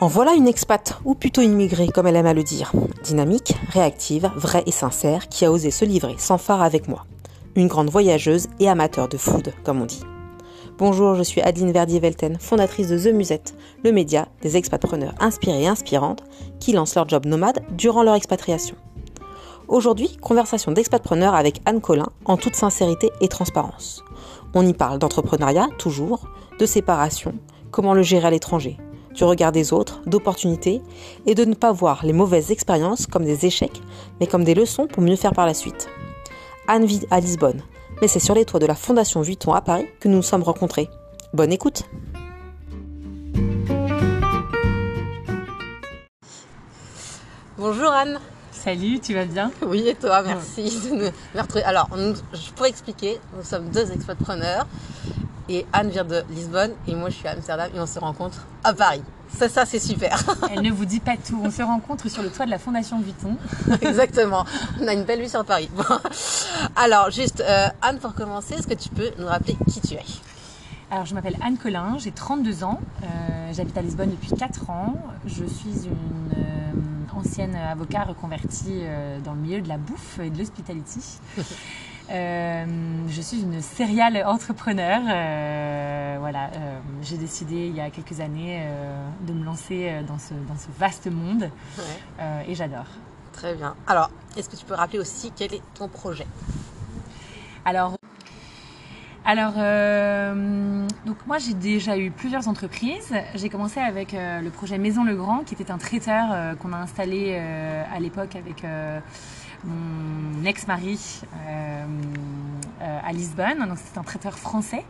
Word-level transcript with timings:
En 0.00 0.06
voilà 0.06 0.34
une 0.34 0.46
expat, 0.46 1.00
ou 1.04 1.16
plutôt 1.16 1.42
immigrée 1.42 1.88
comme 1.88 2.06
elle 2.06 2.14
aime 2.14 2.26
à 2.26 2.32
le 2.32 2.44
dire. 2.44 2.70
Dynamique, 3.02 3.56
réactive, 3.70 4.30
vraie 4.36 4.62
et 4.66 4.70
sincère, 4.70 5.28
qui 5.28 5.44
a 5.44 5.50
osé 5.50 5.72
se 5.72 5.84
livrer 5.84 6.14
sans 6.18 6.38
phare 6.38 6.62
avec 6.62 6.86
moi. 6.86 7.04
Une 7.56 7.66
grande 7.66 7.90
voyageuse 7.90 8.46
et 8.60 8.68
amateur 8.68 9.08
de 9.08 9.16
food, 9.16 9.52
comme 9.64 9.82
on 9.82 9.86
dit. 9.86 10.04
Bonjour, 10.78 11.16
je 11.16 11.24
suis 11.24 11.40
Adeline 11.40 11.72
Verdier-Velten, 11.72 12.38
fondatrice 12.38 12.86
de 12.86 12.96
The 12.96 13.12
Musette, 13.12 13.56
le 13.82 13.90
média 13.90 14.28
des 14.40 14.56
expatpreneurs 14.56 15.14
inspirés 15.18 15.64
et 15.64 15.66
inspirantes 15.66 16.22
qui 16.60 16.70
lancent 16.70 16.94
leur 16.94 17.08
job 17.08 17.26
nomade 17.26 17.64
durant 17.72 18.04
leur 18.04 18.14
expatriation. 18.14 18.76
Aujourd'hui, 19.66 20.16
conversation 20.18 20.70
d'expatpreneurs 20.70 21.34
avec 21.34 21.60
Anne 21.66 21.80
Collin 21.80 22.10
en 22.24 22.36
toute 22.36 22.54
sincérité 22.54 23.10
et 23.20 23.26
transparence. 23.26 24.04
On 24.54 24.64
y 24.64 24.74
parle 24.74 25.00
d'entrepreneuriat, 25.00 25.66
toujours, 25.76 26.28
de 26.60 26.66
séparation, 26.66 27.34
comment 27.72 27.94
le 27.94 28.02
gérer 28.02 28.28
à 28.28 28.30
l'étranger, 28.30 28.78
du 29.18 29.24
regard 29.24 29.50
des 29.50 29.72
autres, 29.72 30.00
d'opportunités, 30.06 30.80
et 31.26 31.34
de 31.34 31.44
ne 31.44 31.54
pas 31.54 31.72
voir 31.72 32.06
les 32.06 32.12
mauvaises 32.12 32.52
expériences 32.52 33.08
comme 33.08 33.24
des 33.24 33.46
échecs, 33.46 33.82
mais 34.20 34.28
comme 34.28 34.44
des 34.44 34.54
leçons 34.54 34.86
pour 34.86 35.02
mieux 35.02 35.16
faire 35.16 35.32
par 35.32 35.44
la 35.44 35.54
suite. 35.54 35.88
Anne 36.68 36.86
vit 36.86 37.04
à 37.10 37.18
Lisbonne, 37.18 37.62
mais 38.00 38.06
c'est 38.06 38.20
sur 38.20 38.36
les 38.36 38.44
toits 38.44 38.60
de 38.60 38.66
la 38.66 38.76
Fondation 38.76 39.20
Vuitton 39.20 39.52
à 39.52 39.60
Paris 39.60 39.88
que 39.98 40.06
nous 40.06 40.16
nous 40.16 40.22
sommes 40.22 40.44
rencontrés. 40.44 40.88
Bonne 41.34 41.52
écoute 41.52 41.82
Bonjour 47.58 47.90
Anne 47.90 48.20
Salut, 48.52 49.00
tu 49.00 49.14
vas 49.14 49.24
bien? 49.24 49.50
Oui, 49.66 49.88
et 49.88 49.94
toi, 49.94 50.22
merci 50.22 50.64
de 50.64 50.94
nous 50.94 51.10
retrouver. 51.40 51.64
Alors, 51.64 51.88
je 51.96 52.50
pourrais 52.52 52.68
expliquer, 52.68 53.18
nous 53.36 53.44
sommes 53.44 53.68
deux 53.70 53.90
expatpreneurs 53.92 54.66
et 55.48 55.66
Anne 55.72 55.90
vient 55.90 56.04
de 56.04 56.22
Lisbonne 56.30 56.72
et 56.86 56.94
moi 56.94 57.10
je 57.10 57.16
suis 57.16 57.28
à 57.28 57.32
Amsterdam 57.32 57.70
et 57.74 57.80
on 57.80 57.86
se 57.86 57.98
rencontre 57.98 58.46
à 58.64 58.72
Paris. 58.72 59.02
Ça, 59.28 59.48
ça 59.48 59.66
c'est 59.66 59.78
super. 59.78 60.22
Elle 60.50 60.62
ne 60.62 60.70
vous 60.70 60.84
dit 60.84 61.00
pas 61.00 61.16
tout. 61.16 61.40
On 61.42 61.50
se 61.50 61.62
rencontre 61.62 62.08
sur 62.08 62.22
le 62.22 62.30
toit 62.30 62.46
de 62.46 62.50
la 62.50 62.58
Fondation 62.58 63.00
Vuitton. 63.00 63.36
Exactement. 63.82 64.44
On 64.80 64.86
a 64.86 64.94
une 64.94 65.04
belle 65.04 65.20
vue 65.20 65.28
sur 65.28 65.44
Paris. 65.44 65.68
Alors, 66.76 67.10
juste, 67.10 67.40
euh, 67.40 67.68
Anne, 67.82 67.98
pour 67.98 68.14
commencer, 68.14 68.54
est-ce 68.54 68.66
que 68.66 68.74
tu 68.74 68.88
peux 68.88 69.10
nous 69.18 69.26
rappeler 69.26 69.56
qui 69.70 69.80
tu 69.80 69.94
es? 69.94 70.04
Alors, 70.90 71.04
je 71.04 71.14
m'appelle 71.14 71.36
Anne 71.44 71.58
Collin, 71.58 71.96
j'ai 71.98 72.12
32 72.12 72.64
ans, 72.64 72.80
euh, 73.02 73.52
j'habite 73.52 73.76
à 73.76 73.82
Lisbonne 73.82 74.10
depuis 74.10 74.32
4 74.32 74.70
ans. 74.70 74.94
Je 75.26 75.44
suis 75.44 75.86
une 75.86 76.32
euh, 76.38 77.14
ancienne 77.14 77.54
avocat 77.54 78.04
reconvertie 78.04 78.80
dans 79.22 79.34
le 79.34 79.40
milieu 79.40 79.60
de 79.60 79.68
la 79.68 79.76
bouffe 79.76 80.18
et 80.18 80.30
de 80.30 80.38
l'hospitality. 80.38 81.18
Euh, 82.10 82.64
je 83.08 83.20
suis 83.20 83.42
une 83.42 83.60
serial 83.60 84.24
entrepreneur. 84.24 85.00
Euh, 85.06 86.16
voilà, 86.20 86.46
euh, 86.46 86.78
j'ai 87.02 87.18
décidé 87.18 87.66
il 87.66 87.74
y 87.74 87.80
a 87.80 87.90
quelques 87.90 88.20
années 88.20 88.66
de 89.26 89.32
me 89.32 89.44
lancer 89.44 90.00
dans 90.06 90.18
ce, 90.18 90.32
dans 90.48 90.56
ce 90.56 90.68
vaste 90.78 91.10
monde 91.10 91.50
et 92.46 92.54
j'adore. 92.54 92.86
Très 93.32 93.54
bien. 93.54 93.74
Alors, 93.86 94.10
est-ce 94.36 94.48
que 94.48 94.56
tu 94.56 94.64
peux 94.64 94.74
rappeler 94.74 94.98
aussi 94.98 95.32
quel 95.36 95.54
est 95.54 95.62
ton 95.74 95.88
projet? 95.88 96.26
Alors, 97.64 97.96
alors, 99.24 99.52
donc 101.04 101.16
moi 101.26 101.38
j'ai 101.38 101.54
déjà 101.54 101.98
eu 101.98 102.10
plusieurs 102.10 102.48
entreprises. 102.48 103.14
J'ai 103.34 103.50
commencé 103.50 103.78
avec 103.80 104.12
le 104.12 104.48
projet 104.48 104.78
Maison 104.78 105.04
Legrand, 105.04 105.44
qui 105.44 105.54
était 105.54 105.70
un 105.70 105.78
traiteur 105.78 106.56
qu'on 106.58 106.72
a 106.72 106.78
installé 106.78 107.36
à 107.36 108.00
l'époque 108.00 108.34
avec 108.36 108.64
mon 109.64 110.44
ex-mari 110.44 111.22
euh, 111.46 111.86
euh, 112.80 112.98
à 113.04 113.12
Lisbonne. 113.12 113.66
Donc 113.68 113.78
c'est 113.78 113.98
un 113.98 114.02
traiteur 114.02 114.38
français. 114.38 114.84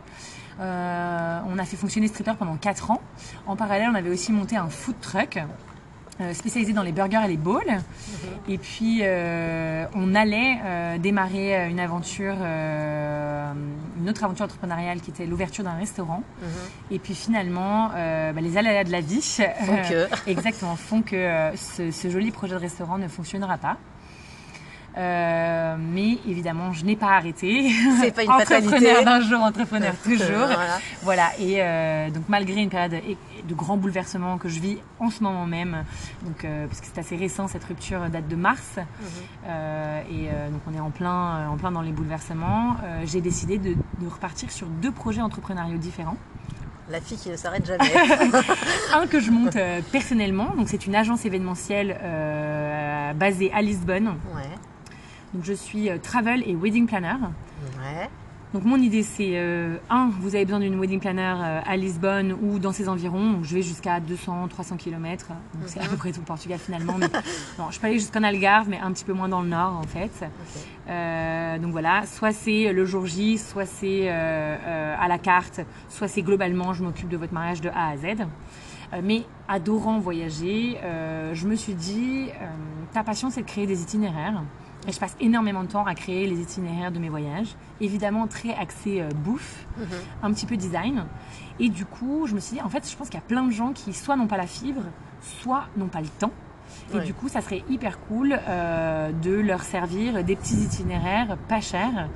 Euh, 0.59 1.39
on 1.47 1.57
a 1.57 1.65
fait 1.65 1.77
fonctionner 1.77 2.07
ce 2.07 2.13
traiteur 2.13 2.35
pendant 2.35 2.57
4 2.57 2.91
ans. 2.91 3.01
En 3.47 3.55
parallèle, 3.55 3.89
on 3.91 3.95
avait 3.95 4.09
aussi 4.09 4.31
monté 4.31 4.57
un 4.57 4.69
food 4.69 4.95
truck 5.01 5.39
spécialisé 6.33 6.73
dans 6.73 6.83
les 6.83 6.91
burgers 6.91 7.21
et 7.23 7.29
les 7.29 7.37
bowls. 7.37 7.63
Mhm. 7.65 7.79
Et 8.49 8.57
puis, 8.57 9.01
on 9.95 10.15
allait 10.15 10.99
démarrer 10.99 11.69
une 11.69 11.79
aventure, 11.79 12.35
une 12.43 14.09
autre 14.09 14.25
aventure 14.25 14.43
entrepreneuriale 14.43 14.99
qui 14.99 15.11
était 15.11 15.25
l'ouverture 15.25 15.63
d'un 15.63 15.77
restaurant. 15.77 16.21
Mhm. 16.41 16.47
Et 16.91 16.99
puis, 16.99 17.15
finalement, 17.15 17.87
bah, 17.87 18.41
les 18.41 18.57
aléas 18.57 18.83
de 18.83 18.91
la 18.91 18.99
vie 18.99 19.37
exactement, 20.27 20.75
font 20.75 21.03
que 21.03 21.51
ce, 21.55 22.09
joli 22.09 22.31
projet 22.31 22.55
de 22.55 22.59
restaurant 22.59 22.97
ne 22.97 23.07
fonctionnera 23.07 23.57
pas. 23.57 23.77
Euh, 24.97 25.75
mais 25.77 26.17
évidemment, 26.27 26.73
je 26.73 26.83
n'ai 26.85 26.95
pas 26.95 27.11
arrêté. 27.11 27.71
C'est 28.01 28.13
pas 28.13 28.23
une 28.23 28.31
entrepreneur 28.31 29.03
d'un 29.03 29.21
jour, 29.21 29.41
entrepreneur 29.41 29.93
toujours. 30.03 30.47
voilà. 31.03 31.31
Et 31.39 31.57
euh, 31.59 32.09
donc, 32.09 32.23
malgré 32.27 32.61
une 32.61 32.69
période 32.69 32.91
de 33.47 33.53
grands 33.53 33.77
bouleversements 33.77 34.37
que 34.37 34.49
je 34.49 34.59
vis 34.59 34.77
en 34.99 35.09
ce 35.09 35.23
moment 35.23 35.45
même, 35.45 35.83
donc 36.23 36.43
euh, 36.43 36.67
parce 36.67 36.81
que 36.81 36.87
c'est 36.91 36.99
assez 36.99 37.15
récent, 37.15 37.47
cette 37.47 37.63
rupture 37.63 38.09
date 38.09 38.27
de 38.27 38.35
mars, 38.35 38.77
mhm. 38.77 39.49
et 40.11 40.29
donc 40.51 40.61
on 40.69 40.75
est 40.75 40.79
en 40.79 40.89
plein, 40.89 41.47
en 41.49 41.57
plein 41.57 41.71
dans 41.71 41.81
les 41.81 41.91
bouleversements. 41.91 42.77
J'ai 43.05 43.21
décidé 43.21 43.57
de, 43.57 43.73
de 43.73 44.07
repartir 44.07 44.51
sur 44.51 44.67
deux 44.67 44.91
projets 44.91 45.21
entrepreneuriaux 45.21 45.77
différents 45.77 46.17
la 46.91 46.99
fille 47.01 47.17
qui 47.19 47.29
ne 47.29 47.35
s'arrête 47.35 47.67
jamais. 47.67 47.85
un 48.95 49.05
que 49.05 49.19
je 49.19 49.29
monte 49.29 49.55
personnellement, 49.91 50.55
donc 50.57 50.69
c'est 50.69 50.87
une 50.87 50.95
agence 50.95 51.23
événementielle 51.23 51.95
basée 53.15 53.51
à 53.53 53.61
Lisbonne. 53.61 54.15
Ouais. 54.33 54.48
Donc 55.33 55.43
je 55.43 55.53
suis 55.53 55.89
euh, 55.89 55.97
travel 56.01 56.43
et 56.47 56.55
wedding 56.55 56.87
planner. 56.87 57.15
Ouais. 57.77 58.09
Donc 58.51 58.63
mon 58.63 58.77
idée 58.77 59.03
c'est 59.03 59.33
euh, 59.35 59.77
un, 59.91 60.09
vous 60.21 60.33
avez 60.33 60.43
besoin 60.43 60.59
d'une 60.59 60.79
wedding 60.79 60.99
planner 60.99 61.35
euh, 61.39 61.61
à 61.63 61.77
Lisbonne 61.77 62.35
ou 62.41 62.57
dans 62.57 62.71
ses 62.71 62.89
environs. 62.89 63.43
je 63.43 63.53
vais 63.53 63.61
jusqu'à 63.61 63.99
200-300 63.99 64.77
km. 64.77 65.27
Donc 65.27 65.63
c'est 65.67 65.79
à 65.79 65.87
peu 65.87 65.97
près 65.97 66.11
tout 66.11 66.21
le 66.21 66.25
Portugal 66.25 66.57
finalement. 66.57 66.95
Mais, 66.97 67.09
non, 67.59 67.69
je 67.69 67.79
peux 67.79 67.85
aller 67.85 67.99
jusqu'en 67.99 68.23
Algarve, 68.23 68.67
mais 68.69 68.79
un 68.79 68.91
petit 68.91 69.05
peu 69.05 69.13
moins 69.13 69.29
dans 69.29 69.43
le 69.43 69.49
nord 69.49 69.73
en 69.73 69.83
fait. 69.83 70.25
donc 71.61 71.71
voilà, 71.71 72.07
soit 72.07 72.31
c'est 72.31 72.73
le 72.73 72.85
jour 72.85 73.05
J, 73.05 73.37
soit 73.37 73.67
c'est 73.67 74.09
à 74.09 75.07
la 75.07 75.19
carte, 75.19 75.61
soit 75.89 76.07
c'est 76.07 76.23
globalement 76.23 76.73
je 76.73 76.83
m'occupe 76.83 77.09
de 77.09 77.17
votre 77.17 77.33
mariage 77.33 77.61
de 77.61 77.69
A 77.69 77.89
à 77.89 77.97
Z. 77.97 78.25
mais 79.03 79.25
adorant 79.47 79.99
voyager, 79.99 80.79
je 81.33 81.47
me 81.47 81.53
suis 81.53 81.75
dit, 81.75 82.29
ta 82.93 83.03
passion 83.03 83.29
c'est 83.29 83.41
de 83.41 83.47
créer 83.47 83.67
des 83.67 83.83
itinéraires. 83.83 84.41
Et 84.87 84.91
je 84.91 84.99
passe 84.99 85.15
énormément 85.19 85.63
de 85.63 85.67
temps 85.67 85.85
à 85.85 85.93
créer 85.93 86.25
les 86.25 86.41
itinéraires 86.41 86.91
de 86.91 86.99
mes 86.99 87.09
voyages. 87.09 87.55
Évidemment, 87.81 88.27
très 88.27 88.53
axé 88.53 89.01
euh, 89.01 89.09
bouffe, 89.09 89.65
mhm. 89.77 89.87
un 90.23 90.33
petit 90.33 90.45
peu 90.45 90.57
design. 90.57 91.05
Et 91.59 91.69
du 91.69 91.85
coup, 91.85 92.25
je 92.27 92.33
me 92.33 92.39
suis 92.39 92.55
dit, 92.55 92.61
en 92.61 92.69
fait, 92.69 92.89
je 92.89 92.95
pense 92.95 93.09
qu'il 93.09 93.19
y 93.19 93.23
a 93.23 93.27
plein 93.27 93.43
de 93.43 93.51
gens 93.51 93.73
qui 93.73 93.93
soit 93.93 94.15
n'ont 94.15 94.27
pas 94.27 94.37
la 94.37 94.47
fibre, 94.47 94.83
soit 95.21 95.65
n'ont 95.75 95.87
pas 95.87 96.01
le 96.01 96.07
temps. 96.07 96.31
Et 96.93 96.99
du 96.99 97.13
coup, 97.13 97.29
ça 97.29 97.41
serait 97.41 97.63
hyper 97.69 97.99
cool 98.01 98.39
euh, 98.47 99.11
de 99.11 99.31
leur 99.31 99.63
servir 99.63 100.23
des 100.23 100.35
petits 100.35 100.55
itinéraires 100.55 101.37
pas 101.47 101.61
chers 101.61 102.09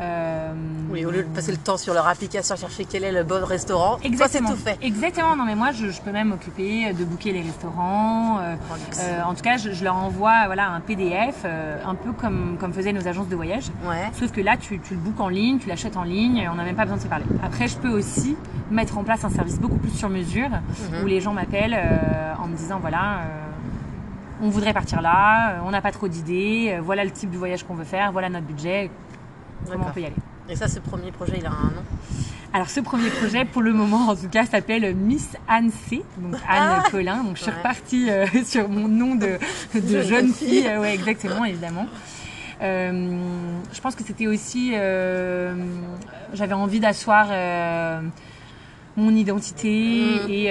euh, 0.00 0.52
oui, 0.90 1.04
au 1.04 1.10
lieu 1.10 1.24
de 1.24 1.28
passer 1.28 1.50
le 1.50 1.58
temps 1.58 1.76
sur 1.76 1.92
leur 1.92 2.06
application 2.06 2.54
à 2.54 2.58
chercher 2.58 2.84
quel 2.84 3.02
est 3.02 3.10
le 3.10 3.24
bon 3.24 3.44
restaurant, 3.44 3.98
exactement. 4.04 4.50
c'est 4.50 4.54
tout 4.54 4.60
fait. 4.60 4.86
Exactement, 4.86 5.34
non 5.34 5.44
mais 5.44 5.56
moi 5.56 5.72
je, 5.72 5.86
peux 6.00 6.12
même 6.12 6.28
m'occuper 6.28 6.92
de 6.92 7.04
booker 7.04 7.32
les 7.32 7.42
restaurants. 7.42 8.38
Euh, 8.38 8.54
euh, 9.00 9.22
en 9.22 9.34
tout 9.34 9.42
cas, 9.42 9.56
je, 9.56 9.82
leur 9.82 9.96
envoie 9.96 10.46
voilà, 10.46 10.70
un 10.70 10.80
PDF, 10.80 11.44
un 11.44 11.94
peu 11.94 12.12
comme, 12.12 12.56
comme 12.60 12.72
faisaient 12.72 12.92
nos 12.92 13.08
agences 13.08 13.28
de 13.28 13.36
voyage. 13.36 13.64
Ouais. 13.84 14.08
Sauf 14.12 14.30
que 14.30 14.40
là, 14.40 14.56
tu, 14.56 14.78
tu 14.80 14.94
le 14.94 15.00
bookes 15.00 15.20
en 15.20 15.28
ligne, 15.28 15.58
tu 15.58 15.68
l'achètes 15.68 15.96
en 15.96 16.04
ligne, 16.04 16.48
on 16.50 16.54
n'a 16.54 16.64
même 16.64 16.76
pas 16.76 16.84
besoin 16.84 16.98
de 16.98 17.02
se 17.02 17.08
parler. 17.08 17.24
Après, 17.42 17.66
je 17.66 17.76
peux 17.76 17.90
aussi 17.90 18.36
mettre 18.70 18.98
en 18.98 19.04
place 19.04 19.24
un 19.24 19.30
service 19.30 19.58
beaucoup 19.58 19.78
plus 19.78 19.90
sur 19.90 20.08
mesure, 20.08 20.48
mhm. 20.50 21.02
où 21.02 21.06
les 21.06 21.20
gens 21.20 21.32
m'appellent 21.32 21.78
en 22.40 22.46
me 22.46 22.56
disant 22.56 22.78
voilà 22.78 23.22
on 24.40 24.50
voudrait 24.50 24.72
partir 24.72 25.02
là, 25.02 25.56
on 25.64 25.70
n'a 25.70 25.80
pas 25.80 25.90
trop 25.90 26.06
d'idées, 26.06 26.78
voilà 26.80 27.04
le 27.04 27.10
type 27.10 27.30
de 27.30 27.36
voyage 27.36 27.64
qu'on 27.64 27.74
veut 27.74 27.82
faire, 27.82 28.12
voilà 28.12 28.28
notre 28.28 28.46
budget, 28.46 28.88
comment 29.70 29.86
on 29.88 29.92
peut 29.92 30.00
y 30.00 30.06
aller. 30.06 30.16
Et 30.48 30.56
ça, 30.56 30.68
ce 30.68 30.80
premier 30.80 31.12
projet, 31.12 31.36
il 31.38 31.46
a 31.46 31.50
un 31.50 31.64
nom 31.64 31.84
alors 32.52 32.70
ce 32.70 32.80
premier 32.80 33.10
projet, 33.10 33.44
pour 33.44 33.60
le 33.60 33.74
moment 33.74 34.08
en 34.08 34.16
tout 34.16 34.28
cas, 34.28 34.46
s'appelle 34.46 34.94
Miss 34.94 35.36
Anne 35.48 35.70
C, 35.70 36.02
donc 36.16 36.34
Anne 36.48 36.82
ah 36.82 36.84
Colin. 36.90 37.22
Donc 37.22 37.36
je 37.36 37.42
suis 37.42 37.50
repartie 37.50 38.10
euh, 38.10 38.26
sur 38.44 38.68
mon 38.70 38.88
nom 38.88 39.16
de, 39.16 39.38
de 39.78 40.02
jeune 40.02 40.32
fille, 40.32 40.66
euh, 40.66 40.80
ouais 40.80 40.94
exactement 40.94 41.44
évidemment. 41.44 41.86
Euh, 42.62 43.18
je 43.72 43.80
pense 43.80 43.94
que 43.94 44.02
c'était 44.02 44.26
aussi, 44.26 44.72
j'avais 44.72 46.54
envie 46.54 46.80
d'asseoir 46.80 47.28
mon 48.96 49.14
identité 49.14 49.68
mm. 49.68 50.30
et, 50.30 50.46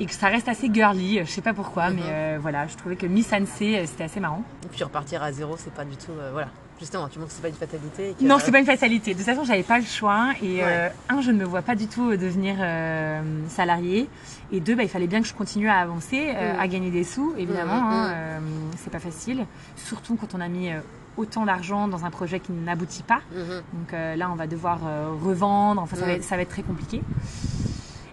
et, 0.00 0.06
que 0.06 0.12
ça 0.12 0.28
reste 0.28 0.48
assez 0.48 0.70
girly. 0.72 1.18
Je 1.24 1.30
sais 1.30 1.40
pas 1.40 1.54
pourquoi, 1.54 1.90
mais 1.90 2.02
mm-hmm. 2.02 2.38
voilà, 2.38 2.66
je 2.66 2.76
trouvais 2.76 2.96
que 2.96 3.06
Miss 3.06 3.32
Anne 3.32 3.46
C, 3.46 3.82
c'était 3.86 4.04
assez 4.04 4.20
marrant. 4.20 4.44
Et 4.64 4.68
puis 4.68 4.84
repartir 4.84 5.22
à 5.22 5.32
zéro, 5.32 5.56
c'est 5.56 5.72
pas 5.72 5.84
du 5.84 5.96
tout, 5.96 6.12
voilà. 6.30 6.48
Justement, 6.82 7.06
tu 7.06 7.20
montres 7.20 7.30
que 7.30 7.36
c'est 7.36 7.42
pas 7.42 7.48
une 7.48 7.54
fatalité. 7.54 8.16
Non, 8.22 8.38
c'est 8.40 8.50
pas 8.50 8.58
une 8.58 8.66
fatalité. 8.66 9.12
De 9.12 9.18
toute 9.18 9.24
façon, 9.24 9.44
j'avais 9.44 9.62
pas 9.62 9.78
le 9.78 9.84
choix. 9.84 10.32
Et 10.42 10.64
euh, 10.64 10.88
un, 11.08 11.20
je 11.20 11.30
ne 11.30 11.38
me 11.38 11.44
vois 11.44 11.62
pas 11.62 11.76
du 11.76 11.86
tout 11.86 12.16
devenir 12.16 12.56
euh, 12.58 13.22
salarié. 13.48 14.08
Et 14.50 14.58
deux, 14.58 14.74
bah, 14.74 14.82
il 14.82 14.88
fallait 14.88 15.06
bien 15.06 15.22
que 15.22 15.28
je 15.28 15.32
continue 15.32 15.68
à 15.68 15.76
avancer, 15.76 16.32
euh, 16.34 16.54
mm. 16.54 16.58
à 16.58 16.66
gagner 16.66 16.90
des 16.90 17.04
sous, 17.04 17.34
évidemment. 17.38 17.82
Mm, 17.82 17.86
mm, 17.86 18.10
hein, 18.10 18.40
c'est 18.78 18.90
pas 18.90 18.98
facile. 18.98 19.46
Surtout 19.76 20.16
quand 20.16 20.34
on 20.34 20.40
a 20.40 20.48
mis 20.48 20.70
autant 21.16 21.46
d'argent 21.46 21.86
dans 21.86 22.04
un 22.04 22.10
projet 22.10 22.40
qui 22.40 22.50
n'aboutit 22.50 23.04
pas. 23.04 23.20
Donc 23.30 23.92
là, 23.92 24.28
on 24.32 24.34
va 24.34 24.48
devoir 24.48 24.80
revendre. 25.22 25.80
Enfin, 25.82 25.94
ça 25.94 26.36
va, 26.36 26.42
être, 26.42 26.50
très 26.50 26.62
compliqué. 26.64 27.00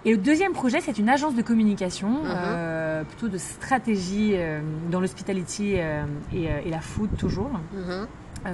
Et 0.06 0.12
le 0.12 0.18
deuxième 0.18 0.54
projet, 0.54 0.80
c'est 0.80 1.00
une 1.00 1.10
agence 1.10 1.34
de 1.34 1.42
communication. 1.42 2.22
Plutôt 3.08 3.30
de 3.30 3.40
stratégie 3.40 4.36
dans 4.92 5.00
l'hospitality 5.00 5.74
et, 5.74 6.70
la 6.70 6.82
food 6.82 7.18
toujours. 7.18 7.50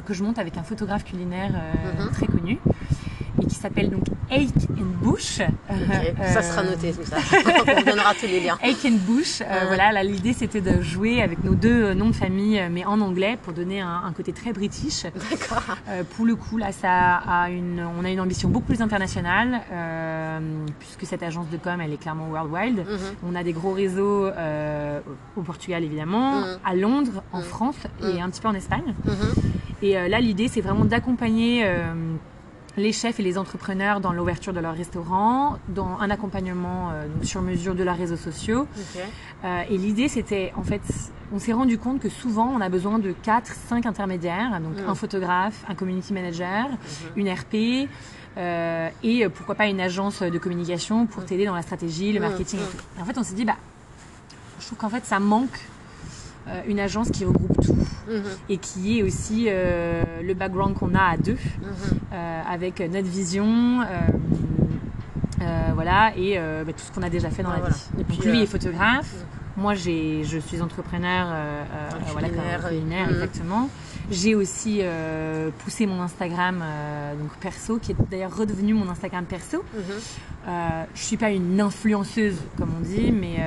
Que 0.06 0.14
je 0.14 0.24
monte 0.24 0.40
avec 0.40 0.58
un 0.58 0.64
photographe 0.64 1.04
culinaire 1.04 1.52
mhm. 1.52 2.12
très 2.12 2.28
connu 2.28 2.60
et 3.42 3.46
qui 3.46 3.56
s'appelle 3.56 3.90
donc 3.90 4.06
Ake 4.32 4.50
and 4.72 5.04
Bush. 5.04 5.42
ça 6.24 6.42
sera 6.42 6.64
noté 6.64 6.94
tout 6.94 7.04
ça. 7.04 7.18
On 7.78 7.82
donnera 7.82 8.14
tous 8.14 8.28
les 8.28 8.40
liens. 8.40 8.58
Ake 8.64 8.86
and 8.86 8.98
Bush. 9.08 9.42
Euh, 9.42 9.66
voilà, 9.68 10.04
l'idée 10.04 10.34
c'était 10.34 10.62
de 10.62 10.82
jouer 10.82 11.22
avec 11.22 11.44
nos 11.44 11.56
deux 11.56 11.94
noms 11.94 12.10
de 12.10 12.16
famille, 12.16 12.62
mais 12.72 12.86
en 12.86 13.00
anglais 13.02 13.38
pour 13.42 13.54
donner 13.54 13.82
un, 13.82 14.12
côté 14.16 14.34
très 14.34 14.54
british. 14.54 15.04
D'accord. 15.04 15.76
Euh, 15.90 16.04
pour 16.16 16.26
le 16.26 16.36
coup, 16.36 16.58
là, 16.58 16.72
ça 16.72 17.16
a 17.18 17.50
une, 17.50 17.86
on 18.00 18.06
a 18.06 18.10
une 18.10 18.20
ambition 18.20 18.50
beaucoup 18.50 18.68
plus 18.68 18.82
internationale 18.82 19.62
euh, 19.72 20.40
puisque 20.80 21.06
cette 21.06 21.24
agence 21.24 21.50
de 21.50 21.58
com, 21.58 21.80
elle 21.82 21.94
est 21.94 21.98
clairement 21.98 22.30
worldwide. 22.30 22.80
Mhm. 22.80 22.98
On 23.28 23.36
a 23.36 23.44
des 23.44 23.54
gros 23.54 23.72
réseaux 23.74 24.30
au 25.36 25.42
Portugal 25.42 25.84
évidemment, 25.84 26.42
mhm. 26.42 26.60
à 26.66 26.76
Londres, 26.76 27.24
en 27.32 27.40
mhm. 27.40 27.44
France 27.44 27.78
et 28.02 28.22
un 28.22 28.30
petit 28.30 28.42
peu 28.42 28.48
en 28.48 28.54
Espagne. 28.54 28.94
Et 29.82 29.94
là, 29.94 30.20
l'idée 30.20 30.48
c'est 30.48 30.62
vraiment 30.62 30.86
d'accompagner 30.86 31.66
les 32.78 32.92
chefs 32.92 33.20
et 33.20 33.24
les 33.24 33.38
entrepreneurs 33.38 34.00
dans 34.00 34.12
l'ouverture 34.12 34.54
de 34.54 34.60
leur 34.60 34.76
restaurant, 34.76 35.58
dans 35.70 35.98
un 36.00 36.10
accompagnement 36.10 36.92
euh, 36.92 37.08
sur 37.24 37.42
mesure 37.42 37.76
de 37.76 37.84
leurs 37.84 37.98
réseaux 37.98 38.18
sociaux. 38.18 38.68
Euh, 39.44 39.64
et 39.70 39.78
l'idée, 39.78 40.08
c'était, 40.08 40.52
en 40.56 40.64
fait, 40.64 40.82
on 41.34 41.40
s'est 41.40 41.54
rendu 41.54 41.78
compte 41.78 42.00
que 42.00 42.10
souvent, 42.10 42.52
on 42.54 42.62
a 42.62 42.70
besoin 42.70 43.00
de 43.00 43.14
4, 43.24 43.54
5 43.54 43.86
intermédiaires, 43.86 44.60
donc 44.62 44.78
mm. 44.82 44.90
un 44.90 44.96
photographe, 44.96 45.64
un 45.70 45.76
community 45.76 46.14
manager, 46.14 46.68
mm-hmm. 46.68 47.10
une 47.16 47.30
RP, 47.32 47.90
euh, 48.38 48.90
et 49.04 49.30
pourquoi 49.30 49.56
pas 49.56 49.68
une 49.68 49.80
agence 49.80 50.22
de 50.22 50.38
communication 50.38 51.06
pour 51.06 51.24
mm. 51.24 51.26
t'aider 51.26 51.46
dans 51.46 51.56
la 51.56 51.62
stratégie, 51.62 52.12
le 52.12 52.20
mm, 52.20 52.24
marketing 52.24 52.60
et 52.60 52.78
tout. 52.78 53.02
en 53.02 53.06
fait, 53.06 53.18
on 53.18 53.24
s'est 53.24 53.36
dit, 53.36 53.46
bah, 53.46 53.56
je 54.60 54.66
trouve 54.66 54.78
qu'en 54.78 54.90
fait, 54.90 55.06
ça 55.06 55.20
manque 55.20 55.60
une 56.68 56.80
agence 56.80 57.10
qui 57.10 57.26
regroupe 57.26 57.60
tout 57.62 57.76
mhm. 58.08 58.24
et 58.50 58.58
qui 58.58 59.00
est 59.00 59.04
aussi 59.04 59.46
euh, 59.48 60.04
le 60.24 60.34
background 60.34 60.76
qu'on 60.76 60.94
a 60.96 61.04
à 61.04 61.18
deux, 61.18 61.34
mhm. 61.34 62.00
euh, 62.14 62.42
avec 62.48 62.80
notre 62.80 63.08
vision. 63.08 63.80
voilà, 65.74 66.14
et 66.16 66.38
bah, 66.38 66.72
tout 66.72 66.84
ce 66.86 66.92
qu'on 66.92 67.04
a 67.04 67.10
déjà 67.10 67.30
fait 67.30 67.44
dans 67.44 67.52
la 67.52 67.70
vie. 67.70 67.84
Donc 67.98 68.26
lui 68.26 68.42
est 68.42 68.46
photographe, 68.46 69.14
mhm. 69.14 69.64
moi 69.64 69.74
je 69.76 70.40
suis 70.46 70.62
entrepreneur, 70.62 71.28
voilà, 72.12 72.30
culinaire, 72.60 73.10
exactement. 73.10 73.70
J'ai 74.12 74.36
aussi 74.36 74.82
poussé 75.60 75.86
mon 75.86 76.02
Instagram 76.02 76.64
donc 77.20 77.32
perso, 77.40 77.78
qui 77.78 77.92
est 77.92 77.96
d'ailleurs 78.10 78.36
redevenu 78.36 78.74
mon 78.74 78.90
Instagram 78.90 79.26
perso. 79.26 79.64
je 80.48 81.02
suis 81.02 81.18
pas 81.18 81.32
une 81.32 81.60
influenceuse 81.60 82.38
comme 82.58 82.70
on 82.78 82.82
dit, 82.82 83.12
mais 83.12 83.38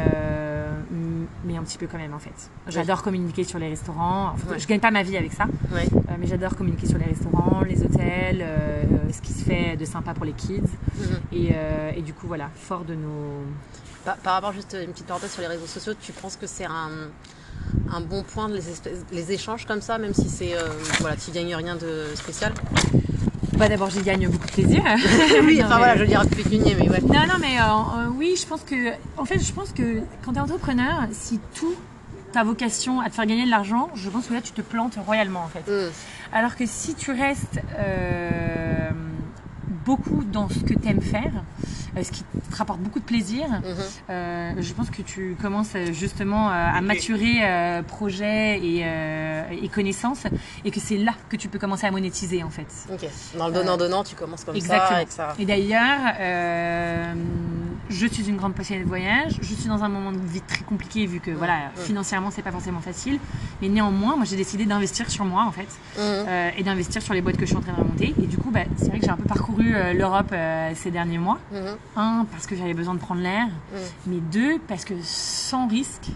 mais 1.45 1.57
un 1.57 1.63
petit 1.63 1.79
peu 1.79 1.87
quand 1.87 1.99
même 1.99 2.15
en 2.15 2.19
fait. 2.19 2.51
J'adore 2.69 3.03
communiquer 3.03 3.45
sur 3.45 3.59
les 3.59 3.69
restaurants. 3.69 4.35
Je 4.57 4.67
gagne 4.67 4.81
pas 4.81 4.91
ma 4.91 5.03
vie 5.03 5.17
avec 5.17 5.33
ça, 5.33 5.45
euh, 5.73 5.87
mais 6.19 6.27
j'adore 6.27 6.57
communiquer 6.57 6.87
sur 6.87 6.99
les 6.99 7.07
restaurants, 7.07 7.63
les 7.63 7.83
hôtels, 7.83 8.43
euh, 8.43 8.83
ce 9.13 9.21
qui 9.21 9.33
se 9.33 9.45
fait 9.45 9.77
de 9.77 9.85
sympa 9.85 10.15
pour 10.15 10.25
les 10.25 10.33
kids. 10.33 10.63
Mhm. 10.63 11.19
Euh, 11.33 11.93
et, 11.97 12.03
du 12.03 12.13
coup, 12.13 12.27
voilà, 12.27 12.51
fort 12.55 12.85
de 12.85 12.95
nos. 12.95 13.45
Par, 14.05 14.35
rapport 14.35 14.53
juste 14.53 14.77
une 14.81 14.93
petite 14.93 15.07
parenthèse 15.07 15.33
sur 15.33 15.43
les 15.43 15.49
réseaux 15.49 15.67
sociaux, 15.67 15.93
tu 16.01 16.13
penses 16.13 16.37
que 16.37 16.47
c'est 16.47 16.65
un, 16.65 17.11
un, 17.93 18.01
bon 18.01 18.23
point 18.23 18.49
de 18.49 18.55
les, 18.55 18.63
les, 19.13 19.33
échanges 19.33 19.67
comme 19.67 19.83
ça, 19.83 19.99
même 19.99 20.15
si 20.15 20.31
c'est 20.31 20.55
voilà, 21.01 21.17
tu 21.17 21.31
gagnes 21.31 21.55
rien 21.55 21.77
de 21.77 22.07
spécial? 22.15 22.55
Bah 23.59 23.69
d'abord 23.69 23.91
j'y 23.91 24.03
gagne 24.03 24.29
beaucoup 24.29 24.47
de 24.47 24.53
plaisir. 24.53 24.83
oui, 25.43 25.61
enfin 25.63 25.79
voilà, 25.79 25.97
je 25.97 26.03
veux 26.03 26.07
dire 26.07 26.25
pécunier, 26.29 26.77
mais 26.79 26.89
ouais. 26.89 27.01
Non, 27.01 27.27
non, 27.27 27.39
mais 27.41 27.59
euh, 27.59 27.63
euh, 27.63 28.09
oui, 28.17 28.37
je 28.41 28.47
pense 28.47 28.63
que, 28.63 28.93
en 29.17 29.25
fait, 29.25 29.41
je 29.41 29.53
pense 29.53 29.73
que 29.73 30.01
quand 30.25 30.33
tu 30.33 30.39
es 30.39 30.41
entrepreneur, 30.41 31.07
si 31.11 31.41
tout 31.55 31.75
ta 32.33 32.45
vocation 32.45 33.01
à 33.01 33.09
te 33.09 33.15
faire 33.15 33.27
gagner 33.27 33.47
de 33.47 33.51
l'argent, 33.51 33.91
je 33.95 34.09
pense 34.11 34.27
que 34.27 34.35
là 34.35 34.43
tu 34.43 34.53
te 34.53 34.61
plantes 34.61 34.99
royalement 35.07 35.43
en 35.43 35.49
fait. 35.49 35.71
Mm. 35.71 35.91
Alors 36.33 36.57
que 36.57 36.67
si 36.67 36.95
tu 36.95 37.11
restes 37.11 37.61
euh, 37.79 38.91
beaucoup 39.89 40.23
dans 40.23 40.51
ce 40.51 40.59
que 40.59 40.75
tu 40.75 40.87
aimes 40.87 41.01
faire, 41.01 41.33
euh, 41.97 42.03
ce 42.03 42.13
qui 42.13 42.23
te 42.23 42.57
rapporte 42.57 42.81
beaucoup 42.81 43.01
de 43.01 43.05
plaisir. 43.05 43.49
Mhm. 43.49 43.63
Euh, 44.11 44.53
je 44.59 44.73
pense 44.75 44.91
que 44.91 45.01
tu 45.01 45.35
commences 45.41 45.73
euh, 45.75 45.93
justement 45.93 46.51
à 46.51 46.81
maturer 46.83 47.37
projet 47.87 48.59
et, 48.59 48.85
et 49.65 49.69
connaissances 49.69 50.25
et 50.65 50.71
que 50.71 50.81
c'est 50.81 50.99
là 50.99 51.15
que 51.31 51.37
tu 51.37 51.49
peux 51.49 51.59
commencer 51.59 51.87
à 51.87 51.91
monétiser 51.91 52.43
en 52.43 52.51
fait. 52.51 52.71
Dans 53.39 53.49
le 53.49 53.55
donnant-donnant, 53.55 54.05
tu 54.05 54.15
commences 54.15 54.45
comme 54.45 54.61
ça. 54.61 55.05
ça. 55.09 55.35
Et 55.39 55.47
d'ailleurs, 55.47 56.01
je 57.89 58.07
suis 58.07 58.29
une 58.29 58.37
grande 58.37 58.55
passionnée 58.55 58.83
de 58.83 58.89
voyage. 58.89 59.39
Je 59.41 59.55
suis 59.55 59.69
dans 59.69 59.83
un 59.83 59.89
moment 59.89 60.13
de 60.13 60.19
vie 60.19 60.41
très 60.41 60.65
compliqué 60.65 61.07
vu 61.07 61.21
que 61.21 61.31
voilà, 61.31 61.71
financièrement 61.77 62.31
c'est 62.31 62.43
pas 62.43 62.53
forcément 62.53 62.81
facile. 62.81 63.19
Mais 63.61 63.69
néanmoins, 63.69 64.17
moi 64.17 64.25
j'ai 64.25 64.37
décidé 64.37 64.65
d'investir 64.67 65.11
sur 65.11 65.25
moi 65.25 65.45
en 65.45 65.53
fait 65.53 65.69
mhm. 65.99 66.53
et 66.57 66.63
d'investir 66.63 67.03
sur 67.03 67.15
les 67.15 67.21
boîtes 67.21 67.37
que 67.37 67.47
je 67.47 67.51
suis 67.51 67.57
en 67.57 67.61
train 67.61 67.73
de 67.73 67.79
remonter. 67.79 68.15
Et 68.23 68.27
du 68.27 68.39
coup, 68.39 68.51
bah, 68.51 68.65
c'est 68.77 68.89
vrai 68.89 68.99
que 68.99 69.05
j'ai 69.05 69.11
un 69.11 69.17
peu 69.17 69.25
parcouru 69.25 69.75
l'Europe 69.95 70.35
ces 70.75 70.91
derniers 70.91 71.19
mois. 71.19 71.39
Mhm. 71.53 71.77
Un, 71.97 72.27
parce 72.31 72.47
que 72.47 72.57
j'avais 72.57 72.75
besoin 72.75 72.95
de 72.95 73.01
prendre 73.01 73.21
l'air, 73.21 73.47
mm. 73.47 73.77
mais 74.07 74.21
deux, 74.33 74.59
parce 74.69 74.85
que 74.85 74.95
sans 75.03 75.69
risque 75.69 76.09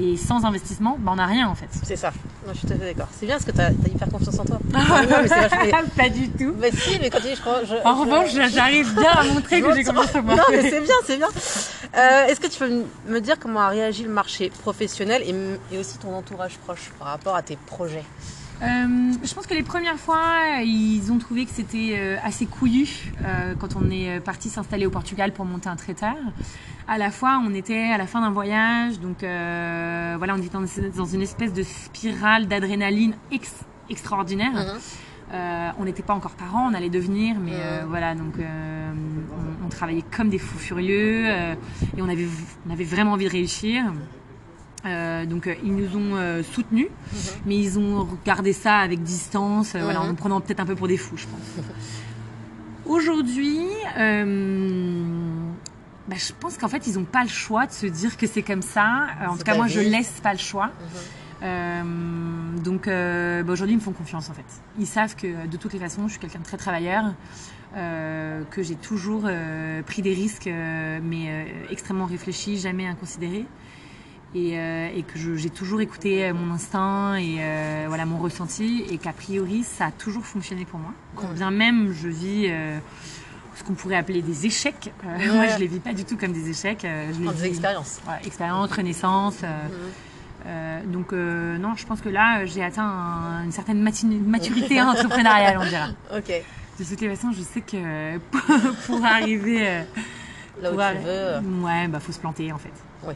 et 0.00 0.16
sans 0.16 0.44
investissement, 0.44 0.96
bah, 0.98 1.12
on 1.12 1.16
n'a 1.16 1.26
rien 1.26 1.48
en 1.48 1.54
fait. 1.54 1.68
C'est 1.82 1.96
ça, 1.96 2.12
moi 2.44 2.52
je 2.52 2.58
suis 2.58 2.66
tout 2.66 2.74
à 2.74 2.76
fait 2.76 2.94
d'accord. 2.94 3.08
C'est 3.18 3.26
bien 3.26 3.36
parce 3.36 3.44
que 3.44 3.52
tu 3.52 3.60
as, 3.60 3.70
hyper 3.70 4.08
confiance 4.08 4.38
en 4.38 4.44
toi. 4.44 4.58
Pas 5.96 6.08
du 6.08 6.28
tout. 6.30 6.54
Mais 6.58 6.70
si, 6.70 6.98
mais 7.00 7.10
continue, 7.10 7.34
je 7.36 7.40
crois. 7.40 7.60
en 7.84 8.00
revanche, 8.00 8.30
j'arrive 8.52 8.94
bien 8.94 9.10
à 9.10 9.24
montrer 9.24 9.60
que 9.60 9.74
j'ai 9.74 9.84
confiance 9.84 10.14
en 10.14 10.22
moi. 10.22 10.36
Non, 10.36 10.42
mais 10.50 10.70
c'est 10.70 10.80
bien, 10.80 10.94
c'est 11.04 11.16
bien. 11.16 11.28
Euh, 11.96 12.26
est-ce 12.26 12.40
que 12.40 12.48
tu 12.48 12.58
peux 12.58 12.84
me 13.08 13.20
dire 13.20 13.38
comment 13.38 13.60
a 13.60 13.68
réagi 13.68 14.02
le 14.02 14.10
marché 14.10 14.50
professionnel 14.50 15.22
et 15.72 15.78
aussi 15.78 15.98
ton 15.98 16.14
entourage 16.14 16.58
proche 16.58 16.90
par 16.98 17.08
rapport 17.08 17.36
à 17.36 17.42
tes 17.42 17.56
projets? 17.56 18.04
Euh, 18.62 19.12
je 19.22 19.34
pense 19.34 19.46
que 19.46 19.54
les 19.54 19.62
premières 19.62 19.98
fois, 19.98 20.60
ils 20.62 21.10
ont 21.10 21.18
trouvé 21.18 21.44
que 21.44 21.50
c'était 21.50 21.94
euh, 21.96 22.16
assez 22.22 22.46
couillu 22.46 23.12
euh, 23.24 23.54
quand 23.58 23.76
on 23.76 23.90
est 23.90 24.20
parti 24.20 24.48
s'installer 24.48 24.86
au 24.86 24.90
Portugal 24.90 25.32
pour 25.32 25.44
monter 25.44 25.68
un 25.68 25.76
traiteur. 25.76 26.16
À 26.86 26.98
la 26.98 27.10
fois, 27.10 27.40
on 27.44 27.54
était 27.54 27.90
à 27.92 27.98
la 27.98 28.06
fin 28.06 28.20
d'un 28.20 28.30
voyage, 28.30 29.00
donc 29.00 29.18
voilà, 29.20 30.34
on 30.34 30.38
était 30.38 30.50
dans, 30.50 31.04
une 31.04 31.22
espèce 31.22 31.52
de 31.52 31.62
spirale 31.62 32.46
d'adrénaline 32.46 33.14
extraordinaire. 33.88 34.52
Mhm. 34.52 35.74
on 35.78 35.84
n'était 35.84 36.02
pas 36.02 36.12
encore 36.12 36.32
parents, 36.32 36.68
on 36.70 36.74
allait 36.74 36.90
devenir, 36.90 37.36
mais 37.40 37.52
mhm. 37.52 37.88
voilà, 37.88 38.14
donc 38.14 38.34
on, 38.38 39.64
on, 39.64 39.68
travaillait 39.70 40.04
comme 40.14 40.28
des 40.28 40.38
fous 40.38 40.58
furieux 40.58 41.26
et 41.26 42.02
on 42.02 42.08
avait, 42.08 42.28
on 42.68 42.70
avait 42.70 42.84
vraiment 42.84 43.12
envie 43.12 43.24
de 43.24 43.30
réussir. 43.30 43.82
Euh, 44.86 45.24
donc 45.24 45.46
euh, 45.46 45.54
ils 45.64 45.74
nous 45.74 45.96
ont 45.96 46.16
euh, 46.16 46.42
soutenus, 46.42 46.88
mhm. 46.88 47.18
mais 47.46 47.56
ils 47.56 47.78
ont 47.78 48.04
regardé 48.04 48.52
ça 48.52 48.76
avec 48.76 49.02
distance, 49.02 49.74
voilà, 49.76 50.02
en 50.02 50.06
nous 50.08 50.14
prenant 50.14 50.40
peut-être 50.40 50.60
un 50.60 50.66
peu 50.66 50.74
pour 50.74 50.88
des 50.88 50.98
fous, 50.98 51.16
je 51.16 51.26
pense. 51.26 51.64
Aujourd'hui, 52.84 53.66
bah, 56.06 56.16
je 56.16 56.32
pense 56.38 56.58
qu'en 56.58 56.68
fait 56.68 56.86
ils 56.86 56.98
n'ont 56.98 57.04
pas 57.04 57.22
le 57.22 57.30
choix 57.30 57.64
de 57.66 57.72
se 57.72 57.86
dire 57.86 58.18
que 58.18 58.26
c'est 58.26 58.42
comme 58.42 58.60
ça. 58.60 59.06
en 59.26 59.36
tout 59.36 59.44
cas, 59.44 59.56
moi 59.56 59.68
je 59.68 59.80
laisse 59.80 60.20
pas 60.22 60.32
le 60.32 60.38
choix. 60.38 60.70
Mhm. 61.40 62.60
donc 62.62 62.86
bah, 62.86 63.52
aujourd'hui 63.52 63.74
ils 63.74 63.78
me 63.78 63.82
font 63.82 63.92
confiance 63.92 64.28
en 64.28 64.34
fait. 64.34 64.44
Ils 64.78 64.86
savent 64.86 65.16
que 65.16 65.46
de 65.46 65.56
toutes 65.56 65.72
les 65.72 65.78
façons 65.78 66.02
je 66.06 66.12
suis 66.12 66.20
quelqu'un 66.20 66.40
de 66.40 66.44
très 66.44 66.58
travailleur, 66.58 67.14
que 67.74 68.62
j'ai 68.62 68.76
toujours 68.76 69.26
pris 69.86 70.02
des 70.02 70.12
risques 70.12 70.50
mais 71.02 71.46
extrêmement 71.70 72.04
réfléchis, 72.04 72.58
jamais 72.58 72.86
inconsidérés 72.86 73.46
et, 74.34 74.58
euh, 74.58 74.88
et 74.94 75.02
que 75.02 75.36
j'ai 75.36 75.50
toujours 75.50 75.80
écouté 75.80 76.24
euh, 76.24 76.34
mon 76.34 76.52
instinct 76.52 77.16
et 77.16 77.36
euh, 77.38 77.84
voilà 77.88 78.04
mon 78.04 78.18
ressenti 78.18 78.84
et 78.90 78.98
qu'a 78.98 79.12
priori 79.12 79.62
ça 79.62 79.86
a 79.86 79.90
toujours 79.92 80.24
fonctionné 80.24 80.64
pour 80.64 80.80
moi. 80.80 80.92
Quand 81.14 81.32
bien 81.32 81.50
même 81.50 81.92
je 81.92 82.08
vis 82.08 82.50
ce 83.54 83.62
qu'on 83.62 83.74
pourrait 83.74 83.96
appeler 83.96 84.22
des 84.22 84.46
échecs, 84.46 84.92
moi 85.04 85.46
je 85.48 85.58
les 85.58 85.66
vis 85.66 85.80
pas 85.80 85.92
du 85.92 86.04
tout 86.04 86.16
comme 86.16 86.32
des 86.32 86.50
échecs. 86.50 86.84
je 86.84 87.20
les 87.20 87.32
des 87.32 87.46
expériences. 87.46 88.00
Ouais, 88.08 88.26
expérience, 88.26 88.72
renaissance. 88.72 89.36
Donc 90.86 91.12
non, 91.12 91.74
je 91.76 91.86
pense 91.86 92.00
que 92.00 92.08
là 92.08 92.44
j'ai 92.44 92.64
atteint 92.64 93.42
une 93.44 93.52
certaine 93.52 93.80
maturité 93.80 94.80
entrepreneuriale, 94.80 95.58
on 95.60 95.66
dira. 95.66 95.88
Ok. 96.16 96.32
De 96.76 96.82
toute 96.84 96.98
façon, 96.98 97.30
je 97.30 97.42
sais 97.42 97.60
que 97.60 98.18
pour 98.86 99.04
arriver 99.04 99.84
là 100.60 100.72
où 100.72 100.74
tu 100.74 101.04
veux. 101.04 101.64
Ouais, 101.64 101.86
bah 101.86 102.00
faut 102.00 102.10
se 102.10 102.18
planter 102.18 102.50
en 102.50 102.58
fait. 102.58 102.72
Oui, 103.06 103.14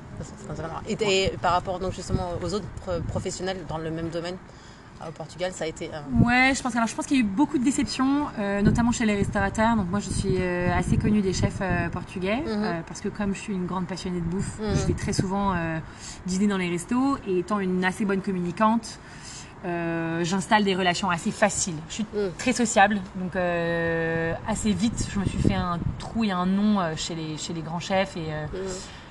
c'est 0.87 1.03
Et, 1.03 1.33
par 1.41 1.53
rapport 1.53 1.79
donc 1.79 1.93
justement 1.93 2.31
aux 2.43 2.55
autres 2.55 2.67
professionnels 3.09 3.59
dans 3.69 3.79
le 3.79 3.91
même 3.91 4.09
domaine 4.09 4.37
au 5.07 5.13
Portugal, 5.13 5.53
ça 5.53 5.65
a 5.65 5.67
été. 5.67 5.91
Euh, 5.93 6.25
ouais, 6.25 6.53
je 6.55 6.63
pense. 6.63 6.75
Alors, 6.75 6.89
je 6.89 6.95
pense 6.95 7.07
qu'il 7.07 7.17
y 7.17 7.21
a 7.21 7.23
eu 7.23 7.27
beaucoup 7.27 7.59
de 7.59 7.65
déceptions, 7.65 8.27
euh, 8.39 8.63
notamment 8.63 8.93
chez 8.93 9.07
les 9.07 9.15
restaurateurs. 9.15 9.77
Donc, 9.77 9.91
moi, 9.91 10.01
je 10.01 10.11
suis 10.11 10.37
euh, 10.39 10.77
assez 10.77 10.97
connue 10.97 11.21
des 11.21 11.33
chefs 11.33 11.63
portugais 11.93 12.43
mhm. 12.45 12.83
parce 12.87 13.01
que 13.01 13.09
comme 13.09 13.35
je 13.35 13.41
suis 13.41 13.53
une 13.53 13.67
grande 13.67 13.87
passionnée 13.87 14.21
de 14.21 14.25
bouffe, 14.25 14.59
mhm. 14.59 14.75
je 14.75 14.87
vais 14.87 14.95
très 14.95 15.13
souvent 15.13 15.55
dîner 16.27 16.47
dans 16.47 16.57
les 16.57 16.69
restos 16.69 17.19
et 17.27 17.41
étant 17.41 17.61
une 17.61 17.85
assez 17.85 18.05
bonne 18.05 18.21
communicante. 18.21 18.99
j'installe 19.65 20.65
des 20.65 20.75
relations 20.75 21.11
assez 21.11 21.31
faciles. 21.31 21.77
Je 21.89 21.95
suis 21.95 22.07
mhm. 22.15 22.31
très 22.39 22.53
sociable, 22.53 23.01
donc 23.17 23.37
assez 24.49 24.73
vite, 24.73 25.09
je 25.13 25.19
me 25.19 25.25
suis 25.25 25.39
fait 25.39 25.55
un 25.55 25.79
trou 25.99 26.25
et 26.25 26.31
un 26.31 26.47
nom 26.47 26.79
chez 26.97 27.15
les 27.15 27.37
chez 27.37 27.53
les 27.53 27.63
grands 27.63 27.81
chefs 27.81 28.17
et 28.17 28.33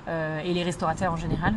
et 0.07 0.53
les 0.53 0.63
restaurateurs 0.63 1.11
en 1.11 1.17
général. 1.17 1.53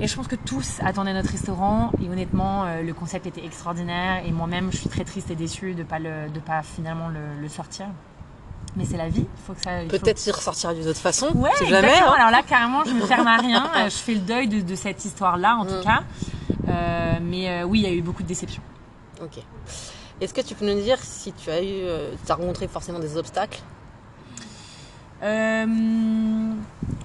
Et 0.00 0.06
je 0.06 0.16
pense 0.16 0.28
que 0.28 0.36
tous 0.36 0.78
attendaient 0.84 1.12
notre 1.12 1.30
restaurant 1.30 1.92
et 2.02 2.08
honnêtement, 2.08 2.66
le 2.82 2.92
concept 2.92 3.26
était 3.26 3.44
extraordinaire 3.44 4.22
et 4.26 4.32
moi-même, 4.32 4.70
je 4.72 4.78
suis 4.78 4.88
très 4.88 5.04
triste 5.04 5.30
et 5.30 5.36
déçue 5.36 5.74
de 5.74 5.82
pas 5.82 5.98
le, 5.98 6.28
de 6.32 6.40
pas 6.40 6.62
finalement 6.62 7.08
le, 7.08 7.48
sortir. 7.48 7.86
Mais 8.76 8.84
c'est 8.84 8.96
la 8.96 9.08
vie, 9.08 9.26
faut 9.46 9.54
que 9.54 9.62
ça. 9.62 9.70
Peut-être 9.88 10.18
s'y 10.18 10.30
ressortira 10.30 10.74
d'une 10.74 10.86
autre 10.86 11.00
façon. 11.00 11.28
Ouais, 11.34 11.50
jamais. 11.68 11.98
Hein. 11.98 12.12
Alors 12.16 12.30
là, 12.30 12.42
carrément, 12.46 12.84
je 12.84 12.92
me 12.92 13.00
ferme 13.00 13.26
à 13.26 13.36
rien. 13.36 13.70
je 13.84 13.96
fais 13.96 14.14
le 14.14 14.20
deuil 14.20 14.48
de, 14.48 14.74
cette 14.74 15.04
histoire-là, 15.04 15.56
en 15.56 15.64
tout 15.64 15.74
mm. 15.74 15.82
cas. 15.82 16.02
mais 17.20 17.62
oui, 17.64 17.80
il 17.80 17.82
y 17.84 17.86
a 17.86 17.92
eu 17.92 18.02
beaucoup 18.02 18.22
de 18.22 18.28
déceptions. 18.28 18.62
Ok. 19.22 19.42
Est-ce 20.20 20.34
que 20.34 20.40
tu 20.40 20.54
peux 20.54 20.66
nous 20.66 20.80
dire 20.80 20.98
si 21.00 21.32
tu 21.32 21.50
as 21.50 21.62
eu, 21.62 21.82
euh, 21.84 22.14
as 22.28 22.34
rencontré 22.34 22.66
forcément 22.66 22.98
des 22.98 23.16
obstacles? 23.16 23.60
Euh, 25.22 26.52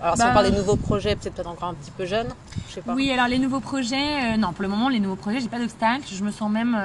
alors, 0.01 0.15
si 0.15 0.21
on 0.21 0.25
bah, 0.25 0.33
parle 0.33 0.51
des 0.51 0.57
nouveaux 0.57 0.75
projets, 0.75 1.15
peut-être 1.15 1.47
encore 1.47 1.69
un 1.69 1.73
petit 1.73 1.91
peu 1.91 2.05
jeune, 2.05 2.27
je 2.69 2.75
sais 2.75 2.81
pas. 2.81 2.93
Oui, 2.93 3.11
alors 3.11 3.27
les 3.27 3.39
nouveaux 3.39 3.59
projets, 3.59 4.33
euh, 4.33 4.37
non, 4.37 4.53
pour 4.53 4.63
le 4.63 4.69
moment, 4.69 4.89
les 4.89 4.99
nouveaux 4.99 5.15
projets, 5.15 5.39
j'ai 5.39 5.47
pas 5.47 5.59
d'obstacles. 5.59 6.05
Je 6.11 6.23
me 6.23 6.31
sens 6.31 6.51
même 6.51 6.77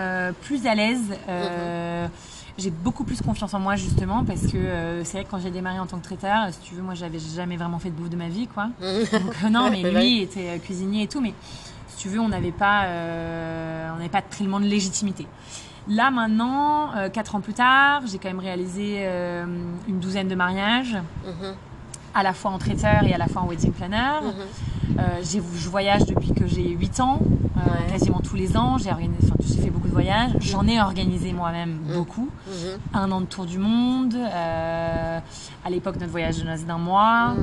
plus 0.42 0.66
à 0.66 0.75
l'aise. 0.75 1.11
Mhm. 1.28 2.11
J'ai 2.56 2.70
beaucoup 2.70 3.04
plus 3.04 3.23
confiance 3.23 3.54
en 3.54 3.61
moi 3.61 3.76
justement 3.76 4.25
parce 4.25 4.42
que 4.42 5.02
c'est 5.04 5.18
vrai 5.18 5.25
que 5.25 5.30
quand 5.30 5.38
j'ai 5.38 5.52
démarré 5.52 5.78
en 5.78 5.87
tant 5.87 5.99
que 5.99 6.02
traiteur, 6.02 6.49
si 6.50 6.58
tu 6.58 6.75
veux, 6.75 6.82
moi 6.82 6.94
j'avais 6.94 7.20
jamais 7.20 7.56
vraiment 7.56 7.78
fait 7.78 7.90
de 7.90 7.94
bouffe 7.94 8.11
de 8.11 8.16
ma 8.16 8.28
vie, 8.28 8.49
quoi. 8.49 8.68
Mhm. 8.80 9.20
Donc 9.20 9.50
non, 9.50 9.70
mais 9.70 9.90
lui 9.90 10.23
était 10.23 10.58
cuisinier 10.58 11.04
et 11.04 11.06
tout, 11.06 11.20
mais 11.20 11.35
si 11.88 11.99
tu 11.99 12.08
veux, 12.08 12.18
on 12.18 12.28
n'avait 12.28 12.52
pas, 12.52 12.87
on 13.94 13.97
n'avait 13.97 14.08
pas 14.08 14.23
tellement 14.23 14.61
de 14.61 14.66
légitimité. 14.66 15.26
Là 15.88 16.11
maintenant, 16.11 16.95
euh, 16.97 17.09
quatre 17.09 17.35
ans 17.35 17.40
plus 17.40 17.54
tard, 17.54 18.02
j'ai 18.07 18.18
quand 18.18 18.28
même 18.28 18.40
réalisé 18.40 18.99
euh, 18.99 19.45
une 19.88 19.99
douzaine 19.99 20.28
de 20.28 20.35
mariages, 20.35 20.97
mhm. 21.25 21.54
à 22.14 22.23
la 22.23 22.35
fois 22.35 22.50
en 22.50 22.59
traiteur 22.59 23.04
et 23.04 23.14
à 23.14 23.18
la 23.18 23.26
fois 23.26 23.42
en 23.42 23.49
wedding 23.49 23.73
planner. 23.73 24.21
Mhm. 24.23 24.33
Euh, 24.99 25.23
je 25.23 25.68
voyage 25.68 26.07
depuis 26.07 26.33
que 26.33 26.47
j'ai 26.47 26.68
8 26.68 27.00
ans, 27.00 27.21
quasiment 27.90 28.21
tous 28.21 28.37
les 28.37 28.57
ans. 28.57 28.78
J'ai 28.78 28.90
fait 29.61 29.71
beaucoup 29.71 29.88
de 29.88 29.92
voyages. 29.92 30.33
J'en 30.40 30.66
ai 30.66 30.80
organisé 30.80 31.33
moi-même 31.33 31.78
mhm. 31.87 31.95
beaucoup. 31.95 32.28
Un 32.95 33.11
an 33.12 33.21
de 33.21 33.26
tour 33.26 33.47
du 33.47 33.59
monde. 33.59 34.14
à 34.14 35.71
l'époque, 35.71 35.97
notre 35.97 36.12
voyage 36.12 36.38
de 36.38 36.45
noces 36.45 36.64
d'un 36.64 36.78
mois. 36.78 37.35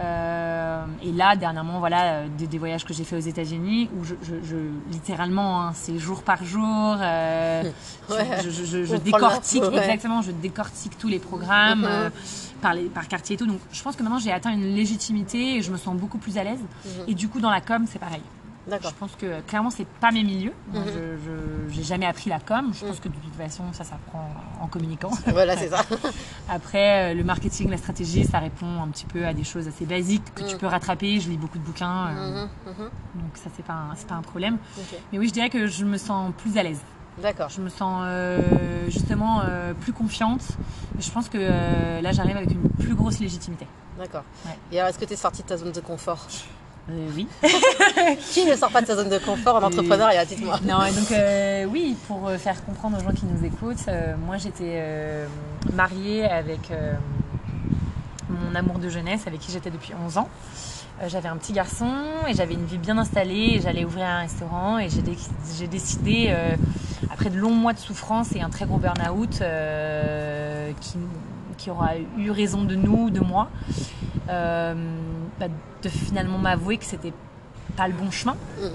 et 0.00 1.12
là, 1.12 1.36
dernièrement, 1.36 1.78
voilà, 1.78 2.26
des, 2.28 2.58
voyages 2.58 2.84
que 2.84 2.94
j'ai 2.94 3.04
fait 3.04 3.16
aux 3.16 3.20
États-Unis 3.20 3.90
où 3.98 4.04
je, 4.04 4.14
littéralement, 4.90 5.62
hein, 5.62 5.72
c'est 5.74 5.98
jour 5.98 6.22
par 6.22 6.44
jour. 6.44 6.96
je, 8.08 8.96
décortique 8.96 9.64
exactement, 9.72 10.22
je 10.22 10.30
décortique 10.30 10.98
tous 10.98 11.08
les 11.08 11.18
programmes 11.18 11.80
mhm. 11.80 11.88
euh, 11.88 12.10
par, 12.60 12.74
les, 12.74 12.84
par 12.84 13.08
quartier 13.08 13.34
et 13.34 13.38
tout. 13.38 13.46
Donc 13.46 13.60
je 13.72 13.82
pense 13.82 13.96
que 13.96 14.02
maintenant 14.02 14.18
j'ai 14.18 14.32
atteint 14.32 14.52
une 14.52 14.74
légitimité 14.74 15.56
et 15.56 15.62
je 15.62 15.70
me 15.70 15.76
sens 15.76 15.96
beaucoup 15.96 16.18
plus 16.18 16.38
à 16.38 16.44
l'aise. 16.44 16.60
Mhm. 16.84 16.90
Et 17.08 17.14
du 17.14 17.28
coup 17.28 17.40
dans 17.40 17.50
la 17.50 17.60
com 17.60 17.84
c'est 17.88 17.98
pareil. 17.98 18.22
Je 18.66 18.94
pense 18.98 19.14
que 19.16 19.42
clairement 19.42 19.70
c'est 19.70 19.86
pas 19.86 20.10
mes 20.10 20.24
milieux. 20.24 20.52
Mhm. 20.72 20.84
Je 21.70 21.76
n'ai 21.76 21.82
jamais 21.82 22.06
appris 22.06 22.30
la 22.30 22.40
com. 22.40 22.72
Je 22.72 22.86
pense 22.86 22.98
que 22.98 23.08
de 23.08 23.14
toute 23.14 23.34
façon 23.34 23.64
ça 23.72 23.84
s'apprend 23.84 24.30
en 24.60 24.66
communiquant. 24.66 25.10
Voilà 25.26 25.56
c'est 25.56 25.68
ça. 25.68 25.84
Après 26.48 27.12
euh, 27.12 27.14
le 27.14 27.24
marketing, 27.24 27.68
la 27.70 27.76
stratégie, 27.76 28.24
ça 28.24 28.38
répond 28.38 28.82
un 28.82 28.88
petit 28.88 29.06
peu 29.06 29.26
à 29.26 29.34
des 29.34 29.44
choses 29.44 29.68
assez 29.68 29.84
basiques 29.84 30.34
que 30.34 30.44
tu 30.44 30.56
peux 30.56 30.66
rattraper. 30.66 31.20
Je 31.20 31.28
lis 31.28 31.36
beaucoup 31.36 31.58
de 31.58 31.64
bouquins, 31.64 32.08
euh, 32.08 32.46
donc 32.66 33.36
ça 33.36 33.50
c'est 33.54 33.64
pas 33.64 33.94
pas 34.08 34.14
un 34.14 34.22
problème. 34.22 34.58
Mais 35.12 35.18
oui 35.18 35.28
je 35.28 35.32
dirais 35.32 35.50
que 35.50 35.66
je 35.66 35.84
me 35.84 35.98
sens 35.98 36.32
plus 36.38 36.56
à 36.56 36.62
l'aise. 36.62 36.80
D'accord. 37.22 37.48
Je 37.48 37.60
me 37.60 37.68
sens 37.68 38.02
euh, 38.04 38.40
justement 38.88 39.42
euh, 39.42 39.72
plus 39.74 39.92
confiante. 39.92 40.42
Je 40.98 41.10
pense 41.10 41.28
que 41.28 41.38
euh, 41.40 42.00
là, 42.00 42.12
j'arrive 42.12 42.36
avec 42.36 42.50
une 42.50 42.68
plus 42.68 42.94
grosse 42.94 43.20
légitimité. 43.20 43.66
D'accord. 43.98 44.24
Et 44.72 44.78
alors, 44.78 44.90
est-ce 44.90 44.98
que 44.98 45.04
tu 45.04 45.12
es 45.12 45.16
sortie 45.16 45.42
de 45.42 45.48
ta 45.48 45.56
zone 45.56 45.72
de 45.72 45.80
confort? 45.80 46.26
Oui. 47.16 47.26
Qui 48.32 48.44
ne 48.44 48.54
sort 48.56 48.70
pas 48.70 48.82
de 48.82 48.86
sa 48.86 48.96
zone 48.96 49.08
de 49.08 49.18
confort 49.18 49.56
en 49.56 49.62
entrepreneuriat 49.62 50.24
Dites-moi. 50.24 50.60
Non, 50.64 50.78
donc 50.78 51.70
oui, 51.72 51.96
pour 52.06 52.30
faire 52.32 52.62
comprendre 52.64 52.98
aux 52.98 53.02
gens 53.02 53.14
qui 53.14 53.24
nous 53.24 53.42
écoutent, 53.42 53.88
moi 54.26 54.36
j'étais 54.36 55.26
mariée 55.72 56.26
avec 56.26 56.70
mon 58.28 58.54
amour 58.54 58.78
de 58.78 58.90
jeunesse, 58.90 59.22
avec 59.26 59.40
qui 59.40 59.50
j'étais 59.50 59.70
depuis 59.70 59.94
11 60.04 60.18
ans. 60.18 60.28
Euh, 61.02 61.08
j'avais 61.08 61.28
un 61.28 61.36
petit 61.36 61.52
garçon 61.52 61.90
et 62.28 62.34
j'avais 62.34 62.54
une 62.54 62.64
vie 62.64 62.78
bien 62.78 62.98
installée. 62.98 63.60
J'allais 63.62 63.84
ouvrir 63.84 64.06
un 64.06 64.18
restaurant 64.20 64.78
et 64.78 64.88
j'ai 64.88 65.66
décidé, 65.66 66.26
euh, 66.28 66.56
après 67.10 67.30
de 67.30 67.38
longs 67.38 67.54
mois 67.54 67.72
de 67.72 67.78
souffrance 67.78 68.34
et 68.34 68.40
un 68.40 68.50
très 68.50 68.66
gros 68.66 68.78
burn-out 68.78 69.40
euh, 69.40 70.70
qui, 71.58 71.70
aura 71.70 71.92
eu 72.18 72.30
raison 72.30 72.64
de 72.64 72.74
nous, 72.74 73.08
de 73.08 73.20
moi, 73.20 73.48
bah, 74.28 74.74
de 75.82 75.88
finalement 75.88 76.36
m'avouer 76.36 76.76
que 76.76 76.84
c'était 76.84 77.12
pas 77.74 77.88
le 77.88 77.94
bon 77.94 78.10
chemin. 78.10 78.36
Mhm. 78.60 78.70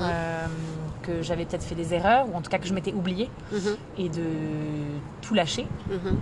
que 1.03 1.21
j'avais 1.21 1.45
peut-être 1.45 1.63
fait 1.63 1.75
des 1.75 1.93
erreurs, 1.93 2.27
ou 2.29 2.35
en 2.35 2.41
tout 2.41 2.49
cas 2.49 2.57
que 2.57 2.67
je 2.67 2.73
m'étais 2.73 2.93
oubliée, 2.93 3.29
mhm. 3.51 3.77
et 3.97 4.09
de 4.09 4.23
tout 5.21 5.33
lâcher. 5.35 5.67
Mhm. 5.89 6.17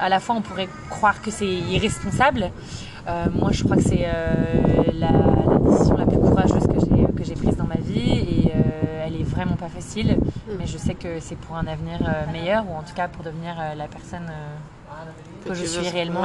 à 0.00 0.08
la 0.08 0.18
fois, 0.18 0.34
on 0.34 0.40
pourrait 0.40 0.68
croire 0.88 1.20
que 1.20 1.30
c'est 1.30 1.46
irresponsable, 1.46 2.50
moi, 3.06 3.52
je 3.52 3.64
crois 3.64 3.76
que 3.76 3.82
c'est 3.82 4.06
euh, 5.02 5.50
la, 5.50 5.70
décision 5.70 5.96
la 5.96 6.06
plus 6.06 6.18
courageuse 6.18 6.66
que 7.16 7.24
j'ai 7.24 7.34
prise 7.34 7.56
dans 7.56 7.66
ma 7.66 7.76
vie 7.76 8.10
et 8.10 8.52
euh, 8.54 9.06
elle 9.06 9.16
est 9.16 9.24
vraiment 9.24 9.56
pas 9.56 9.68
facile. 9.68 10.16
Mm. 10.16 10.52
Mais 10.58 10.66
je 10.66 10.78
sais 10.78 10.94
que 10.94 11.20
c'est 11.20 11.36
pour 11.36 11.56
un 11.56 11.66
avenir 11.66 12.00
meilleur 12.32 12.64
ou 12.68 12.74
en 12.74 12.82
tout 12.82 12.94
cas 12.94 13.08
pour 13.08 13.24
devenir 13.24 13.54
la 13.76 13.86
personne 13.86 14.30
que, 15.46 15.54
je 15.54 15.64
suis 15.64 15.88
réellement. 15.88 16.24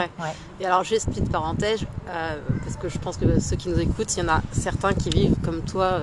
Et 0.60 0.66
alors, 0.66 0.84
juste 0.84 1.08
petite 1.08 1.32
parenthèse, 1.32 1.86
parce 2.06 2.78
que 2.78 2.90
je 2.90 2.98
pense 2.98 3.18
que 3.18 3.40
ceux 3.40 3.56
qui 3.56 3.70
nous 3.70 3.80
écoutent, 3.80 4.16
il 4.16 4.24
y 4.24 4.26
en 4.26 4.30
a 4.30 4.42
certains 4.52 4.94
qui 4.94 5.10
vivent 5.10 5.36
comme 5.44 5.62
toi 5.62 6.00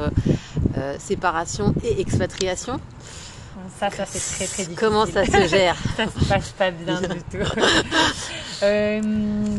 séparation 0.98 1.74
et 1.84 2.00
expatriation. 2.00 2.80
Ça, 3.78 3.90
ça 3.90 4.04
c'est 4.06 4.18
très 4.18 4.46
très 4.46 4.62
difficile. 4.62 4.76
Comment 4.76 5.06
ça 5.06 5.24
se 5.24 5.48
gère 5.48 5.76
Ça 5.96 6.06
se 6.06 6.24
passe 6.26 6.50
pas 6.50 6.70
bien 6.70 7.00
du 7.00 7.22
tout. 7.30 7.38
Euh, 8.62 9.00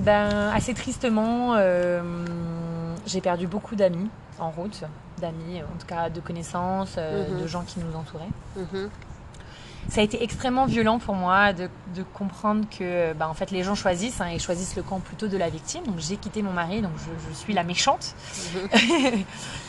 ben, 0.02 0.52
assez 0.56 0.74
tristement, 0.74 1.54
euh, 1.58 2.02
j'ai 3.06 3.22
perdu 3.22 3.48
beaucoup 3.48 3.76
d'amis 3.76 4.10
en 4.40 4.52
route, 4.52 4.84
d'amis, 5.20 5.62
en 5.62 5.80
tout 5.80 5.88
cas 5.88 6.10
de 6.10 6.20
connaissances, 6.20 6.96
euh, 6.98 7.30
mhm. 7.30 7.42
de 7.42 7.48
gens 7.48 7.64
qui 7.64 7.80
nous 7.80 7.96
entouraient. 7.96 8.32
Mhm 8.58 8.90
ça 9.90 10.02
a 10.02 10.04
été 10.04 10.24
extrêmement 10.24 10.66
violent 10.66 11.00
pour 11.00 11.16
moi 11.16 11.54
de, 11.54 11.70
comprendre 12.14 12.66
que 12.70 13.14
bah, 13.14 13.30
en 13.30 13.34
fait 13.34 13.52
les 13.52 13.64
gens 13.64 13.76
choisissent 13.76 14.22
hein, 14.22 14.28
et 14.28 14.40
choisissent 14.40 14.76
le 14.76 14.84
camp 14.84 15.00
plutôt 15.00 15.28
de 15.28 15.38
la 15.38 15.50
victime. 15.50 15.84
Donc 15.86 16.00
j'ai 16.00 16.18
quitté 16.18 16.42
mon 16.42 16.52
mari, 16.52 16.82
donc 16.82 16.92
je, 16.98 17.34
suis 17.34 17.54
la 17.54 17.64
méchante. 17.64 18.16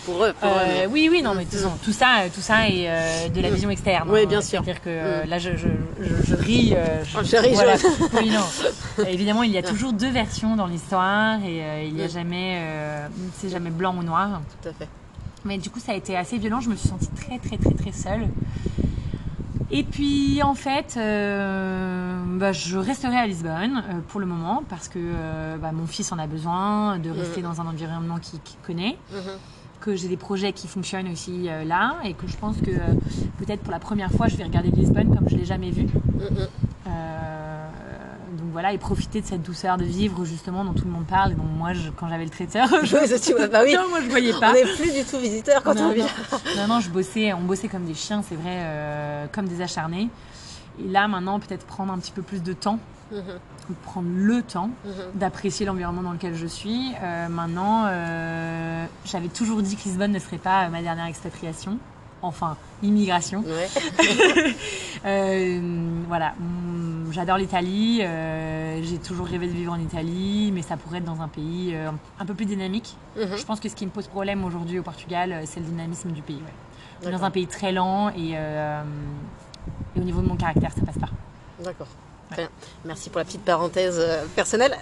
pour 0.06 0.24
eux, 0.24 0.32
pour 0.40 0.48
euh, 0.48 0.86
Oui, 0.88 1.08
oui, 1.10 1.20
non, 1.20 1.34
mais 1.34 1.44
tout, 1.44 1.92
ça, 1.92 2.22
tout 2.32 2.40
ça 2.40 2.68
est 2.68 2.88
euh, 2.88 3.28
de 3.28 3.40
la 3.42 3.50
vision 3.50 3.68
externe. 3.68 4.08
Oui, 4.10 4.22
hein. 4.22 4.26
bien 4.26 4.40
sûr. 4.40 4.62
C'est-à-dire 4.64 4.80
que 4.80 4.88
euh, 4.88 5.24
mm. 5.24 5.28
là, 5.28 5.38
je, 5.38 5.50
ris. 5.50 6.74
je, 7.04 7.16
oh, 7.18 7.38
ris. 7.42 7.52
Voilà. 7.52 7.74
oui, 8.14 8.30
non. 8.30 9.04
Évidemment, 9.08 9.42
il 9.42 9.50
y 9.50 9.58
a 9.58 9.62
toujours 9.62 9.92
deux 9.92 10.10
versions 10.10 10.56
dans 10.56 10.66
l'histoire 10.66 11.38
et 11.44 11.86
il 11.86 11.94
n'y 11.94 12.02
a 12.02 12.06
mm. 12.06 12.10
jamais, 12.10 12.62
c'est 13.34 13.50
jamais 13.50 13.70
blanc 13.70 13.94
ou 13.98 14.02
noir. 14.02 14.40
Tout 14.62 14.68
à 14.68 14.72
fait. 14.72 14.88
Mais 15.44 15.58
du 15.58 15.70
coup, 15.70 15.80
ça 15.80 15.92
a 15.92 15.94
été 15.96 16.16
assez 16.16 16.38
violent. 16.38 16.60
Je 16.60 16.70
me 16.70 16.76
suis 16.76 16.88
sentie 16.88 17.08
très, 17.08 17.38
très, 17.38 17.58
très, 17.58 17.74
très 17.74 17.92
seule. 17.92 18.28
Et 19.70 19.82
puis 19.82 20.42
en 20.42 20.54
fait, 20.54 20.94
euh, 20.96 22.22
bah, 22.38 22.52
je 22.52 22.78
resterai 22.78 23.16
à 23.16 23.26
Lisbonne 23.26 23.82
euh, 23.88 24.00
pour 24.08 24.20
le 24.20 24.26
moment 24.26 24.62
parce 24.68 24.88
que 24.88 24.98
euh, 24.98 25.56
bah, 25.56 25.72
mon 25.72 25.86
fils 25.86 26.12
en 26.12 26.18
a 26.18 26.26
besoin 26.26 26.98
de 26.98 27.10
rester 27.10 27.42
dans 27.42 27.60
un 27.60 27.66
environnement 27.66 28.18
qu'il 28.18 28.38
connaît, 28.64 28.96
mhm. 29.12 29.20
Que 29.80 29.94
j'ai 29.94 30.08
des 30.08 30.16
projets 30.16 30.52
qui 30.52 30.68
fonctionnent 30.68 31.10
aussi 31.10 31.48
là 31.66 31.96
et 32.04 32.14
que 32.14 32.26
je 32.26 32.36
pense 32.36 32.56
que 32.56 32.70
peut-être 33.38 33.60
pour 33.62 33.72
la 33.72 33.78
première 33.78 34.10
fois 34.10 34.28
je 34.28 34.36
vais 34.36 34.44
regarder 34.44 34.70
Lisbonne 34.70 35.14
comme 35.14 35.28
je 35.28 35.36
l'ai 35.36 35.44
jamais 35.44 35.70
vu. 35.70 35.84
Mhm 35.84 36.48
voilà, 38.56 38.72
et 38.72 38.78
profiter 38.78 39.20
de 39.20 39.26
cette 39.26 39.42
douceur 39.42 39.76
de 39.76 39.84
vivre 39.84 40.24
justement 40.24 40.64
dont 40.64 40.72
tout 40.72 40.86
le 40.86 40.90
monde 40.90 41.04
parle. 41.04 41.32
Et 41.32 41.34
donc 41.34 41.44
moi, 41.58 41.72
quand 41.94 42.08
j'avais 42.08 42.24
le 42.24 42.30
traiteur, 42.30 42.66
je... 42.84 43.48
bah 43.48 43.60
oui. 43.62 43.74
non, 43.76 43.86
moi 43.90 44.00
je 44.00 44.08
voyais 44.08 44.32
pas. 44.32 44.48
On 44.48 44.54
n'est 44.54 44.74
plus 44.76 44.94
du 44.94 45.04
tout 45.04 45.18
visiteur 45.18 45.62
quand 45.62 45.76
on 45.76 45.92
vient. 45.92 46.06
Non, 46.56 46.66
non, 46.66 46.80
je 46.80 46.88
bossais, 46.88 47.34
on 47.34 47.42
bossait 47.42 47.68
comme 47.68 47.84
des 47.84 47.92
chiens, 47.92 48.22
c'est 48.26 48.34
vrai, 48.34 48.60
euh, 48.62 49.26
comme 49.30 49.46
des 49.46 49.60
acharnés. 49.60 50.08
Et 50.82 50.88
là, 50.88 51.06
maintenant, 51.06 51.38
peut-être 51.38 51.66
prendre 51.66 51.92
un 51.92 51.98
petit 51.98 52.12
peu 52.12 52.22
plus 52.22 52.42
de 52.42 52.54
temps, 52.54 52.78
mhm. 53.68 53.76
prendre 53.84 54.08
le 54.12 54.42
temps 54.42 54.70
mhm. 54.84 54.92
d'apprécier 55.14 55.66
l'environnement 55.66 56.02
dans 56.02 56.12
lequel 56.12 56.34
je 56.34 56.46
suis. 56.46 56.92
Euh, 57.02 57.28
maintenant, 57.28 57.84
euh, 57.86 58.86
j'avais 59.04 59.28
toujours 59.28 59.62
dit 59.62 59.76
que 59.76 59.84
Lisbonne 59.84 60.12
ne 60.12 60.18
serait 60.18 60.38
pas 60.38 60.68
ma 60.68 60.82
dernière 60.82 61.06
expatriation 61.06 61.78
enfin 62.22 62.56
immigration. 62.82 63.44
Euh, 65.04 65.60
voilà, 66.08 66.32
mm, 66.32 67.12
j'adore 67.12 67.36
l'Italie, 67.36 67.98
j'ai 68.00 68.98
toujours 68.98 69.26
rêvé 69.26 69.46
de 69.46 69.52
vivre 69.52 69.72
en 69.72 69.78
Italie, 69.78 70.50
mais 70.52 70.62
ça 70.62 70.76
pourrait 70.76 70.98
être 70.98 71.04
dans 71.04 71.20
un 71.20 71.28
pays 71.28 71.76
un 72.18 72.26
peu 72.26 72.34
plus 72.34 72.46
dynamique. 72.46 72.96
Mhm. 73.16 73.36
Je 73.36 73.44
pense 73.44 73.60
que 73.60 73.68
ce 73.68 73.76
qui 73.76 73.84
me 73.86 73.92
pose 73.92 74.08
problème 74.08 74.44
aujourd'hui 74.44 74.80
au 74.80 74.82
Portugal, 74.82 75.42
c'est 75.44 75.60
le 75.60 75.66
dynamisme 75.66 76.10
du 76.10 76.22
pays. 76.22 76.42
Dans 77.04 77.22
un 77.22 77.30
pays 77.30 77.46
très 77.46 77.70
lent 77.70 78.08
et, 78.16 78.34
au 79.96 80.00
niveau 80.00 80.22
de 80.22 80.26
mon 80.26 80.36
caractère, 80.36 80.72
ça 80.72 80.84
passe 80.84 80.98
pas. 80.98 81.10
D'accord. 81.62 81.88
Merci 82.84 83.10
pour 83.10 83.18
la 83.18 83.24
petite 83.24 83.44
parenthèse 83.44 84.00
personnelle. 84.34 84.76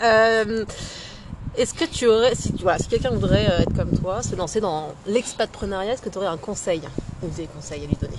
Est-ce 1.57 1.75
que 1.75 1.85
tu 1.85 2.07
aurais, 2.07 2.35
si, 2.35 2.53
voilà, 2.61 2.79
si 2.79 2.89
quelqu'un 2.89 3.11
voudrait 3.11 3.49
euh, 3.49 3.61
être 3.61 3.75
comme 3.75 3.97
toi, 3.97 4.23
se 4.23 4.35
lancer 4.35 4.61
dans 4.61 4.93
l'expatpreneuriat, 5.07 5.93
est-ce 5.93 6.03
que 6.03 6.09
tu 6.09 6.19
aurais 6.19 6.27
un 6.27 6.37
conseil 6.37 6.83
ou 7.23 7.29
des 7.29 7.47
conseils 7.47 7.85
à 7.85 7.87
lui 7.87 7.97
donner? 8.01 8.17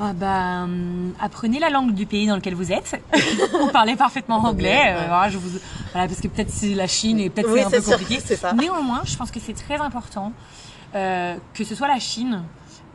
Ah 0.00 0.12
bah, 0.14 0.66
apprenez 1.20 1.58
la 1.58 1.70
langue 1.70 1.92
du 1.92 2.06
pays 2.06 2.26
dans 2.26 2.36
lequel 2.36 2.54
vous 2.54 2.72
êtes. 2.72 2.98
vous 3.52 3.70
parlez 3.72 3.96
parfaitement 3.96 4.36
anglais. 4.36 4.94
voilà, 5.08 5.28
je 5.28 5.38
vous, 5.38 5.58
voilà, 5.92 6.06
parce 6.08 6.20
que 6.20 6.28
peut-être 6.28 6.50
c'est 6.50 6.74
la 6.74 6.86
Chine 6.86 7.18
et 7.18 7.30
peut-être 7.30 7.50
c'est 7.52 7.64
un 7.64 7.70
peu 7.70 7.82
compliqué. 7.82 8.20
Ça. 8.20 8.52
Néanmoins, 8.54 9.02
je 9.04 9.16
pense 9.16 9.30
que 9.30 9.40
c'est 9.40 9.54
très 9.54 9.78
important 9.78 10.32
que 10.92 11.64
ce 11.64 11.74
soit 11.74 11.88
la 11.88 11.98
Chine 11.98 12.42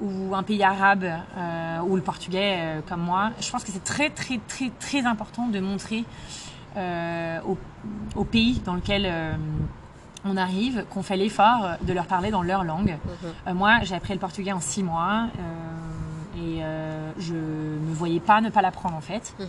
ou 0.02 0.36
un 0.36 0.44
pays 0.44 0.64
arabe 0.64 1.06
euh, 1.06 1.80
ou 1.82 1.96
le 1.96 2.02
portugais 2.02 2.56
euh, 2.58 2.82
comme 2.88 3.02
moi, 3.02 3.32
je 3.40 3.50
pense 3.50 3.64
que 3.64 3.72
c'est 3.72 3.84
très 3.84 4.10
très 4.10 4.40
très 4.48 4.72
très 4.80 5.06
important 5.06 5.48
de 5.48 5.60
montrer 5.60 6.04
euh, 6.78 7.40
au, 8.16 8.24
pays 8.24 8.62
dans 8.66 8.76
lequel 8.76 9.12
on 10.24 10.38
arrive 10.38 10.86
qu'on 10.90 11.04
fait 11.04 11.18
l'effort 11.18 11.72
de 11.82 11.94
leur 11.94 12.06
parler 12.06 12.32
dans 12.32 12.44
leur 12.44 12.64
langue. 12.64 12.98
Mhm. 13.46 13.54
moi, 13.54 13.80
j'ai 13.84 13.96
appris 13.96 14.14
le 14.14 14.20
portugais 14.20 14.54
en 14.54 14.62
six 14.62 14.84
mois 14.84 15.28
et 16.38 16.64
euh, 16.64 17.12
je 17.20 17.34
me 17.34 17.94
voyais 17.94 18.22
pas 18.22 18.40
ne 18.40 18.50
pas 18.50 18.62
l'apprendre 18.62 18.96
en 18.96 19.02
fait. 19.02 19.34
Mm 19.40 19.44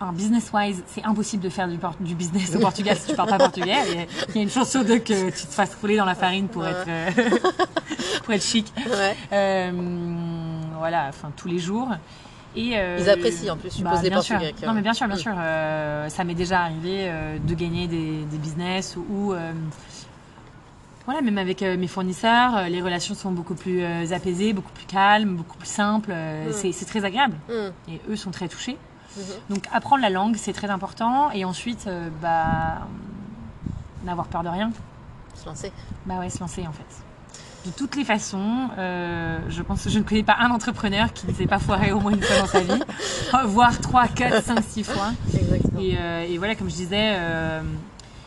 Un 0.00 0.12
business 0.12 0.50
wise, 0.52 0.82
c'est 0.86 1.04
impossible 1.04 1.42
de 1.42 1.48
faire 1.50 1.68
du, 1.68 1.78
du, 2.00 2.14
business 2.14 2.54
au 2.56 2.58
Portugal 2.58 2.96
si 2.96 3.08
tu 3.08 3.14
parles 3.14 3.28
pas 3.28 3.38
portugais. 3.38 3.76
Il 4.30 4.36
y 4.36 4.38
a 4.38 4.42
une 4.42 4.50
chance 4.50 4.70
sur 4.70 4.84
deux 4.84 4.98
que 4.98 5.30
tu 5.30 5.46
te 5.46 5.52
fasses 5.52 5.76
rouler 5.80 5.96
dans 5.96 6.06
la 6.06 6.14
farine 6.14 6.48
pour 6.48 6.66
être 6.66 6.86
euh, 6.88 7.10
pour 8.24 8.32
être 8.32 8.44
chic. 8.44 8.72
Ouais. 8.76 9.16
Euh, 9.32 9.70
voilà, 10.78 11.06
enfin 11.08 11.30
tous 11.36 11.48
les 11.48 11.58
jours. 11.58 11.88
Et 12.54 12.72
euh, 12.76 12.98
Ils 13.00 13.08
apprécient 13.08 13.54
en 13.54 13.56
plus, 13.56 13.78
je 13.78 13.82
bah, 13.82 14.00
les 14.02 14.10
Portugais. 14.10 14.54
Non 14.66 14.72
mais 14.72 14.82
bien 14.82 14.94
sûr, 14.94 15.06
bien 15.06 15.16
sûr. 15.16 15.32
ça 15.34 16.24
m'est 16.24 16.34
déjà 16.34 16.62
arrivé 16.62 17.10
de 17.46 17.54
gagner 17.54 17.88
des, 17.88 18.24
des 18.24 18.38
business 18.38 18.96
ou 18.96 19.34
voilà, 21.04 21.20
même 21.20 21.38
avec 21.38 21.62
euh, 21.62 21.76
mes 21.76 21.88
fournisseurs, 21.88 22.56
euh, 22.56 22.68
les 22.68 22.80
relations 22.80 23.14
sont 23.14 23.32
beaucoup 23.32 23.54
plus 23.54 23.82
euh, 23.82 24.12
apaisées, 24.12 24.52
beaucoup 24.52 24.72
plus 24.72 24.86
calmes, 24.86 25.36
beaucoup 25.36 25.58
plus 25.58 25.68
simples. 25.68 26.12
Mm. 26.12 26.52
C'est 26.52 26.84
très 26.84 27.04
agréable. 27.04 27.34
Mm. 27.48 27.90
Et 27.90 28.00
eux 28.08 28.16
sont 28.16 28.30
très 28.30 28.48
touchés. 28.48 28.76
Mm-hmm. 29.18 29.54
Donc 29.54 29.64
apprendre 29.72 30.02
la 30.02 30.10
langue, 30.10 30.36
c'est 30.36 30.52
très 30.52 30.70
important. 30.70 31.30
Et 31.32 31.44
ensuite, 31.44 31.88
bah, 32.20 32.86
n'avoir 34.04 34.28
peur 34.28 34.42
de 34.42 34.48
rien. 34.48 34.70
Se 35.34 35.46
lancer. 35.46 35.72
Bah 36.06 36.18
ouais, 36.18 36.30
se 36.30 36.38
lancer 36.38 36.66
en 36.66 36.72
fait. 36.72 37.66
De 37.66 37.72
toutes 37.72 37.94
les 37.94 38.04
façons, 38.04 38.68
je 38.76 39.62
pense 39.62 39.84
que 39.84 39.90
je 39.90 39.98
ne 39.98 40.04
connais 40.04 40.24
pas 40.24 40.36
un 40.40 40.50
entrepreneur 40.50 41.12
qui 41.12 41.28
ne 41.28 41.32
s'est 41.32 41.46
pas 41.46 41.60
foiré 41.60 41.92
au 41.92 42.00
moins 42.00 42.12
une 42.12 42.22
fois 42.22 42.38
dans 42.40 42.46
sa 42.46 42.60
vie, 42.60 42.82
voire 43.44 43.78
3, 43.80 44.08
4, 44.08 44.42
5, 44.42 44.64
6 44.64 44.84
fois. 44.84 45.12
Exactement. 45.32 45.80
Et, 45.80 45.96
et, 46.32 46.38
voilà, 46.38 46.56
comme 46.56 46.68
je 46.68 46.74
disais, 46.74 47.16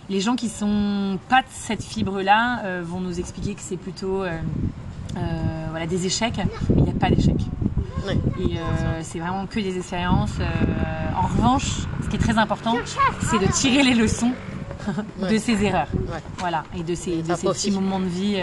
les 0.09 0.21
gens 0.21 0.35
qui 0.35 0.49
sont 0.49 1.17
pas 1.29 1.41
de 1.41 1.47
cette 1.49 1.83
fibre-là 1.83 2.61
euh, 2.63 2.83
vont 2.85 2.99
nous 2.99 3.19
expliquer 3.19 3.55
que 3.55 3.61
c'est 3.61 3.77
plutôt 3.77 4.23
euh, 4.23 4.37
euh, 5.17 5.65
voilà, 5.69 5.87
des 5.87 6.05
échecs, 6.05 6.37
mais 6.69 6.75
il 6.77 6.83
n'y 6.83 6.89
a 6.89 6.93
pas 6.93 7.09
d'échecs. 7.09 7.33
Et 8.39 8.57
c'est 9.01 9.17
vraiment 9.17 9.47
que 9.47 9.59
des 9.59 9.77
expériences. 9.77 10.33
en 11.17 11.25
revanche, 11.27 11.87
ce 12.03 12.09
qui 12.09 12.17
est 12.17 12.19
très 12.19 12.37
important, 12.37 12.75
c'est 13.21 13.39
de 13.39 13.51
tirer 13.51 13.81
les 13.81 13.95
leçons 13.95 14.31
de 15.27 15.37
ces 15.39 15.63
erreurs. 15.63 15.87
Voilà, 16.37 16.65
et 16.77 16.83
de 16.83 16.93
ces, 16.93 17.23
de 17.23 17.33
ces 17.33 17.47
petits 17.47 17.71
moments 17.71 17.99
de 17.99 18.05
vie 18.05 18.39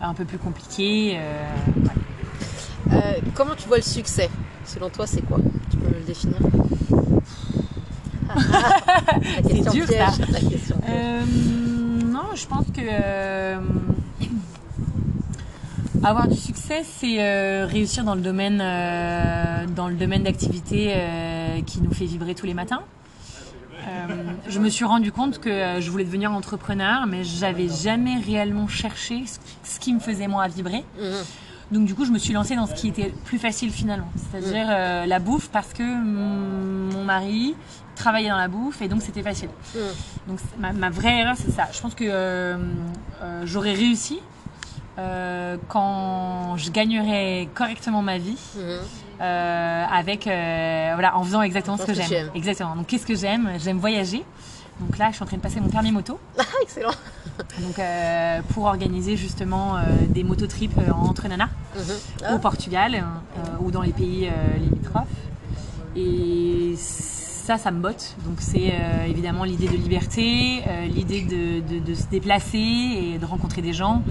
un 0.00 0.14
peu 0.14 0.24
plus 0.24 0.38
compliqués. 0.38 1.20
comment 3.34 3.54
tu 3.54 3.68
vois 3.68 3.76
le 3.76 3.82
succès? 3.82 4.30
Selon 4.64 4.88
toi, 4.88 5.06
c'est 5.06 5.22
quoi? 5.22 5.38
Tu 5.70 5.76
peux 5.76 5.92
le 5.92 6.04
définir? 6.06 6.38
C'est 9.44 9.70
dur 9.70 9.86
ça. 9.86 10.12
Euh, 10.88 11.22
non, 12.04 12.34
je 12.34 12.46
pense 12.46 12.66
que 12.66 12.80
euh, 12.80 13.58
avoir 16.02 16.28
du 16.28 16.36
succès, 16.36 16.82
c'est 16.84 17.16
euh, 17.18 17.66
réussir 17.66 18.04
dans 18.04 18.14
le 18.14 18.20
domaine, 18.20 18.58
dans 19.74 19.88
le 19.88 19.94
domaine 19.94 20.22
d'activité 20.22 20.94
qui 21.66 21.80
nous 21.80 21.92
fait 21.92 22.06
vibrer 22.06 22.34
tous 22.34 22.46
les 22.46 22.54
matins. 22.54 22.82
je 24.48 24.58
me 24.58 24.68
suis 24.68 24.84
rendu 24.84 25.12
compte 25.12 25.38
que 25.38 25.80
je 25.80 25.90
voulais 25.90 26.04
devenir 26.04 26.32
entrepreneur, 26.32 27.06
mais 27.06 27.24
j'avais 27.24 27.68
jamais 27.68 28.16
réellement 28.18 28.68
cherché 28.68 29.24
ce 29.62 29.80
qui 29.80 29.92
me 29.92 30.00
faisait 30.00 30.28
moi 30.28 30.46
vibrer. 30.48 30.84
Mhm. 31.00 31.12
Donc 31.70 31.84
du 31.84 31.94
coup, 31.94 32.06
je 32.06 32.12
me 32.12 32.18
suis 32.18 32.32
lancée 32.32 32.56
dans 32.56 32.66
ce 32.66 32.74
qui 32.74 32.88
était 32.88 33.12
plus 33.26 33.38
facile 33.38 33.70
finalement, 33.70 34.10
c'est-à-dire 34.16 34.68
la 35.06 35.18
bouffe 35.18 35.48
parce 35.50 35.74
que 35.74 35.82
mon 35.82 37.04
mari 37.04 37.54
travailler 37.98 38.28
dans 38.28 38.36
la 38.36 38.48
bouffe 38.48 38.80
et 38.80 38.88
donc 38.88 39.02
c'était 39.02 39.22
facile. 39.22 39.50
Mm. 39.74 39.78
Donc 40.28 40.38
ma, 40.58 40.90
vraie 40.90 41.18
erreur 41.18 41.34
c'est 41.36 41.50
ça. 41.50 41.68
Je 41.72 41.80
pense 41.80 41.94
que 41.94 42.04
euh, 42.04 42.56
euh, 43.22 43.42
j'aurais 43.44 43.74
réussi 43.74 44.20
euh, 44.98 45.56
quand 45.68 46.56
je 46.56 46.70
gagnerais 46.70 47.48
correctement 47.54 48.00
ma 48.00 48.18
vie 48.18 48.38
mm. 48.56 49.20
avec 49.20 50.24
voilà 50.24 51.16
en 51.16 51.24
faisant 51.24 51.42
exactement 51.42 51.76
ce 51.76 51.84
que, 51.84 51.94
j'aime. 51.94 52.30
Exactement. 52.34 52.76
Donc 52.76 52.86
qu'est-ce 52.86 53.06
que 53.06 53.16
j'aime? 53.16 53.50
J'aime 53.58 53.78
voyager. 53.78 54.24
Donc 54.80 54.96
là, 54.96 55.08
je 55.10 55.16
suis 55.16 55.24
en 55.24 55.26
train 55.26 55.38
de 55.38 55.42
passer 55.42 55.58
mon 55.58 55.68
permis 55.68 55.90
moto. 55.90 56.20
Ah, 56.38 56.44
excellent. 56.62 56.94
Donc 57.60 57.80
pour 58.54 58.64
organiser 58.64 59.16
justement 59.16 59.76
des 60.08 60.24
mototrips 60.24 60.78
entre 60.94 61.28
nanas 61.28 61.48
mm-hmm. 61.76 62.32
au 62.32 62.36
ah. 62.36 62.38
Portugal 62.38 63.04
ou 63.60 63.70
dans 63.70 63.82
les 63.82 63.92
pays 63.92 64.30
limitrophes. 64.60 65.06
Et 65.96 66.74
ça, 67.48 67.56
ça 67.56 67.70
me 67.70 67.80
botte. 67.80 68.14
Donc 68.26 68.36
c'est 68.40 68.72
euh, 68.72 69.06
évidemment 69.06 69.44
l'idée 69.44 69.68
de 69.68 69.76
liberté, 69.76 70.62
euh, 70.66 70.84
l'idée 70.84 71.22
de, 71.22 71.94
se 71.94 72.06
déplacer 72.10 72.58
et 72.58 73.18
de 73.18 73.24
rencontrer 73.24 73.62
des 73.62 73.72
gens. 73.72 74.02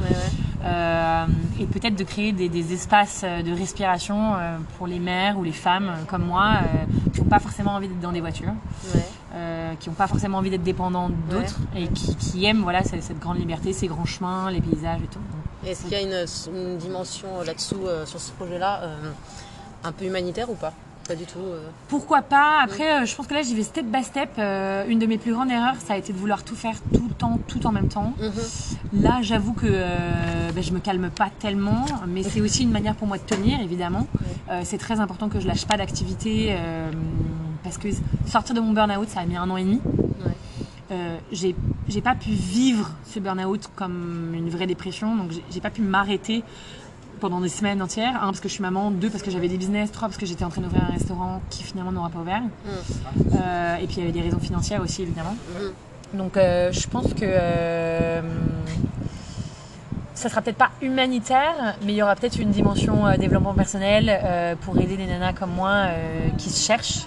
Euh, 0.65 1.25
et 1.59 1.65
peut-être 1.67 1.95
de 1.95 2.03
créer 2.03 2.31
des, 2.31 2.73
espaces 2.73 3.23
de 3.23 3.53
respiration 3.53 4.33
pour 4.77 4.87
les 4.87 4.97
mères 4.97 5.37
ou 5.37 5.43
les 5.43 5.51
femmes 5.51 5.93
comme 6.07 6.25
moi 6.25 6.61
qui 7.13 7.21
n'ont 7.21 7.27
pas 7.27 7.37
forcément 7.37 7.73
envie 7.75 7.87
d'être 7.87 7.99
dans 7.99 8.11
des 8.11 8.21
voitures. 8.21 8.55
qui 9.79 9.89
n'ont 9.89 9.95
pas 9.95 10.07
forcément 10.07 10.39
envie 10.39 10.49
d'être 10.49 10.63
dépendants 10.63 11.11
d'autres 11.29 11.59
et 11.75 11.87
qui, 11.89 12.43
aiment 12.45 12.63
voilà, 12.63 12.83
cette, 12.83 13.19
grande 13.19 13.37
liberté, 13.37 13.71
ces 13.71 13.87
grands 13.87 14.05
chemins, 14.05 14.49
les 14.49 14.61
paysages 14.61 15.01
et 15.03 15.07
tout. 15.07 15.21
Est-ce 15.63 15.83
qu'il 15.83 15.91
y 15.91 15.95
a 15.95 16.01
une, 16.01 16.25
une 16.55 16.77
dimension 16.77 17.27
là-dessous, 17.45 17.85
sur 18.05 18.19
ce 18.19 18.31
projet-là, 18.31 18.81
un 19.83 19.91
peu 19.91 20.05
humanitaire 20.05 20.49
ou 20.49 20.55
pas? 20.55 20.73
Pas 21.07 21.15
du 21.15 21.25
tout. 21.25 21.39
Euh. 21.39 21.69
Pourquoi 21.87 22.21
pas? 22.21 22.59
Après, 22.61 23.01
euh, 23.01 23.05
je 23.05 23.15
pense 23.15 23.27
que 23.27 23.33
là, 23.33 23.41
j'y 23.41 23.55
vais 23.55 23.63
step 23.63 23.85
by 23.85 24.03
step. 24.03 24.29
Euh, 24.37 24.85
une 24.87 24.99
de 24.99 25.05
mes 25.05 25.17
plus 25.17 25.33
grandes 25.33 25.49
erreurs, 25.49 25.75
ça 25.85 25.93
a 25.93 25.97
été 25.97 26.11
de 26.11 26.17
vouloir 26.17 26.43
tout 26.43 26.55
faire 26.55 26.75
tout 26.93 27.07
le 27.07 27.13
temps, 27.13 27.39
tout 27.47 27.65
en 27.65 27.71
même 27.71 27.87
temps. 27.87 28.13
Mhm. 28.19 29.01
Là, 29.01 29.19
j'avoue 29.21 29.53
que 29.53 29.67
ben, 29.67 30.63
je 30.63 30.71
me 30.71 30.79
calme 30.79 31.09
pas 31.09 31.29
tellement, 31.39 31.85
mais 32.07 32.23
c'est 32.23 32.41
aussi 32.41 32.63
une 32.63 32.71
manière 32.71 32.95
pour 32.95 33.07
moi 33.07 33.17
de 33.17 33.23
tenir, 33.23 33.59
évidemment. 33.61 34.07
c'est 34.63 34.77
très 34.77 34.99
important 34.99 35.29
que 35.29 35.39
je 35.39 35.47
lâche 35.47 35.65
pas 35.65 35.77
d'activité 35.77 36.55
parce 37.63 37.77
que 37.77 37.89
sortir 38.25 38.55
de 38.55 38.59
mon 38.59 38.73
burn-out, 38.73 39.07
ça 39.09 39.21
a 39.21 39.25
mis 39.25 39.37
un 39.37 39.49
an 39.49 39.57
et 39.57 39.63
demi. 39.63 39.81
j'ai 41.31 42.01
pas 42.01 42.15
pu 42.15 42.31
vivre 42.31 42.91
ce 43.05 43.19
burn-out 43.19 43.69
comme 43.75 44.33
une 44.33 44.49
vraie 44.49 44.67
dépression, 44.67 45.15
donc 45.15 45.31
j'ai 45.49 45.61
pas 45.61 45.71
pu 45.71 45.81
m'arrêter 45.81 46.43
pendant 47.19 47.41
des 47.41 47.49
semaines 47.49 47.81
entières. 47.81 48.15
Un, 48.15 48.27
parce 48.27 48.39
que 48.39 48.47
je 48.47 48.53
suis 48.53 48.61
maman. 48.61 48.91
Deux, 48.91 49.09
parce 49.09 49.23
que 49.23 49.31
j'avais 49.31 49.47
des 49.47 49.57
business. 49.57 49.91
Trois, 49.91 50.07
parce 50.07 50.17
que 50.17 50.25
j'étais 50.25 50.43
en 50.43 50.49
train 50.49 50.61
d'ouvrir 50.61 50.83
un 50.83 50.91
restaurant 50.91 51.41
qui 51.49 51.63
finalement 51.63 51.91
n'aura 51.91 52.09
pas 52.09 52.19
ouvert. 52.19 52.41
Euh, 52.67 53.75
et 53.77 53.87
puis 53.87 53.95
il 53.97 53.99
y 53.99 54.03
avait 54.03 54.11
des 54.11 54.21
raisons 54.21 54.39
financières 54.39 54.81
aussi, 54.81 55.01
évidemment. 55.01 55.35
Mm. 56.13 56.17
Donc 56.17 56.37
euh, 56.37 56.71
je 56.71 56.87
pense 56.87 57.13
que 57.13 57.23
euh, 57.23 58.21
ça 60.13 60.29
sera 60.29 60.41
peut-être 60.41 60.57
pas 60.57 60.71
humanitaire, 60.81 61.75
mais 61.83 61.93
il 61.93 61.97
y 61.97 62.01
aura 62.01 62.15
peut-être 62.15 62.39
une 62.39 62.51
dimension 62.51 63.03
développement 63.19 63.53
personnel 63.53 64.57
pour 64.61 64.77
aider 64.79 64.97
des 64.97 65.05
nanas 65.05 65.33
comme 65.33 65.51
moi 65.51 65.89
qui 66.39 66.49
se 66.49 66.65
cherchent 66.65 67.05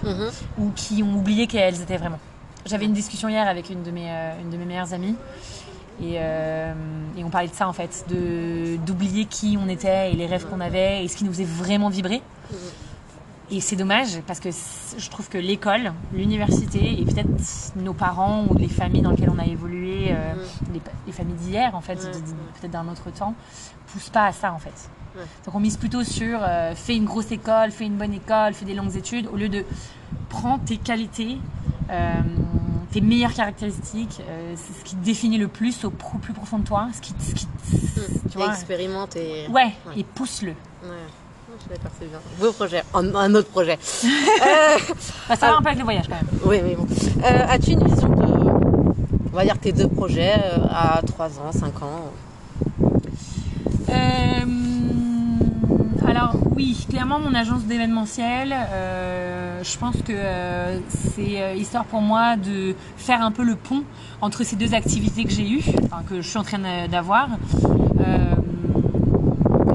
ou 0.57 0.71
qui 0.75 1.03
ont 1.03 1.15
oublié 1.15 1.45
qu'elles 1.45 1.81
étaient 1.81 1.97
vraiment. 1.97 2.19
J'avais 2.65 2.85
une 2.85 2.93
discussion 2.93 3.27
hier 3.27 3.47
avec 3.47 3.69
une 3.69 3.83
de 3.83 3.91
mes, 3.91 4.07
une 4.41 4.49
de 4.49 4.55
mes 4.55 4.63
meilleures 4.63 4.93
amies 4.93 5.15
euh, 6.03 6.73
et, 7.17 7.23
on 7.23 7.29
parlait 7.29 7.47
de 7.47 7.53
ça 7.53 7.67
en 7.67 7.73
fait, 7.73 8.05
d'oublier 8.85 9.25
qui 9.25 9.57
on 9.61 9.69
était 9.69 10.11
et 10.11 10.15
les 10.15 10.25
rêves 10.25 10.47
qu'on 10.47 10.59
avait 10.59 11.03
et 11.03 11.07
ce 11.07 11.15
qui 11.15 11.23
nous 11.23 11.31
faisait 11.31 11.45
vraiment 11.45 11.89
vibrer. 11.89 12.21
Et 13.53 13.59
c'est 13.59 13.75
dommage 13.75 14.21
parce 14.27 14.39
que 14.39 14.49
je 14.97 15.09
trouve 15.09 15.27
que 15.27 15.37
l'école, 15.37 15.91
l'université 16.13 17.01
et 17.01 17.03
peut-être 17.03 17.27
nos 17.75 17.93
parents 17.93 18.45
ou 18.49 18.57
les 18.57 18.69
familles 18.69 19.01
dans 19.01 19.11
lesquelles 19.11 19.29
on 19.29 19.39
a 19.39 19.45
évolué, 19.45 20.07
euh, 20.11 20.33
les, 21.05 21.11
familles 21.11 21.35
d'hier 21.35 21.75
en 21.75 21.81
fait, 21.81 21.95
peut-être 21.95 22.71
d'un 22.71 22.87
autre 22.87 23.11
temps, 23.11 23.35
poussent 23.87 24.09
pas 24.09 24.25
à 24.25 24.31
ça 24.31 24.53
en 24.53 24.59
fait. 24.59 24.89
Donc 25.45 25.53
on 25.53 25.59
mise 25.59 25.75
plutôt 25.75 26.05
sur 26.05 26.39
euh, 26.41 26.73
fais 26.75 26.95
une 26.95 27.03
grosse 27.03 27.31
école, 27.31 27.71
fais 27.71 27.85
une 27.85 27.97
bonne 27.97 28.13
école, 28.13 28.53
fais 28.53 28.63
des 28.63 28.73
longues 28.73 28.95
études, 28.95 29.27
au 29.27 29.35
lieu 29.35 29.49
de 29.49 29.65
prendre 30.29 30.63
tes 30.63 30.77
qualités 30.77 31.37
tes 32.91 33.01
meilleures 33.01 33.33
caractéristiques, 33.33 34.21
euh, 34.27 34.53
c'est 34.55 34.79
ce 34.79 34.83
qui 34.83 34.95
te 34.95 35.03
définit 35.03 35.37
le 35.37 35.47
plus 35.47 35.85
au 35.85 35.89
plus 35.89 36.33
profond 36.33 36.59
de 36.59 36.65
toi, 36.65 36.89
ce 36.93 37.01
qui, 37.01 37.13
ce 37.19 37.33
qui 37.33 37.45
mmh. 37.45 38.29
tu 38.29 38.37
vois, 38.37 38.49
expérimente 38.49 39.15
et 39.15 39.47
ouais, 39.49 39.71
et 39.95 40.03
pousse-le. 40.03 40.51
Ouais. 40.51 40.89
D'accord, 41.69 41.91
c'est 41.99 42.09
bien. 42.09 42.19
Beau 42.39 42.51
projet, 42.53 42.81
un, 42.93 43.35
autre 43.35 43.49
projet. 43.49 43.77
euh, 44.03 44.77
bah, 45.29 45.35
ça 45.35 45.47
va 45.47 45.57
un 45.57 45.61
peu 45.61 45.67
avec 45.67 45.79
le 45.79 45.83
voyage 45.83 46.05
quand 46.07 46.15
même. 46.15 46.27
Oui, 46.45 46.59
oui, 46.63 46.75
bon. 46.75 46.87
Euh, 47.23 47.45
as-tu 47.47 47.71
une 47.71 47.85
vision 47.85 48.09
de 48.09 48.41
on 49.33 49.35
va 49.35 49.43
dire 49.43 49.57
tes 49.59 49.71
deux 49.71 49.87
projets 49.87 50.33
à 50.69 51.01
3 51.05 51.39
ans, 51.39 51.51
5 51.51 51.83
ans? 51.83 52.11
Alors 56.21 56.35
oui, 56.55 56.85
clairement 56.87 57.19
mon 57.19 57.33
agence 57.33 57.63
d'événementiel, 57.63 58.55
je 59.63 59.77
pense 59.79 59.95
que 60.03 60.13
c'est 60.87 61.57
histoire 61.57 61.85
pour 61.85 62.01
moi 62.01 62.35
de 62.37 62.75
faire 62.95 63.23
un 63.23 63.31
peu 63.31 63.43
le 63.43 63.55
pont 63.55 63.83
entre 64.21 64.43
ces 64.43 64.55
deux 64.55 64.75
activités 64.75 65.23
que 65.23 65.31
j'ai 65.31 65.49
eues, 65.49 65.63
que 66.07 66.21
je 66.21 66.29
suis 66.29 66.37
en 66.37 66.43
train 66.43 66.59
d'avoir. 66.87 67.29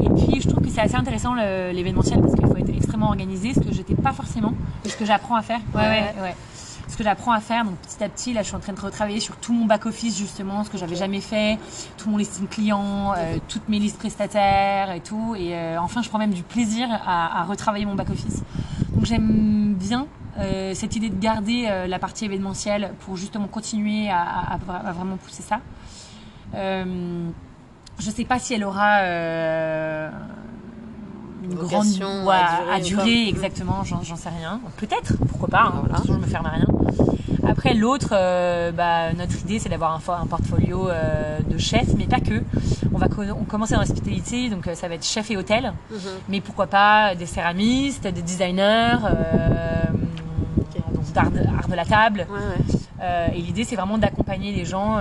et 0.03 0.09
puis 0.11 0.41
je 0.41 0.49
trouve 0.49 0.63
que 0.63 0.71
c'est 0.71 0.83
assez 0.83 0.95
intéressant 0.95 1.35
l'événementiel 1.35 2.21
parce 2.21 2.35
qu'il 2.35 2.47
faut 2.47 2.57
être 2.57 2.71
extrêmement 2.77 3.09
organisé, 3.09 3.53
ce 3.53 3.61
que 3.61 3.73
j'étais 3.73 3.97
pas 3.97 4.13
forcément, 4.13 4.53
ce 4.85 4.97
que 4.97 5.05
j'apprends 5.05 5.35
à 5.35 5.43
faire. 5.43 5.61
Ouais, 5.75 5.83
ouais, 5.83 6.15
ouais. 6.23 6.35
Ce 6.97 7.03
que 7.03 7.05
j'apprends 7.05 7.33
à 7.33 7.41
faire, 7.41 7.67
donc 7.67 7.77
petit 7.81 8.03
à 8.03 8.09
petit, 8.09 8.33
là, 8.33 8.41
je 8.41 8.47
suis 8.47 8.57
en 8.57 8.59
train 8.59 8.73
de 8.73 8.81
retravailler 8.81 9.21
sur 9.21 9.37
tout 9.37 9.53
mon 9.53 9.67
back 9.67 9.85
office 9.85 10.17
justement, 10.17 10.65
ce 10.65 10.71
que 10.71 10.79
j'avais 10.79 10.97
jamais 10.97 11.21
fait, 11.21 11.59
tout 11.99 12.09
mon 12.09 12.17
listing 12.17 12.49
client, 12.49 13.13
euh, 13.15 13.37
toutes 13.49 13.69
mes 13.69 13.79
listes 13.79 13.99
prestataires 13.99 14.91
et 14.93 15.01
tout. 15.01 15.35
Et 15.39 15.55
euh, 15.55 15.79
enfin, 15.79 16.01
je 16.01 16.09
prends 16.09 16.19
même 16.19 16.33
du 16.33 16.43
plaisir 16.43 16.89
à, 16.91 17.45
retravailler 17.45 17.85
mon 17.85 17.97
back 17.97 18.09
office. 18.09 18.43
Donc 18.95 19.05
j'aime 19.05 19.75
bien 19.75 20.07
euh, 20.39 20.73
cette 20.73 20.97
idée 20.97 21.11
de 21.11 21.21
garder 21.21 21.69
la 21.87 21.99
partie 21.99 22.25
événementielle 22.25 22.95
pour 23.01 23.19
justement 23.19 23.47
continuer 23.47 24.09
à, 24.09 24.55
à 24.55 24.93
vraiment 24.93 25.19
pousser 25.19 25.43
ça. 25.43 25.61
je 26.55 27.31
sais 28.11 28.25
pas 28.25 28.39
si 28.39 28.55
elle 28.55 28.65
aura 28.65 29.03
une 31.51 31.57
grande 31.57 31.87
à 32.31 32.81
durer, 32.81 33.29
exactement, 33.29 33.85
j'en 33.85 34.17
sais 34.17 34.29
rien. 34.29 34.61
Peut-être, 34.77 35.17
pourquoi 35.29 35.49
pas, 35.49 35.63
hein, 35.63 35.83
voilà. 35.85 36.01
toujours 36.01 36.19
me 36.19 36.27
ferme 36.27 36.47
à 36.47 36.51
rien. 36.51 36.67
Après 37.49 37.75
l'autre, 37.75 38.09
euh, 38.13 38.73
bah, 38.73 39.13
notre 39.13 39.41
idée 39.41 39.59
c'est 39.59 39.69
d'avoir 39.69 39.93
un, 39.93 40.13
un, 40.15 40.27
portfolio 40.27 40.89
euh, 40.89 41.39
de 41.49 41.59
chefs, 41.59 41.95
mais 41.97 42.07
pas 42.07 42.21
que. 42.21 42.43
On 42.93 42.99
va 42.99 43.07
on 43.39 43.45
commencer 43.45 43.75
dans 43.75 43.81
l'hospitalité, 43.81 44.49
donc 44.51 44.67
euh, 44.67 44.75
ça 44.75 44.89
va 44.89 44.95
être 44.95 45.05
chef 45.05 45.31
et 45.31 45.37
hôtel, 45.37 45.73
mhm. 45.91 45.99
mais 46.29 46.41
pourquoi 46.41 46.67
pas 46.67 47.15
des 47.15 47.27
céramistes, 47.27 48.03
des 48.03 48.23
designers, 48.23 48.99
d'art 51.15 51.31
de, 51.31 51.75
la 51.75 51.85
table. 51.87 52.27
et 53.35 53.41
l'idée 53.41 53.65
c'est 53.65 53.77
vraiment 53.77 53.97
d'accompagner 53.97 54.53
les 54.53 54.67
gens 54.67 54.99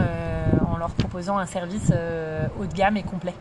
en 0.71 0.77
leur 0.77 0.91
proposant 0.91 1.37
un 1.37 1.45
service 1.45 1.91
haut 2.59 2.65
de 2.65 2.73
gamme 2.73 2.95
et 2.95 3.03
complet 3.03 3.33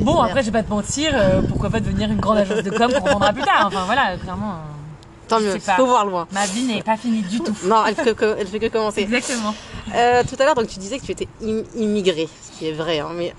bon, 0.00 0.20
après, 0.20 0.42
je 0.42 0.46
vais 0.46 0.52
pas 0.52 0.62
te 0.62 0.70
mentir, 0.70 1.12
euh, 1.14 1.42
pourquoi 1.42 1.70
pas 1.70 1.80
devenir 1.80 2.10
une 2.10 2.20
grande 2.20 2.38
agence 2.38 2.62
de 2.62 2.70
com 2.70 2.90
pour 2.92 3.06
vendre 3.06 3.32
plus 3.32 3.42
tard. 3.42 3.64
Enfin 3.66 3.84
voilà, 3.86 4.16
clairement. 4.16 4.52
Euh, 4.52 5.28
Tant 5.28 5.40
mieux, 5.40 5.54
il 5.54 5.60
faut 5.60 5.86
voir 5.86 6.04
loin. 6.04 6.26
Ma 6.32 6.44
vie 6.46 6.64
n'est 6.64 6.82
pas 6.82 6.96
finie 6.96 7.22
du 7.22 7.40
tout. 7.40 7.54
non, 7.64 7.84
elle 7.86 7.94
fait 7.94 8.14
que, 8.14 8.36
elle 8.38 8.46
fait 8.46 8.58
que 8.58 8.66
commencer. 8.68 9.00
Exactement. 9.00 9.54
Euh, 9.94 10.22
tout 10.28 10.36
à 10.38 10.44
l'heure, 10.44 10.54
donc 10.54 10.68
tu 10.68 10.78
disais 10.78 10.98
que 10.98 11.04
tu 11.04 11.12
étais 11.12 11.28
immigrée, 11.74 12.28
ce 12.42 12.58
qui 12.58 12.68
est 12.68 12.72
vrai. 12.72 13.00
Hein, 13.00 13.10
mais 13.14 13.32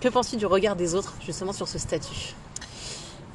que 0.00 0.08
penses-tu 0.08 0.36
du 0.36 0.46
regard 0.46 0.76
des 0.76 0.94
autres 0.94 1.14
justement 1.24 1.52
sur 1.52 1.68
ce 1.68 1.78
statut? 1.78 2.34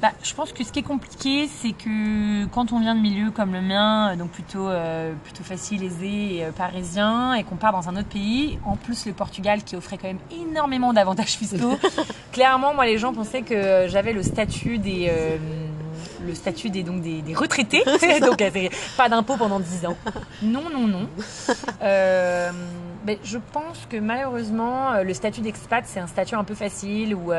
Bah, 0.02 0.12
je 0.22 0.34
pense 0.34 0.52
que 0.52 0.64
ce 0.64 0.72
qui 0.72 0.80
est 0.80 0.84
compliqué, 0.84 1.48
c'est 1.48 1.72
que 1.72 2.46
quand 2.46 2.72
on 2.72 2.80
vient 2.80 2.94
de 2.94 3.00
milieux 3.00 3.30
comme 3.30 3.52
le 3.52 3.62
mien, 3.62 4.16
donc 4.16 4.30
plutôt, 4.30 4.68
euh, 4.68 5.14
plutôt 5.24 5.44
facile, 5.44 5.82
aisé 5.82 6.36
et 6.36 6.44
euh, 6.44 6.52
parisien, 6.52 7.34
et 7.34 7.44
qu'on 7.44 7.56
part 7.56 7.72
dans 7.72 7.88
un 7.88 7.96
autre 7.96 8.08
pays, 8.08 8.58
en 8.64 8.76
plus 8.76 9.06
le 9.06 9.12
Portugal 9.12 9.62
qui 9.62 9.76
offrait 9.76 9.96
quand 9.96 10.08
même 10.08 10.18
énormément 10.30 10.92
d'avantages 10.92 11.36
fiscaux, 11.36 11.78
clairement, 12.32 12.74
moi 12.74 12.86
les 12.86 12.98
gens 12.98 13.14
pensaient 13.14 13.42
que 13.42 13.86
j'avais 13.88 14.12
le 14.12 14.22
statut 14.22 14.78
des... 14.78 15.10
Euh, 15.10 15.38
le 16.26 16.34
statut 16.34 16.70
des, 16.70 16.82
donc 16.82 17.02
des, 17.02 17.22
retraités, 17.34 17.82
donc 18.20 18.42
pas 18.96 19.08
d'impôt 19.10 19.36
pendant 19.36 19.60
10 19.60 19.86
ans. 19.86 19.96
Non, 20.42 20.64
non, 20.72 20.86
non. 20.86 21.06
mais 23.06 23.18
je 23.22 23.38
pense 23.52 23.86
que 23.90 23.98
malheureusement, 23.98 25.02
le 25.02 25.12
statut 25.12 25.42
d'expat, 25.42 25.84
c'est 25.86 26.00
un 26.00 26.06
statut 26.06 26.34
un 26.34 26.44
peu 26.44 26.54
facile 26.54 27.14
où 27.14 27.30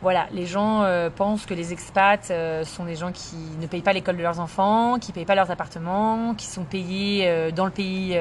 voilà, 0.00 0.28
les 0.32 0.46
gens 0.46 0.82
euh, 0.82 1.10
pensent 1.10 1.44
que 1.44 1.54
les 1.54 1.72
expats 1.72 2.30
euh, 2.30 2.64
sont 2.64 2.84
des 2.84 2.94
gens 2.94 3.10
qui 3.10 3.36
ne 3.60 3.66
payent 3.66 3.82
pas 3.82 3.92
l'école 3.92 4.16
de 4.16 4.22
leurs 4.22 4.38
enfants, 4.38 4.98
qui 5.00 5.10
ne 5.10 5.14
payent 5.14 5.24
pas 5.24 5.34
leurs 5.34 5.50
appartements, 5.50 6.34
qui 6.36 6.46
sont 6.46 6.64
payés 6.64 7.24
euh, 7.26 7.50
dans 7.50 7.64
le 7.64 7.72
pays 7.72 8.16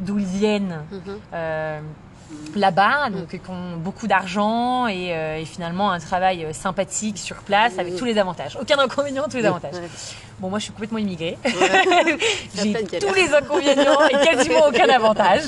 d'où 0.00 0.18
ils 0.18 0.26
viennent. 0.26 0.82
Mhm. 0.90 1.84
là-bas, 2.56 3.10
donc 3.10 3.28
qui 3.28 3.50
ont 3.50 3.76
beaucoup 3.76 4.06
d'argent 4.06 4.86
et, 4.86 5.44
finalement 5.44 5.90
un 5.90 5.98
travail 5.98 6.46
sympathique 6.52 7.18
sur 7.18 7.36
place 7.36 7.78
avec 7.78 7.96
tous 7.96 8.04
les 8.04 8.18
avantages. 8.18 8.56
Aucun 8.60 8.78
inconvénient, 8.78 9.28
tous 9.28 9.36
les 9.36 9.46
avantages. 9.46 9.74
Bon, 10.38 10.48
moi 10.48 10.58
je 10.58 10.64
suis 10.64 10.72
complètement 10.72 10.98
immigrée. 10.98 11.38
J'ai 12.54 12.72
tous 12.98 13.14
les 13.14 13.34
inconvénients 13.34 14.08
et 14.08 14.24
quasiment 14.24 14.66
aucun 14.68 14.88
avantage. 14.88 15.42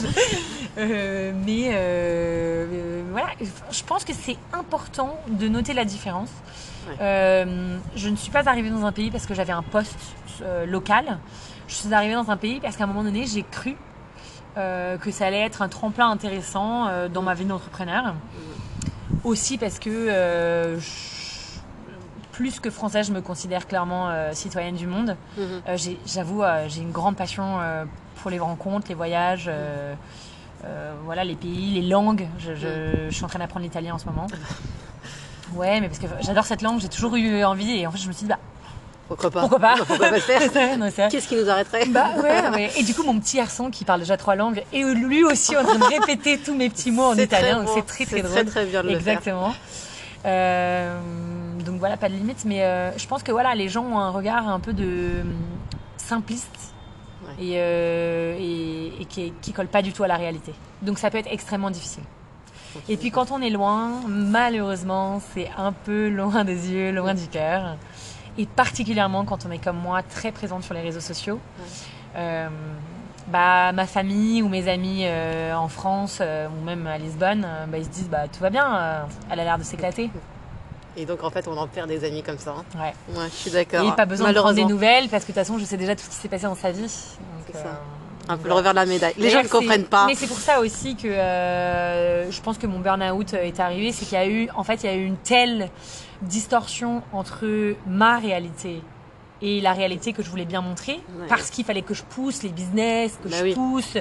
Mais 0.77 1.71
voilà, 3.11 3.29
je 3.71 3.83
pense 3.85 4.05
que 4.05 4.13
c'est 4.13 4.37
important 4.53 5.17
de 5.29 5.49
noter 5.49 5.75
la 5.75 5.85
différence. 5.85 6.31
Euh, 7.01 7.79
je 7.95 8.09
ne 8.09 8.17
suis 8.17 8.31
pas 8.31 8.49
arrivée 8.49 8.71
dans 8.71 8.85
un 8.85 8.93
pays 8.93 9.11
parce 9.11 9.27
que 9.27 9.35
j'avais 9.35 9.53
un 9.53 9.63
poste 9.63 9.99
euh, 10.43 10.67
local. 10.67 11.19
Je 11.69 11.75
suis 11.75 11.95
arrivée 11.95 12.15
dans 12.15 12.31
un 12.31 12.37
pays 12.37 12.61
parce 12.61 12.77
qu'à 12.77 12.85
un 12.85 12.87
moment 12.87 13.05
donné, 13.05 13.27
j'ai 13.27 13.43
cru 13.43 13.77
euh, 14.57 14.99
que 14.99 15.11
ça 15.11 15.27
allait 15.27 15.41
être 15.41 15.63
un 15.63 15.69
tremplin 15.69 16.11
intéressant 16.11 16.89
dans 17.09 17.23
ma 17.23 17.35
vie 17.35 17.45
d'entrepreneur. 17.45 18.15
Aussi 19.25 19.59
parce 19.59 19.79
que 19.79 20.79
plus 22.33 22.61
que 22.61 22.71
française, 22.71 23.07
je 23.09 23.13
me 23.13 23.21
considère 23.21 23.67
clairement 23.67 24.11
citoyenne 24.33 24.75
du 24.75 24.87
monde. 24.87 25.17
Mhm. 25.37 25.63
J'avoue, 26.07 26.43
j'ai 26.69 26.81
une 26.81 26.93
grande 26.93 27.17
passion 27.17 27.59
pour 28.17 28.31
les 28.31 28.39
rencontres, 28.39 28.87
les 28.89 28.95
voyages. 28.95 29.51
Euh, 30.65 30.93
voilà, 31.05 31.25
les 31.25 31.35
pays, 31.35 31.81
les 31.81 31.89
langues. 31.89 32.29
Je, 32.39 33.11
suis 33.11 33.25
en 33.25 33.29
train 33.29 33.39
d'apprendre 33.39 33.65
l'italien 33.65 33.95
en 33.95 33.99
ce 33.99 34.07
moment. 34.07 34.27
Ouais, 35.55 35.83
mais 35.83 35.89
parce 35.89 35.99
que 35.99 36.07
j'adore 36.23 36.47
cette 36.47 36.63
langue, 36.63 36.81
j'ai 36.81 36.89
toujours 36.89 37.15
eu 37.15 37.45
envie 37.45 37.73
et 37.73 37.87
en 37.87 37.91
fait 37.91 37.99
je 37.99 38.09
me 38.09 38.13
suis 38.15 38.23
dit, 38.23 38.29
bah. 38.31 38.39
Pourquoi 39.07 39.31
pas? 39.31 39.41
Pourquoi 39.41 39.59
pas, 39.59 39.75
Pourquoi 39.77 39.99
pas 39.99 40.11
le 40.11 40.19
faire? 40.19 40.41
Qu'est-ce 41.11 41.29
qui 41.29 41.37
nous 41.37 41.51
arrêterait? 41.51 41.85
Bah 41.89 42.09
ouais, 42.23 42.71
Et 42.79 42.83
du 42.83 42.95
coup, 42.95 43.03
mon 43.03 43.21
petit 43.21 43.37
garçon 43.37 43.71
qui 43.71 43.85
parle 43.85 44.01
déjà 44.01 44.17
trois 44.17 44.35
langues 44.35 44.65
est 44.73 44.83
lui 44.95 45.25
aussi 45.25 45.55
en 45.55 45.63
train 45.63 45.77
de 45.77 45.85
répéter 45.85 46.39
tous 46.39 46.55
mes 46.55 46.71
petits 46.71 46.91
mots 46.91 47.09
en 47.09 47.19
italien, 47.19 47.59
donc 47.59 47.69
c'est 47.75 47.85
très 47.85 48.07
très 48.07 48.23
drôle. 48.23 48.33
C'est 48.35 48.45
très 48.47 48.65
bien 48.65 48.83
de 48.83 48.89
le 48.89 48.95
Exactement. 48.95 49.53
Euh, 50.25 50.99
donc 51.67 51.79
voilà, 51.79 51.99
pas 51.99 52.09
de 52.09 52.15
limite, 52.15 52.45
mais 52.47 52.63
euh, 52.63 52.97
je 52.97 53.07
pense 53.07 53.23
que 53.23 53.33
voilà, 53.33 53.55
les 53.55 53.69
gens 53.69 53.85
ont 53.85 53.99
un 53.99 54.11
regard 54.11 54.49
un 54.49 54.61
peu 54.61 54.73
de 54.73 55.23
simpliste 55.99 56.72
euh, 57.41 58.37
et, 58.39 59.05
qui, 59.07 59.33
qui 59.41 59.53
colle 59.53 59.69
pas 59.69 59.83
du 59.83 59.93
tout 59.93 60.03
à 60.03 60.09
la 60.09 60.17
réalité. 60.17 60.53
Donc 60.83 60.99
ça 60.99 61.11
peut 61.11 61.19
être 61.19 61.31
extrêmement 61.31 61.71
difficile. 61.71 62.03
Et 62.89 62.97
puis 62.97 63.11
quand 63.11 63.31
on 63.31 63.43
est 63.43 63.51
loin, 63.51 64.01
malheureusement, 64.09 65.21
c'est 65.35 65.51
un 65.57 65.73
peu 65.73 66.09
loin 66.11 66.45
des 66.45 66.71
yeux, 66.71 66.93
loin 66.93 67.15
du 67.15 67.27
cœur. 67.29 67.77
Et 68.39 68.47
particulièrement 68.47 69.25
quand 69.25 69.47
on 69.47 69.51
est 69.51 69.63
comme 69.63 69.79
moi, 69.79 70.03
très 70.03 70.33
présente 70.33 70.65
sur 70.65 70.75
les 70.75 70.81
réseaux 70.81 71.01
sociaux. 71.01 71.39
Euh, 72.17 72.49
bah, 73.29 73.73
ma 73.73 73.87
famille 73.87 74.43
ou 74.43 74.49
mes 74.49 74.69
amis 74.69 75.03
euh, 75.05 75.55
en 75.55 75.69
France 75.69 76.21
ou 76.21 76.65
même 76.65 76.87
à 76.87 76.99
Lisbonne, 76.99 77.47
bah, 77.69 77.79
ils 77.79 77.85
se 77.85 77.91
disent 77.91 78.09
bah, 78.09 78.27
tout 78.29 78.41
va 78.41 78.51
bien, 78.51 79.07
elle 79.31 79.41
a 79.41 79.45
l'air 79.45 79.59
de 79.59 79.65
s'éclater. 79.65 80.11
Et 80.97 81.07
donc 81.07 81.25
en 81.25 81.31
fait, 81.31 81.49
on 81.49 81.57
en 81.57 81.67
perd 81.67 81.89
des 81.89 82.05
amis 82.05 82.23
comme 82.23 82.39
ça. 82.39 82.55
Hein. 82.59 82.65
Ouais. 82.79 83.17
ouais. 83.17 83.29
Je 83.31 83.37
suis 83.37 83.51
d'accord. 83.51 83.87
Et 83.87 83.97
pas 83.97 84.07
besoin 84.07 84.33
de 84.33 84.39
prendre 84.39 84.55
des 84.55 84.65
nouvelles 84.65 85.09
parce 85.09 85.25
que 85.25 85.33
de 85.33 85.37
toute 85.37 85.45
façon, 85.47 85.59
je 85.59 85.65
sais 85.65 85.77
déjà 85.77 85.97
tout 85.97 86.03
ce 86.05 86.11
qui 86.11 86.17
s'est 86.17 86.29
passé 86.29 86.45
dans 86.45 86.55
sa 86.55 86.71
vie. 86.71 86.89
C'est 86.89 87.53
ça. 87.55 87.67
Euh, 87.67 88.33
Un 88.33 88.37
peu 88.37 88.49
le 88.49 88.55
revers 88.55 88.73
de 88.73 88.77
la 88.77 88.87
médaille. 88.87 89.15
Les 89.17 89.31
gens 89.31 89.43
ne 89.43 89.49
comprennent 89.49 89.87
pas. 89.87 90.07
Mais 90.07 90.15
c'est 90.15 90.27
pour 90.27 90.39
ça 90.39 90.61
aussi 90.61 90.95
que 90.97 91.09
euh, 91.09 92.31
je 92.31 92.41
pense 92.41 92.59
que 92.59 92.67
mon 92.67 92.79
burn-out 92.79 93.35
est 93.35 93.59
arrivé, 93.59 93.93
c'est 93.93 94.05
qu'il 94.05 94.19
y 94.19 94.21
a 94.21 94.27
eu, 94.29 94.49
en 94.55 94.65
fait, 94.65 94.83
il 94.85 94.87
y 94.87 94.89
a 94.89 94.95
eu 94.95 95.05
une 95.05 95.17
telle 95.17 95.71
distorsion 96.21 97.03
entre 97.13 97.75
ma 97.87 98.19
réalité 98.19 98.83
et 99.41 99.61
la 99.61 99.73
réalité 99.73 100.13
que 100.13 100.23
je 100.23 100.31
voulais 100.31 100.45
bien 100.45 100.61
montrer, 100.61 101.01
parce 101.29 101.51
qu'il 101.51 101.65
fallait 101.65 101.83
que 101.83 101.95
je 101.95 102.05
pousse 102.05 102.45
les 102.45 102.51
business, 102.51 103.19
que 103.25 103.29
bah 103.29 103.39
je 103.45 103.55
pousse 103.55 103.97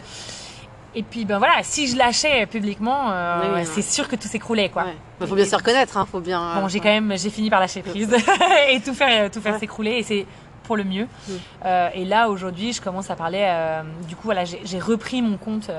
et 0.94 1.04
puis 1.04 1.26
ben 1.26 1.38
voilà, 1.38 1.64
si 1.64 1.88
je 1.88 1.98
lâchais 1.98 2.46
publiquement, 2.46 3.12
euh, 3.12 3.64
c'est 3.66 3.82
sûr 3.82 4.08
que 4.08 4.16
tout 4.16 4.28
s'écroulait 4.28 4.70
quoi. 4.70 4.86
Il 5.20 5.28
faut 5.28 5.36
bien 5.36 5.46
se 5.46 5.56
reconnaître, 5.56 5.98
hein, 5.98 6.08
faut 6.10 6.20
bien. 6.20 6.62
Bon, 6.62 6.68
j'ai 6.68 6.80
quand 6.80 6.90
même, 6.90 7.18
j'ai 7.18 7.30
fini 7.30 7.50
par 7.50 7.60
lâcher 7.60 7.82
prise 7.82 8.14
et 8.70 8.80
tout 8.82 8.94
faire, 8.94 9.30
tout 9.32 9.42
faire 9.42 9.58
s'écrouler 9.60 9.92
et 9.92 10.04
c'est 10.04 10.26
pour 10.64 10.76
le 10.76 10.84
mieux. 10.84 11.06
Mm. 11.06 11.32
Euh, 11.66 11.90
et 11.94 12.06
là 12.06 12.30
aujourd'hui, 12.30 12.74
je 12.74 12.82
commence 12.82 13.10
à 13.10 13.16
parler. 13.16 13.44
Euh, 13.44 13.84
du 14.08 14.16
coup 14.16 14.24
voilà, 14.26 14.44
j'ai 14.46 14.80
repris 14.80 15.22
mon 15.22 15.38
compte 15.38 15.72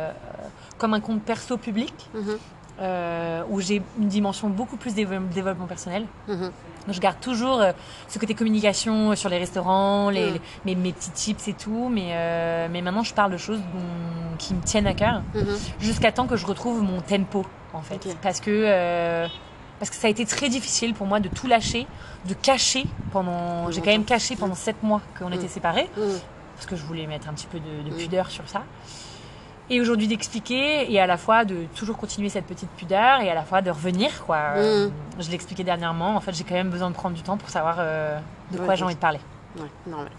comme 0.79 0.95
un 0.95 1.01
compte 1.01 1.23
perso 1.23 1.57
public. 1.57 1.95
Mm-hmm. 2.17 2.39
Euh, 2.81 3.43
où 3.51 3.61
j'ai 3.61 3.83
une 4.01 4.09
dimension 4.09 4.49
beaucoup 4.49 4.77
plus 4.77 4.95
développement 4.95 5.67
personnel. 5.67 6.07
Mhm. 6.27 6.51
Donc 6.87 6.95
je 6.95 7.01
garde 7.01 7.21
toujours 7.21 7.61
euh, 7.61 7.73
ce 8.09 8.19
côté 8.19 8.35
communication 8.35 9.15
sur 9.15 9.29
les 9.29 9.39
restaurants, 9.39 10.11
les, 10.11 10.33
mhm. 10.33 10.39
mes, 10.65 10.75
mes, 10.75 10.93
petits 10.93 11.11
tips 11.11 11.49
et 11.49 11.55
tout, 11.55 11.89
mais, 11.91 12.11
euh, 12.13 12.69
mais 12.71 12.83
maintenant 12.83 13.03
je 13.03 13.15
parle 13.15 13.33
de 13.33 13.37
choses 13.37 13.61
qui 14.39 14.55
me 14.55 14.63
tiennent 14.63 14.87
à 14.87 14.95
cœur, 14.95 15.23
mhm. 15.35 15.47
jusqu'à 15.81 16.13
temps 16.13 16.27
que 16.27 16.37
je 16.37 16.47
retrouve 16.47 16.83
mon 16.83 17.01
tempo 17.01 17.45
en 17.73 17.83
fait. 17.83 18.17
Parce 18.23 18.41
que 18.41 19.29
parce 19.79 19.91
que 19.91 19.97
ça 19.97 20.07
a 20.07 20.11
été 20.11 20.25
très 20.25 20.49
difficile 20.49 20.95
pour 20.95 21.09
moi 21.09 21.19
de 21.19 21.29
tout 21.29 21.49
lâcher, 21.49 21.89
de 22.29 22.35
cacher 22.35 22.85
pendant. 23.11 23.69
J'ai 23.73 23.81
quand 23.81 23.91
même 23.91 24.05
caché 24.05 24.37
pendant 24.37 24.55
sept 24.55 24.81
mois 24.83 25.01
qu'on 25.19 25.33
était 25.33 25.49
séparés 25.49 25.91
parce 26.55 26.67
que 26.67 26.77
je 26.77 26.85
voulais 26.85 27.09
mettre 27.09 27.29
un 27.29 27.33
petit 27.33 27.49
peu 27.49 27.59
de, 27.59 27.91
de 27.91 27.97
pudeur 27.97 28.31
sur 28.31 28.49
ça. 28.49 28.63
Et 29.73 29.81
aujourd'hui 29.81 30.07
d'expliquer 30.07 30.93
et 30.93 31.01
à 31.01 31.07
la 31.07 31.17
fois 31.17 31.47
de 31.47 31.65
toujours 31.75 31.97
continuer 31.97 32.29
cette 32.29 32.45
petite 32.45 32.69
pudeur 32.77 33.23
et 33.23 33.31
à 33.31 33.35
la 33.35 33.43
fois 33.43 33.63
de 33.63 33.71
revenir 33.71 34.23
quoi. 34.27 34.37
Euh, 34.57 34.91
je 35.19 35.31
l'expliquais 35.31 35.65
dernièrement. 35.65 36.15
En 36.15 36.21
fait, 36.21 36.35
j'ai 36.35 36.45
quand 36.45 36.55
même 36.55 36.69
besoin 36.69 36.91
de 36.91 36.95
prendre 36.95 37.17
du 37.17 37.23
temps 37.23 37.39
pour 37.39 37.49
savoir 37.49 37.77
euh, 37.79 38.19
de 38.51 38.59
quoi 38.59 38.75
j'ai 38.75 38.85
envie 38.85 38.97
de 38.97 39.01
parler. 39.01 39.21
Ouais, 39.57 39.69
normal. 39.87 40.11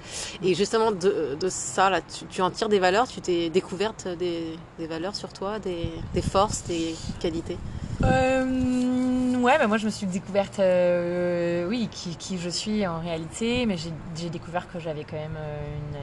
Et 0.44 0.56
justement, 0.56 0.92
de, 0.92 1.38
de 1.40 1.50
ça, 1.50 1.92
là, 1.92 2.02
tu, 2.02 2.26
tu, 2.26 2.42
en 2.42 2.50
tires 2.50 2.70
des 2.70 2.80
valeurs 2.80 3.08
Tu 3.08 3.22
t'es 3.22 3.52
découverte 3.52 4.08
des, 4.08 4.58
des, 4.80 4.88
valeurs 4.88 5.16
sur 5.16 5.32
toi, 5.32 5.60
des, 5.60 5.92
des 6.16 6.22
forces, 6.24 6.64
des 6.64 6.96
qualités? 7.20 7.58
Euh, 8.04 9.14
Ouais, 9.44 9.58
bah 9.58 9.68
moi 9.68 9.76
je 9.76 9.86
me 9.86 9.92
suis 9.92 10.08
découverte, 10.08 10.60
euh, 10.60 11.68
oui, 11.68 11.90
qui, 11.92 12.16
qui, 12.16 12.38
je 12.38 12.48
suis 12.48 12.88
en 12.88 13.02
réalité, 13.02 13.66
mais 13.66 13.76
j'ai 14.16 14.30
découvert 14.30 14.72
que 14.72 14.80
j'avais 14.80 15.04
quand 15.04 15.18
même 15.18 15.36
une, 15.36 15.98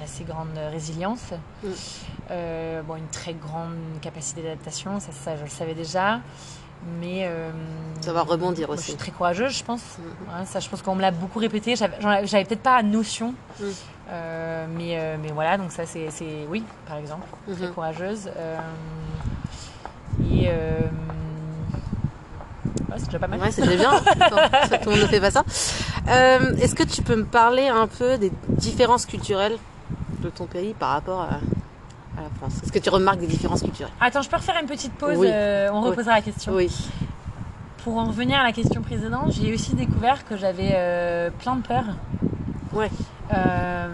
une, 0.00 0.04
assez 0.04 0.24
grande 0.24 0.58
résilience, 0.70 1.32
mm. 1.62 1.68
euh, 2.30 2.82
bon, 2.82 2.96
une 2.96 3.08
très 3.08 3.34
grande 3.34 3.76
capacité 4.00 4.42
d'adaptation, 4.42 5.00
ça, 5.00 5.12
ça 5.12 5.36
je 5.36 5.42
le 5.42 5.50
savais 5.50 5.74
déjà. 5.74 6.20
Mais 7.00 7.26
euh, 7.26 7.50
ça 8.00 8.12
va 8.12 8.22
rebondir 8.22 8.70
aussi. 8.70 8.82
je 8.82 8.88
suis 8.88 8.96
très 8.96 9.10
courageuse, 9.10 9.52
je 9.52 9.64
pense. 9.64 9.82
Mm. 9.98 10.44
ça, 10.46 10.60
je 10.60 10.68
pense 10.68 10.82
qu'on 10.82 10.94
me 10.94 11.02
l'a 11.02 11.10
beaucoup 11.10 11.38
répété. 11.38 11.74
J'avais 11.76 12.44
peut-être 12.44 12.62
pas 12.62 12.82
notion, 12.82 13.34
mm. 13.60 13.64
euh, 14.10 14.66
mais 14.76 14.98
euh, 14.98 15.16
mais 15.22 15.30
voilà. 15.30 15.58
Donc 15.58 15.72
ça, 15.72 15.82
c'est 15.84 16.08
oui, 16.48 16.64
par 16.88 16.96
exemple, 16.96 17.26
très 17.52 17.66
mm-hmm. 17.66 17.72
courageuse. 17.72 18.30
Et 20.24 20.48
c'est 22.96 23.06
déjà 23.06 23.18
pas 23.18 23.28
mal. 23.28 23.40
Ouais, 23.40 23.50
c'est 23.50 23.62
déjà 23.66 23.76
bien. 23.76 24.00
tout 24.78 24.88
le 24.88 24.96
monde 24.96 25.02
ne 25.02 25.06
fait 25.06 25.20
pas 25.20 25.30
ça. 25.30 25.44
Est-ce 26.08 26.74
que 26.74 26.82
tu 26.82 27.02
peux 27.02 27.16
me 27.16 27.26
parler 27.26 27.68
un 27.68 27.86
peu 27.86 28.16
des 28.16 28.32
différences 28.48 29.04
culturelles 29.04 29.58
de 30.20 30.30
ton 30.30 30.46
pays 30.46 30.74
par 30.74 30.90
rapport 30.90 31.22
à 31.22 31.40
est-ce 32.62 32.72
que 32.72 32.78
tu 32.78 32.90
remarques 32.90 33.20
des 33.20 33.26
différences 33.26 33.62
culturelles? 33.62 33.92
Attends, 34.00 34.22
je 34.22 34.28
peux 34.28 34.36
refaire 34.36 34.56
une 34.60 34.66
petite 34.66 34.92
pause 34.92 35.18
euh, 35.22 35.68
On 35.72 35.80
reposera 35.82 36.14
la 36.14 36.22
question. 36.22 36.52
Oui. 36.54 36.70
Pour 37.84 37.96
en 37.96 38.06
revenir 38.06 38.38
à 38.38 38.42
la 38.42 38.52
question 38.52 38.82
précédente, 38.82 39.32
j'ai 39.32 39.54
aussi 39.54 39.74
découvert 39.74 40.26
que 40.26 40.36
j'avais 40.36 40.72
euh, 40.74 41.30
plein 41.30 41.56
de 41.56 41.62
peurs. 41.62 41.96
Ouais. 42.72 42.90
Euh, 43.34 43.88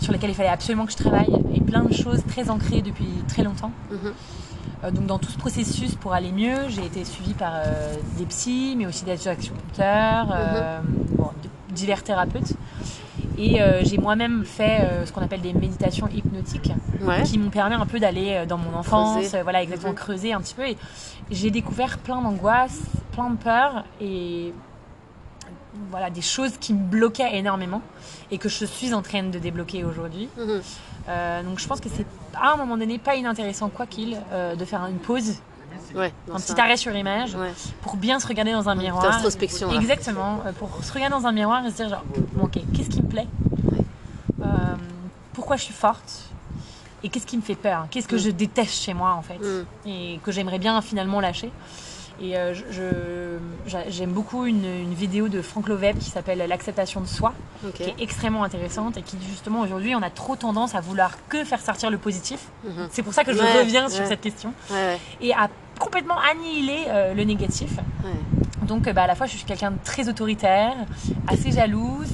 sur 0.00 0.12
lesquelles 0.12 0.30
il 0.30 0.36
fallait 0.36 0.48
absolument 0.48 0.86
que 0.86 0.92
je 0.92 0.96
travaille 0.96 1.34
et 1.54 1.60
plein 1.60 1.82
de 1.82 1.92
choses 1.92 2.22
très 2.28 2.50
ancrées 2.50 2.82
depuis 2.82 3.08
très 3.26 3.42
longtemps. 3.42 3.72
Mhm. 3.90 4.92
donc 4.92 5.06
dans 5.06 5.18
tout 5.18 5.30
ce 5.30 5.38
processus 5.38 5.96
pour 5.96 6.12
aller 6.12 6.30
mieux, 6.30 6.68
j'ai 6.68 6.84
été 6.84 7.04
suivie 7.04 7.34
par 7.34 7.52
des 8.16 8.24
psys, 8.26 8.76
mais 8.78 8.86
aussi 8.86 9.04
des 9.04 9.26
acupuncteurs, 9.26 10.28
mhm. 10.28 11.74
divers 11.74 12.04
thérapeutes. 12.04 12.54
Et 13.38 13.62
euh, 13.62 13.82
j'ai 13.84 13.98
moi-même 13.98 14.44
fait 14.44 14.80
euh, 14.80 15.06
ce 15.06 15.12
qu'on 15.12 15.22
appelle 15.22 15.40
des 15.40 15.52
méditations 15.52 16.08
hypnotiques 16.08 16.72
qui 17.24 17.38
m'ont 17.38 17.50
permis 17.50 17.76
un 17.76 17.86
peu 17.86 18.00
d'aller 18.00 18.34
euh, 18.34 18.46
dans 18.46 18.58
mon 18.58 18.76
enfance, 18.76 19.34
voilà, 19.44 19.62
exactement 19.62 19.92
mhm. 19.92 19.98
creuser 19.98 20.32
un 20.32 20.40
petit 20.40 20.54
peu. 20.54 20.66
Et 20.66 20.76
j'ai 21.30 21.50
découvert 21.50 21.98
plein 21.98 22.20
d'angoisses, 22.20 22.80
plein 23.12 23.30
de 23.30 23.36
peurs 23.36 23.84
et 24.00 24.52
voilà, 25.90 26.10
des 26.10 26.22
choses 26.22 26.56
qui 26.58 26.74
me 26.74 26.82
bloquaient 26.82 27.36
énormément 27.36 27.82
et 28.32 28.38
que 28.38 28.48
je 28.48 28.64
suis 28.64 28.92
en 28.92 29.02
train 29.02 29.22
de 29.22 29.38
débloquer 29.38 29.84
aujourd'hui. 29.84 30.28
Mhm. 30.36 31.44
donc 31.44 31.60
je 31.60 31.68
pense 31.68 31.80
que 31.80 31.88
c'est 31.88 32.06
à 32.34 32.54
un 32.54 32.56
moment 32.56 32.76
donné 32.76 32.98
pas 32.98 33.14
inintéressant, 33.14 33.68
quoi 33.68 33.86
qu'il, 33.86 34.18
de 34.58 34.64
faire 34.64 34.84
une 34.86 34.98
pause 34.98 35.36
un 35.96 36.36
petit 36.36 36.60
arrêt 36.60 36.76
sur 36.76 36.94
image 36.94 37.36
pour 37.82 37.96
bien 37.96 38.20
se 38.20 38.26
regarder 38.26 38.52
dans 38.52 38.68
un 38.68 38.74
miroir. 38.74 39.04
Introspection. 39.04 39.72
Exactement. 39.72 40.40
Euh, 40.46 40.52
pour 40.52 40.82
se 40.82 40.92
regarder 40.92 41.14
dans 41.14 41.26
un 41.26 41.32
miroir 41.32 41.64
et 41.64 41.70
se 41.70 41.76
dire 41.76 41.88
genre, 41.88 42.04
ok, 42.40 42.58
qu'est-ce 42.74 42.90
qui 42.90 43.02
me 43.02 43.08
plaît? 43.08 43.26
Euh, 44.40 44.44
Pourquoi 45.32 45.56
je 45.56 45.62
suis 45.62 45.74
forte? 45.74 46.24
Et 47.02 47.08
qu'est-ce 47.08 47.26
qui 47.26 47.36
me 47.36 47.42
fait 47.42 47.54
peur? 47.54 47.86
Qu'est-ce 47.90 48.08
que 48.08 48.16
mm. 48.16 48.20
je 48.20 48.30
déteste 48.30 48.82
chez 48.82 48.94
moi 48.94 49.12
en 49.12 49.22
fait? 49.22 49.38
Mm. 49.38 49.88
Et 49.88 50.20
que 50.24 50.32
j'aimerais 50.32 50.58
bien 50.58 50.80
finalement 50.82 51.20
lâcher? 51.20 51.50
Et 52.20 52.36
euh, 52.36 52.52
j'aime 53.88 54.10
beaucoup 54.10 54.44
une, 54.44 54.92
vidéo 54.94 55.28
de 55.28 55.40
Franck 55.40 55.68
Loveb 55.68 55.98
qui 55.98 56.10
s'appelle 56.10 56.44
L'acceptation 56.48 57.00
de 57.00 57.06
soi, 57.06 57.32
qui 57.74 57.84
est 57.84 57.94
extrêmement 58.00 58.42
intéressante 58.42 58.96
et 58.96 59.02
qui 59.02 59.16
justement 59.28 59.60
aujourd'hui 59.60 59.94
on 59.94 60.02
a 60.02 60.10
trop 60.10 60.34
tendance 60.34 60.74
à 60.74 60.80
vouloir 60.80 61.12
que 61.28 61.44
faire 61.44 61.60
sortir 61.60 61.90
le 61.90 61.98
positif. 61.98 62.40
Mhm. 62.64 62.88
C'est 62.90 63.02
pour 63.02 63.14
ça 63.14 63.22
que 63.22 63.32
je 63.32 63.38
reviens 63.38 63.88
sur 63.88 64.04
cette 64.06 64.20
question. 64.20 64.52
Et 65.20 65.32
à 65.32 65.48
complètement 65.78 66.18
annihiler 66.18 66.86
euh, 66.88 67.14
le 67.14 67.22
négatif. 67.22 67.70
Donc 68.66 68.90
bah, 68.90 69.04
à 69.04 69.06
la 69.06 69.14
fois 69.14 69.26
je 69.26 69.36
suis 69.36 69.44
quelqu'un 69.44 69.70
de 69.70 69.78
très 69.84 70.08
autoritaire, 70.08 70.74
assez 71.28 71.52
jalouse, 71.52 72.08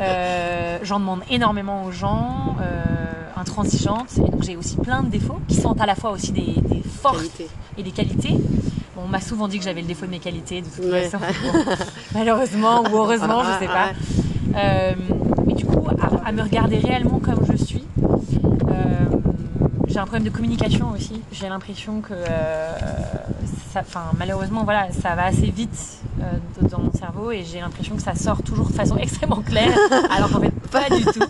euh, 0.00 0.78
j'en 0.82 1.00
demande 1.00 1.22
énormément 1.28 1.84
aux 1.84 1.92
gens, 1.92 2.56
intransigeante, 3.36 4.18
et 4.18 4.30
donc 4.30 4.42
j'ai 4.42 4.56
aussi 4.56 4.76
plein 4.76 5.02
de 5.02 5.08
défauts 5.08 5.40
qui 5.48 5.56
sont 5.56 5.78
à 5.80 5.86
la 5.86 5.94
fois 5.94 6.10
aussi 6.10 6.30
des, 6.30 6.54
des 6.60 6.82
forces 6.82 7.24
et 7.76 7.82
des 7.82 7.90
qualités 7.90 8.36
on 9.04 9.08
m'a 9.08 9.20
souvent 9.20 9.48
dit 9.48 9.58
que 9.58 9.64
j'avais 9.64 9.80
le 9.80 9.86
défaut 9.86 10.06
de 10.06 10.10
mes 10.10 10.18
qualités, 10.18 10.62
de 10.62 10.66
toute 10.66 10.90
façon. 10.90 11.18
malheureusement 12.14 12.82
ou 12.82 12.96
heureusement, 12.96 13.42
je 13.44 13.64
sais 13.64 13.66
pas. 13.66 13.90
Euh, 14.56 14.92
mais 15.46 15.54
du 15.54 15.64
coup, 15.64 15.86
à, 16.24 16.32
me 16.32 16.42
regarder 16.42 16.78
réellement 16.78 17.18
comme 17.18 17.44
je 17.50 17.56
suis, 17.56 17.84
euh, 18.02 18.74
j'ai 19.86 19.98
un 19.98 20.04
problème 20.04 20.24
de 20.24 20.30
communication 20.30 20.90
aussi. 20.90 21.22
J'ai 21.32 21.48
l'impression 21.48 22.00
que, 22.00 22.12
euh, 22.12 22.72
malheureusement, 24.18 24.64
voilà, 24.64 24.90
ça 24.92 25.14
va 25.14 25.26
assez 25.26 25.50
vite 25.50 25.98
dans 26.62 26.80
mon 26.80 26.92
cerveau 26.92 27.30
et 27.30 27.44
j'ai 27.44 27.60
l'impression 27.60 27.96
que 27.96 28.02
ça 28.02 28.14
sort 28.14 28.42
toujours 28.42 28.68
de 28.68 28.74
façon 28.74 28.96
extrêmement 29.00 29.42
claire, 29.42 29.76
alors 30.10 30.30
qu'en 30.30 30.40
fait, 30.40 30.52
pas 30.70 30.88
du 30.94 31.04
tout. 31.04 31.20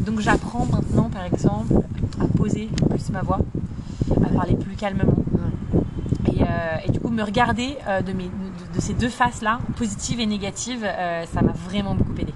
donc, 0.00 0.20
j'apprends 0.20 0.66
maintenant, 0.66 1.10
par 1.10 1.24
exemple, 1.24 1.74
à 2.20 2.36
poser 2.36 2.68
plus 2.90 3.10
ma 3.10 3.22
voix, 3.22 3.38
à 4.24 4.28
parler 4.34 4.54
plus 4.54 4.74
calmement. 4.76 5.14
Euh, 6.38 6.86
et, 6.86 6.90
du 6.90 7.00
coup, 7.00 7.08
me 7.08 7.22
regarder 7.22 7.76
euh, 7.88 8.00
de, 8.02 8.12
mes, 8.12 8.24
de, 8.74 8.80
ces 8.80 8.94
deux 8.94 9.08
faces-là, 9.08 9.58
positive 9.76 10.20
et 10.20 10.26
négative, 10.26 10.84
euh, 10.84 11.24
ça 11.32 11.42
m'a 11.42 11.52
vraiment 11.52 11.94
beaucoup 11.94 12.14
aidé. 12.18 12.34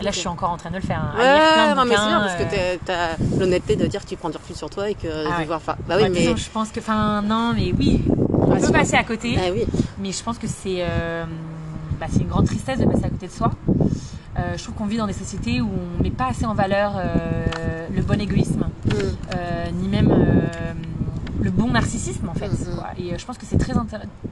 Là, 0.00 0.10
je 0.10 0.18
suis 0.18 0.28
encore 0.28 0.50
en 0.50 0.56
train 0.56 0.70
de 0.70 0.76
le 0.76 0.82
faire. 0.82 1.00
Hein, 1.00 1.18
ouais, 1.18 1.74
non, 1.74 1.84
mais 1.84 1.96
c'est 1.96 2.06
bien 2.06 2.20
parce 2.20 2.34
que 2.34 2.84
tu 2.84 2.92
as 2.92 3.16
l'honnêteté 3.38 3.76
de 3.76 3.86
dire 3.86 4.02
que 4.02 4.08
tu 4.08 4.16
prends 4.16 4.30
du 4.30 4.36
recul 4.36 4.54
sur 4.54 4.70
toi 4.70 4.90
et 4.90 4.94
que 4.94 5.08
ah 5.08 5.42
voir. 5.44 5.60
Bah 5.88 5.96
oui, 6.00 6.08
mais... 6.10 6.36
je 6.36 6.50
pense 6.50 6.70
que, 6.70 6.80
enfin, 6.80 7.22
non, 7.22 7.52
mais 7.54 7.72
oui, 7.76 8.02
on 8.32 8.56
peut 8.56 8.72
passer 8.72 8.96
à 8.96 9.04
côté. 9.04 9.36
Ah, 9.38 9.50
oui. 9.52 9.64
Mais 9.98 10.12
je 10.12 10.22
pense 10.22 10.38
que 10.38 10.46
c'est 10.46 10.84
bah, 11.98 12.06
une 12.20 12.28
grande 12.28 12.46
tristesse 12.46 12.78
de 12.78 12.84
passer 12.84 13.04
à 13.04 13.08
côté 13.08 13.26
de 13.26 13.32
soi. 13.32 13.50
je 14.36 14.62
trouve 14.62 14.74
qu'on 14.74 14.86
vit 14.86 14.98
dans 14.98 15.06
des 15.06 15.14
sociétés 15.14 15.60
où 15.60 15.68
on 15.68 16.02
met 16.02 16.10
pas 16.10 16.28
assez 16.28 16.46
en 16.46 16.54
valeur 16.54 16.92
le 17.94 18.02
bon 18.02 18.20
égoïsme, 18.20 18.68
mm. 18.84 19.80
ni 19.80 19.88
même 19.88 20.10
le 21.46 21.52
bon 21.52 21.68
narcissisme 21.68 22.28
en 22.28 22.34
fait. 22.34 22.48
Mm-hmm. 22.48 23.00
Et 23.00 23.12
euh, 23.12 23.18
je 23.18 23.24
pense 23.24 23.38
que 23.38 23.46
c'est 23.46 23.58
très, 23.58 23.72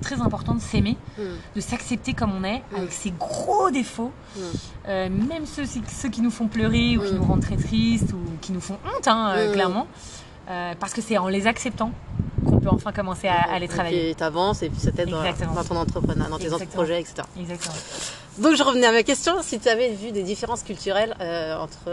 très 0.00 0.20
important 0.20 0.54
de 0.54 0.60
s'aimer, 0.60 0.96
mm. 1.16 1.22
de 1.54 1.60
s'accepter 1.60 2.12
comme 2.12 2.32
on 2.34 2.44
est, 2.44 2.62
avec 2.76 2.90
mm. 2.90 2.92
ses 2.92 3.12
gros 3.12 3.70
défauts, 3.70 4.12
mm. 4.36 4.40
euh, 4.88 5.08
même 5.08 5.46
ceux, 5.46 5.64
ceux 5.64 6.08
qui 6.08 6.20
nous 6.20 6.32
font 6.32 6.48
pleurer 6.48 6.98
ou 6.98 7.02
qui 7.02 7.14
nous 7.14 7.24
rendent 7.24 7.42
très 7.42 7.56
tristes 7.56 8.12
ou 8.12 8.18
qui 8.40 8.52
nous 8.52 8.60
font 8.60 8.78
honte, 8.84 9.06
hein, 9.06 9.32
euh, 9.36 9.52
clairement. 9.52 9.86
parce 10.80 10.92
que 10.92 11.00
c'est 11.00 11.16
en 11.16 11.28
les 11.28 11.46
acceptant 11.46 11.92
qu'on 12.44 12.58
peut 12.58 12.68
enfin 12.68 12.92
commencer 12.92 13.28
à, 13.28 13.58
les 13.58 13.68
travailler. 13.68 14.10
Et 14.10 14.14
t'avances 14.14 14.62
et 14.62 14.68
puis 14.68 14.80
ça 14.80 14.90
t'aide 14.90 15.08
dans, 15.08 15.22
ton 15.22 15.76
entrepreneur, 15.76 16.28
dans 16.28 16.38
tes 16.38 16.66
projets, 16.66 17.00
etc. 17.00 17.22
Exactement. 17.38 17.74
Donc 18.38 18.56
je 18.56 18.62
revenais 18.64 18.88
à 18.88 18.92
ma 18.92 19.04
question, 19.04 19.34
si 19.40 19.60
tu 19.60 19.68
avais 19.68 19.90
vu 19.94 20.10
des 20.10 20.24
différences 20.24 20.64
culturelles 20.64 21.14
entre 21.60 21.88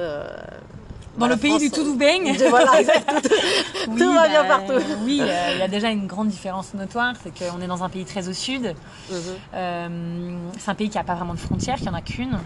dans 1.17 1.27
le 1.27 1.37
pays 1.37 1.57
du 1.57 1.69
tout 1.69 1.83
doux 1.83 1.95
baigne. 1.95 2.35
Voilà, 2.49 2.71
tout, 3.23 3.97
tout 3.97 4.13
va 4.13 4.27
bien 4.27 4.43
bah, 4.43 4.59
partout. 4.59 4.83
Oui, 5.03 5.19
euh, 5.21 5.51
il 5.53 5.59
y 5.59 5.61
a 5.61 5.67
déjà 5.67 5.89
une 5.89 6.07
grande 6.07 6.29
différence 6.29 6.73
notoire, 6.73 7.13
c'est 7.23 7.31
qu'on 7.31 7.61
est 7.61 7.67
dans 7.67 7.83
un 7.83 7.89
pays 7.89 8.05
très 8.05 8.27
au 8.27 8.33
sud. 8.33 8.75
Mhm. 9.09 9.17
Euh, 9.53 10.37
c'est 10.59 10.71
un 10.71 10.75
pays 10.75 10.89
qui 10.89 10.97
n'a 10.97 11.03
pas 11.03 11.15
vraiment 11.15 11.33
de 11.33 11.39
frontières, 11.39 11.77
qui 11.77 11.89
en 11.89 11.93
a 11.93 12.01
qu'une. 12.01 12.37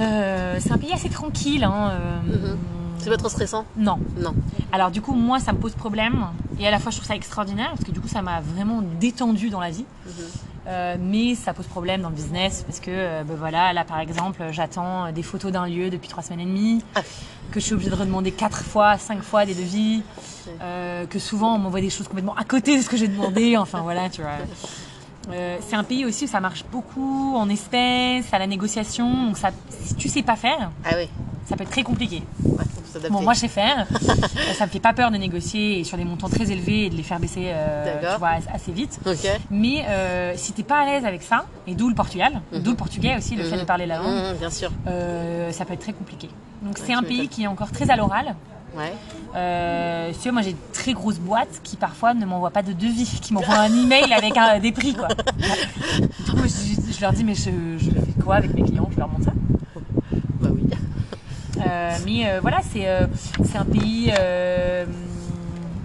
Euh, 0.00 0.56
c'est 0.60 0.72
un 0.72 0.78
pays 0.78 0.92
assez 0.92 1.08
tranquille. 1.08 1.64
Hein, 1.64 1.92
mhm. 2.26 2.58
C'est 2.98 3.10
pas 3.10 3.16
trop 3.16 3.28
stressant? 3.28 3.64
Non. 3.76 3.98
Non. 4.18 4.34
Alors 4.72 4.90
du 4.90 5.00
coup, 5.00 5.14
moi, 5.14 5.38
ça 5.40 5.52
me 5.52 5.58
pose 5.58 5.72
problème. 5.72 6.26
Et 6.60 6.66
à 6.66 6.70
la 6.70 6.78
fois, 6.78 6.90
je 6.90 6.96
trouve 6.96 7.08
ça 7.08 7.14
extraordinaire, 7.14 7.70
parce 7.70 7.84
que 7.84 7.92
du 7.92 8.00
coup, 8.00 8.08
ça 8.08 8.22
m'a 8.22 8.40
vraiment 8.40 8.82
détendu 9.00 9.50
dans 9.50 9.60
la 9.60 9.70
vie. 9.70 9.84
Mhm. 10.06 10.12
Euh, 10.68 10.96
mais 11.00 11.34
ça 11.34 11.54
pose 11.54 11.66
problème 11.66 12.02
dans 12.02 12.10
le 12.10 12.14
business 12.14 12.62
parce 12.66 12.78
que 12.78 12.90
euh, 12.90 13.22
ben 13.24 13.36
voilà 13.36 13.72
là 13.72 13.84
par 13.84 14.00
exemple 14.00 14.42
j'attends 14.50 15.10
des 15.12 15.22
photos 15.22 15.50
d'un 15.50 15.66
lieu 15.66 15.88
depuis 15.88 16.08
trois 16.08 16.22
semaines 16.22 16.40
et 16.40 16.44
demie 16.44 16.84
ah. 16.94 17.00
que 17.50 17.58
je 17.58 17.64
suis 17.64 17.72
obligée 17.72 17.88
de 17.88 17.94
redemander 17.94 18.32
quatre 18.32 18.62
fois 18.62 18.98
cinq 18.98 19.22
fois 19.22 19.46
des 19.46 19.54
devis 19.54 20.02
euh, 20.60 21.06
que 21.06 21.18
souvent 21.18 21.54
on 21.54 21.58
m'envoie 21.58 21.80
des 21.80 21.88
choses 21.88 22.06
complètement 22.06 22.34
à 22.34 22.44
côté 22.44 22.76
de 22.76 22.82
ce 22.82 22.88
que 22.90 22.98
j'ai 22.98 23.08
demandé 23.08 23.56
enfin 23.58 23.80
voilà 23.80 24.10
tu 24.10 24.20
vois 24.20 24.36
c'est 25.60 25.76
un 25.76 25.84
pays 25.84 26.04
aussi 26.04 26.24
où 26.24 26.28
ça 26.28 26.40
marche 26.40 26.64
beaucoup 26.72 27.34
en 27.36 27.50
espèces, 27.50 28.32
à 28.32 28.38
la 28.38 28.46
négociation. 28.46 29.26
Donc 29.26 29.36
ça, 29.36 29.50
si 29.82 29.94
tu 29.94 30.08
sais 30.08 30.22
pas 30.22 30.36
faire, 30.36 30.70
ah 30.86 30.94
oui. 30.96 31.06
ça 31.46 31.54
peut 31.54 31.64
être 31.64 31.70
très 31.70 31.82
compliqué. 31.82 32.22
Ouais, 32.42 32.64
Bon, 33.10 33.22
moi, 33.22 33.34
je 33.34 33.40
sais 33.40 33.48
faire. 33.48 33.86
ça 34.58 34.66
me 34.66 34.70
fait 34.70 34.80
pas 34.80 34.92
peur 34.92 35.10
de 35.10 35.16
négocier 35.16 35.84
sur 35.84 35.96
des 35.96 36.04
montants 36.04 36.28
très 36.28 36.50
élevés 36.50 36.86
et 36.86 36.90
de 36.90 36.96
les 36.96 37.02
faire 37.02 37.20
baisser 37.20 37.52
tu 37.84 38.18
vois, 38.18 38.30
assez 38.52 38.72
vite. 38.72 38.98
Mais 39.50 39.84
si 40.36 40.52
t'es 40.52 40.62
pas 40.62 40.80
à 40.80 40.84
l'aise 40.86 41.04
avec 41.04 41.22
ça, 41.22 41.46
et 41.66 41.74
d'où 41.74 41.88
le 41.88 41.94
Portugal, 41.94 42.40
mhm. 42.52 42.62
d'où 42.62 42.70
le 42.70 42.76
portugais 42.76 43.16
aussi, 43.16 43.36
le 43.36 43.44
fait 43.44 43.58
de 43.58 43.64
parler 43.64 43.86
la 43.86 43.98
langue, 43.98 44.36
bien 44.38 44.50
sûr. 44.50 44.70
ça 45.50 45.64
peut 45.64 45.74
être 45.74 45.80
très 45.80 45.92
compliqué. 45.92 46.28
Donc, 46.62 46.78
c'est 46.78 46.94
un 46.94 47.02
pays 47.02 47.28
qui 47.28 47.44
est 47.44 47.46
encore 47.46 47.70
très 47.70 47.90
à 47.90 47.96
l'oral. 47.96 48.34
Ouais. 48.76 48.92
Euh, 49.34 50.12
moi 50.32 50.42
j'ai 50.42 50.52
de 50.52 50.58
très 50.72 50.92
grosses 50.92 51.18
boîtes 51.18 51.60
qui 51.62 51.76
parfois 51.76 52.14
ne 52.14 52.24
m'envoient 52.24 52.50
pas 52.50 52.62
de 52.62 52.72
devis, 52.72 53.18
qui 53.20 53.32
m'envoient 53.32 53.58
un 53.58 53.72
email 53.72 54.12
avec 54.12 54.36
un, 54.36 54.58
des 54.58 54.72
prix 54.72 54.94
quoi. 54.94 55.08
du 55.98 56.32
coup, 56.32 56.46
je, 56.46 57.00
leur 57.00 57.12
dis 57.12 57.24
mais 57.24 57.34
je, 57.34 57.50
je, 57.78 57.90
fais 57.90 58.22
quoi 58.22 58.36
avec 58.36 58.54
mes 58.54 58.62
clients? 58.62 58.88
Je 58.92 58.98
leur 58.98 59.08
montre 59.08 59.24
ça. 59.24 59.32
Euh, 61.68 61.96
mais 62.04 62.28
euh, 62.28 62.40
voilà, 62.40 62.60
c'est 62.62 62.88
euh, 62.88 63.06
c'est 63.44 63.58
un 63.58 63.64
pays. 63.64 64.12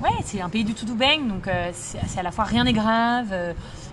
ouais, 0.02 0.10
c'est 0.24 0.41
un 0.41 0.50
pays 0.50 0.63
du 0.63 0.74
tout 0.74 0.96
bang, 0.96 1.28
donc 1.28 1.50
c'est 1.74 2.19
à 2.19 2.24
la 2.24 2.32
fois 2.32 2.46
rien 2.46 2.63
n'est 2.63 2.74
grave, 2.74 3.34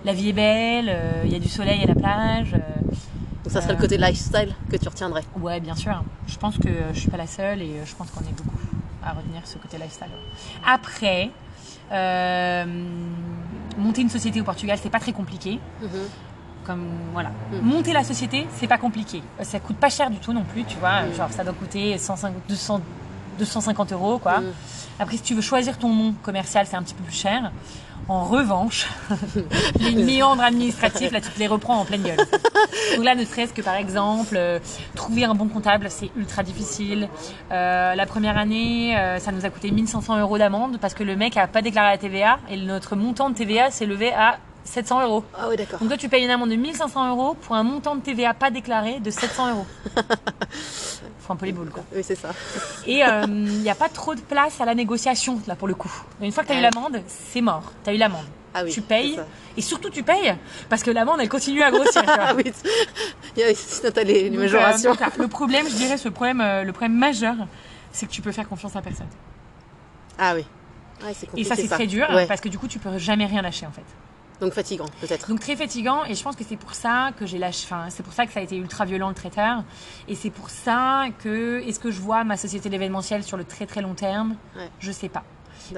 la 0.05 0.13
vie 0.13 0.29
est 0.29 0.33
belle, 0.33 0.97
il 1.25 1.31
y 1.31 1.35
a 1.35 1.39
du 1.39 1.49
soleil 1.49 1.83
à 1.83 1.87
la 1.87 1.95
plage. 1.95 2.51
Donc 2.51 3.51
ça 3.51 3.61
serait 3.61 3.73
le 3.73 3.79
côté 3.79 3.97
lifestyle 3.97 4.53
que 4.69 4.77
tu 4.77 4.87
retiendrais. 4.87 5.23
Ouais, 5.39 5.59
bien 5.59 5.75
sûr. 5.75 6.03
Je 6.27 6.37
pense 6.37 6.57
que 6.57 6.69
je 6.93 6.99
suis 6.99 7.09
pas 7.09 7.17
la 7.17 7.27
seule 7.27 7.61
et 7.61 7.81
je 7.85 7.95
pense 7.95 8.11
qu'on 8.11 8.21
est 8.21 8.35
beaucoup 8.35 8.57
à 9.03 9.13
retenir 9.13 9.41
ce 9.45 9.57
côté 9.57 9.77
lifestyle. 9.77 10.11
Après, 10.65 11.31
monter 13.77 14.01
une 14.01 14.09
société 14.09 14.41
au 14.41 14.43
Portugal, 14.43 14.77
c'est 14.81 14.89
pas 14.89 14.99
très 14.99 15.13
compliqué. 15.13 15.59
Mhm. 15.81 15.89
Comme 16.71 16.87
voilà, 17.11 17.31
mhm. 17.51 17.61
monter 17.61 17.91
la 17.91 18.05
société, 18.05 18.47
c'est 18.55 18.67
pas 18.67 18.77
compliqué. 18.77 19.21
Ça 19.41 19.59
coûte 19.59 19.75
pas 19.75 19.89
cher 19.89 20.09
du 20.09 20.17
tout 20.19 20.31
non 20.31 20.43
plus, 20.43 20.63
tu 20.63 20.77
vois. 20.77 21.01
Mhm. 21.01 21.15
Genre 21.15 21.29
ça 21.29 21.43
doit 21.43 21.53
coûter 21.53 21.97
150, 21.97 22.33
200, 22.47 22.81
250 23.39 23.91
euros 23.91 24.19
quoi. 24.19 24.41
Après, 24.97 25.17
si 25.17 25.23
tu 25.23 25.33
veux 25.33 25.41
choisir 25.41 25.77
ton 25.77 25.93
nom 25.93 26.13
commercial, 26.23 26.65
c'est 26.65 26.77
un 26.77 26.83
petit 26.83 26.93
peu 26.93 27.03
plus 27.03 27.15
cher. 27.15 27.51
En 28.07 28.23
revanche, 28.23 28.87
les 29.79 29.95
méandres 29.95 30.43
administratifs, 30.43 31.11
là, 31.11 31.19
tu 31.19 31.29
te 31.29 31.39
les 31.39 31.47
reprends 31.47 31.77
en 31.79 31.85
pleine 31.85 32.03
gueule. 32.03 32.17
Donc 32.95 33.03
là, 33.03 33.15
ne 33.15 33.25
serait-ce 33.25 33.53
que 33.53 33.61
par 33.61 33.75
exemple, 33.75 34.35
euh, 34.37 34.59
trouver 34.95 35.25
un 35.25 35.35
bon 35.35 35.47
comptable, 35.47 35.87
c'est 35.89 36.09
ultra 36.15 36.43
difficile. 36.43 37.09
Euh, 37.51 37.95
la 37.95 38.05
première 38.05 38.37
année, 38.37 38.97
euh, 38.97 39.19
ça 39.19 39.31
nous 39.31 39.45
a 39.45 39.49
coûté 39.49 39.71
1500 39.71 40.19
euros 40.19 40.37
d'amende 40.37 40.77
parce 40.79 40.93
que 40.93 41.03
le 41.03 41.15
mec 41.17 41.35
a 41.35 41.47
pas 41.47 41.61
déclaré 41.61 41.91
la 41.91 41.97
TVA 41.97 42.39
et 42.49 42.57
notre 42.57 42.95
montant 42.95 43.29
de 43.29 43.35
TVA 43.35 43.71
s'est 43.71 43.85
levé 43.85 44.13
à 44.13 44.37
700 44.63 45.03
euros. 45.03 45.23
Ah 45.37 45.47
oui, 45.49 45.55
d'accord. 45.55 45.79
Donc 45.79 45.89
toi, 45.89 45.97
tu 45.97 46.09
payes 46.09 46.23
une 46.23 46.29
amende 46.29 46.49
de 46.49 46.55
1500 46.55 47.09
euros 47.09 47.35
pour 47.41 47.55
un 47.55 47.63
montant 47.63 47.95
de 47.95 48.01
TVA 48.01 48.33
pas 48.33 48.51
déclaré 48.51 48.99
de 48.99 49.09
700 49.09 49.51
euros. 49.51 49.65
Faut 51.19 51.33
un 51.33 51.35
peu 51.35 51.45
les 51.45 51.51
boules, 51.51 51.69
quoi. 51.69 51.83
Oui, 51.95 52.03
c'est 52.03 52.15
ça. 52.15 52.29
Et 52.85 52.99
il 52.99 53.03
euh, 53.03 53.27
n'y 53.27 53.69
a 53.69 53.75
pas 53.75 53.89
trop 53.89 54.15
de 54.15 54.21
place 54.21 54.59
à 54.61 54.65
la 54.65 54.75
négociation, 54.75 55.39
là, 55.47 55.55
pour 55.55 55.67
le 55.67 55.73
coup. 55.73 55.91
Une 56.21 56.31
fois 56.31 56.43
que 56.43 56.49
tu 56.49 56.55
as 56.55 56.59
eu 56.59 56.61
l'amende, 56.61 57.01
c'est 57.07 57.41
mort. 57.41 57.71
Tu 57.83 57.89
as 57.89 57.93
eu 57.93 57.97
l'amende. 57.97 58.25
Ah 58.53 58.63
oui, 58.65 58.71
tu 58.71 58.81
payes 58.81 59.17
et 59.55 59.61
surtout 59.61 59.89
tu 59.89 60.03
payes 60.03 60.35
parce 60.67 60.83
que 60.83 60.91
l'amende 60.91 61.19
elle 61.21 61.29
continue 61.29 61.63
à 61.63 61.71
grossir. 61.71 62.03
ah 62.07 62.33
oui, 62.35 62.43
a 63.41 64.03
les, 64.03 64.29
les 64.29 64.37
majorations. 64.37 64.91
Euh, 64.91 65.05
le 65.17 65.27
problème, 65.29 65.65
je 65.69 65.75
dirais, 65.75 65.97
ce 65.97 66.09
problème, 66.09 66.41
euh, 66.41 66.63
le 66.63 66.73
problème 66.73 66.97
majeur, 66.97 67.35
c'est 67.93 68.07
que 68.07 68.11
tu 68.11 68.21
peux 68.21 68.33
faire 68.33 68.47
confiance 68.49 68.75
à 68.75 68.81
personne. 68.81 69.07
Ah 70.19 70.35
oui. 70.35 70.45
et 71.37 71.43
ça 71.43 71.55
c'est 71.55 71.67
très 71.67 71.87
dur 71.87 72.07
parce 72.27 72.41
que 72.41 72.49
du 72.49 72.59
coup 72.59 72.67
tu 72.67 72.77
peux 72.77 72.97
jamais 72.97 73.25
rien 73.25 73.41
lâcher 73.41 73.65
en 73.65 73.71
fait. 73.71 73.85
Donc 74.41 74.53
fatigant, 74.53 74.87
peut-être. 74.99 75.29
Donc 75.29 75.39
très 75.39 75.55
fatigant, 75.55 76.03
et 76.03 76.15
je 76.15 76.23
pense 76.23 76.35
que 76.35 76.43
c'est 76.43 76.57
pour 76.57 76.73
ça 76.73 77.11
que 77.17 77.25
j'ai 77.25 77.37
lâché. 77.37 77.65
Enfin, 77.65 77.85
c'est 77.89 78.03
pour 78.03 78.11
ça 78.11 78.25
que 78.25 78.33
ça 78.33 78.39
a 78.39 78.43
été 78.43 78.57
ultra 78.57 78.85
violent 78.85 79.07
le 79.07 79.15
traiteur, 79.15 79.63
et 80.07 80.15
c'est 80.15 80.31
pour 80.31 80.49
ça 80.49 81.05
que 81.19 81.61
est-ce 81.65 81.79
que 81.79 81.91
je 81.91 82.01
vois 82.01 82.23
ma 82.23 82.37
société 82.37 82.67
d'événementiel 82.67 83.23
sur 83.23 83.37
le 83.37 83.45
très 83.45 83.67
très 83.67 83.81
long 83.81 83.93
terme? 83.93 84.35
Ouais. 84.57 84.69
Je 84.79 84.91
sais 84.91 85.09
pas. 85.09 85.23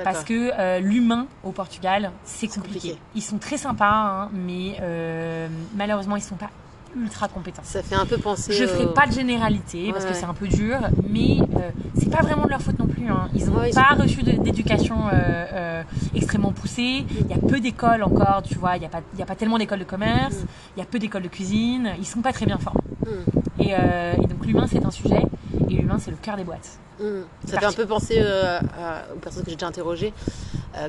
Parce 0.04 0.23
que 0.23 0.52
euh, 0.58 0.80
l'humain 0.80 1.28
au 1.43 1.52
Portugal, 1.52 2.12
c'est 2.23 2.47
compliqué. 2.47 2.97
Ils 3.15 3.21
sont 3.21 3.38
très 3.38 3.58
sympas, 3.58 3.86
hein, 3.86 4.30
mais 4.34 4.78
euh, 4.82 5.47
malheureusement, 5.76 6.15
ils 6.15 6.23
sont 6.23 6.36
pas 6.36 6.49
ultra 6.95 7.27
compétents. 7.27 7.62
Ça 7.63 7.84
fait 7.84 7.95
un 7.95 8.06
peu 8.06 8.17
penser. 8.17 8.53
Je 8.53 8.65
ferai 8.65 8.93
pas 8.93 9.08
de 9.08 9.12
généralité 9.12 9.91
parce 9.91 10.06
que 10.06 10.13
c'est 10.13 10.25
un 10.25 10.34
peu 10.34 10.47
dur, 10.47 10.77
mais 11.08 11.38
euh, 11.39 11.69
c'est 11.95 12.10
pas 12.10 12.21
vraiment 12.21 12.45
de 12.45 12.49
leur 12.49 12.62
faute 12.62 12.79
non 12.79 12.88
plus. 12.88 13.08
Hein. 13.08 13.29
Ils 13.34 13.45
n'ont 13.45 13.71
pas 13.73 13.95
reçu 13.95 14.23
d'éducation 14.23 15.08
euh, 15.08 15.12
euh, 15.13 15.84
extrêmement 16.15 16.51
poussée. 16.51 17.06
Il 17.19 17.27
y 17.27 17.34
a 17.34 17.38
peu 17.38 17.60
d'écoles 17.60 18.03
encore, 18.03 18.43
tu 18.43 18.56
vois. 18.56 18.77
Il 18.77 18.82
n'y 18.82 18.86
a, 18.86 18.89
pas, 18.89 19.01
il 19.13 19.19
y 19.19 19.23
a 19.23 19.25
pas 19.25 19.36
tellement 19.36 19.58
d'écoles 19.58 19.79
de 19.79 19.84
commerce. 19.84 20.36
Mm. 20.36 20.47
Il 20.75 20.79
y 20.79 20.84
a 20.84 20.86
peu 20.86 20.99
d'écoles 20.99 21.23
de 21.23 21.27
cuisine. 21.27 21.93
Ils 21.99 22.08
sont 22.08 22.21
pas 22.21 22.34
très 22.34 22.45
bien 22.45 22.58
formés. 22.58 22.82
Mm. 23.01 23.62
Et, 23.62 24.27
donc 24.27 24.45
l'humain 24.45 24.67
c'est 24.67 24.84
un 24.84 24.91
sujet 24.91 25.21
et 25.69 25.75
l'humain 25.75 25.97
c'est 25.99 26.12
le 26.12 26.17
cœur 26.17 26.38
des 26.38 26.43
boîtes. 26.43 26.79
Mm. 26.99 27.21
Ça 27.45 27.60
fait 27.60 27.65
un 27.65 27.73
peu 27.73 27.86
penser 27.86 28.21
aux 28.21 29.19
personnes 29.19 29.43
que 29.43 29.49
j'ai 29.49 29.56
déjà 29.56 29.67
interrogées 29.67 30.13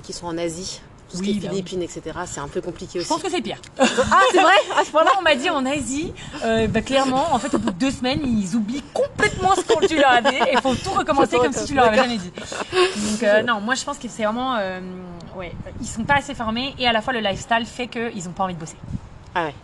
qui 0.03 0.13
sont 0.13 0.27
en 0.27 0.39
Asie 0.39 0.81
tout 1.15 1.25
ce 1.25 1.31
qui 1.31 1.39
est 1.39 1.41
bah 1.41 1.49
Philippines, 1.51 1.83
etc. 1.83 2.03
C'est 2.27 2.41
un 2.41 2.49
peu 2.49 2.61
compliqué 2.61 2.99
aussi. 2.99 3.09
Je 3.09 3.13
pense 3.13 3.23
que 3.23 3.31
c'est 3.31 3.41
pire. 3.41 3.59
ah, 3.79 3.87
c'est 4.33 4.41
vrai? 4.41 4.53
À 4.79 4.85
ce 4.85 4.91
point-là? 4.91 5.13
On 5.19 5.23
m'a 5.23 5.35
dit 5.35 5.49
en 5.51 5.65
Asie, 5.65 6.13
euh, 6.45 6.67
bah, 6.67 6.83
clairement, 6.83 7.33
en 7.33 7.39
fait, 7.39 7.55
au 7.55 7.59
bout 7.59 7.71
de 7.71 7.79
deux 7.79 7.91
semaines, 7.91 8.21
ils 8.25 8.57
oublient 8.57 8.85
complètement 8.93 9.55
ce 9.55 9.63
que 9.63 9.87
tu 9.87 9.97
leur 9.97 10.11
as 10.11 10.23
dit 10.23 10.37
et 10.51 10.61
faut 10.61 10.75
tout 10.75 10.91
recommencer 10.91 11.37
comme 11.37 11.53
si 11.53 11.67
tu 11.67 11.75
leur 11.75 11.87
avais 11.87 11.97
jamais 11.97 12.19
dit. 12.19 12.33
Donc, 12.73 13.23
euh, 13.23 13.43
non, 13.43 13.61
moi, 13.61 13.75
je 13.75 13.85
pense 13.85 13.99
que 13.99 14.09
c'est 14.09 14.25
vraiment. 14.25 14.57
Euh, 14.57 14.81
ouais, 15.37 15.53
ils 15.81 15.87
sont 15.87 16.05
pas 16.05 16.15
assez 16.15 16.35
formés 16.35 16.75
et 16.79 16.87
à 16.87 16.93
la 16.93 17.01
fois, 17.01 17.13
le 17.13 17.21
lifestyle 17.21 17.65
fait 17.67 17.87
qu'ils 17.87 18.29
ont 18.29 18.33
pas 18.33 18.45
envie 18.45 18.55
de 18.55 18.61
bosser. 18.61 18.77
Ah 19.35 19.47
ouais. 19.47 19.55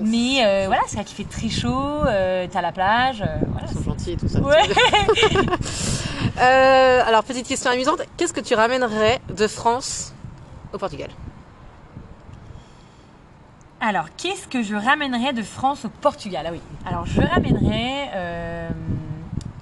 Mais 0.00 0.44
euh, 0.44 0.64
voilà, 0.66 0.82
c'est 0.86 0.96
vrai 0.96 1.04
qu'il 1.04 1.16
fait 1.16 1.30
très 1.30 1.48
chaud, 1.48 2.04
euh, 2.06 2.46
t'as 2.50 2.62
la 2.62 2.72
plage. 2.72 3.20
Euh, 3.22 3.26
voilà, 3.52 3.66
Ils 3.70 3.74
sont 3.74 3.84
gentils 3.84 4.12
et 4.12 4.16
tout 4.16 4.28
ça. 4.28 4.40
Ouais. 4.40 4.62
alors, 7.06 7.22
petite 7.24 7.46
question 7.46 7.70
amusante, 7.70 8.00
qu'est-ce 8.16 8.32
que 8.32 8.40
tu 8.40 8.54
ramènerais 8.54 9.20
de 9.36 9.46
France 9.46 10.14
au 10.72 10.78
Portugal. 10.78 11.10
Alors, 13.80 14.06
qu'est-ce 14.16 14.46
que 14.46 14.62
je 14.62 14.74
ramènerais 14.74 15.32
de 15.32 15.42
France 15.42 15.86
au 15.86 15.88
Portugal? 15.88 16.44
Ah 16.46 16.50
oui. 16.52 16.60
Alors, 16.86 17.06
je 17.06 17.22
ramènerais. 17.22 18.10
Euh, 18.14 18.68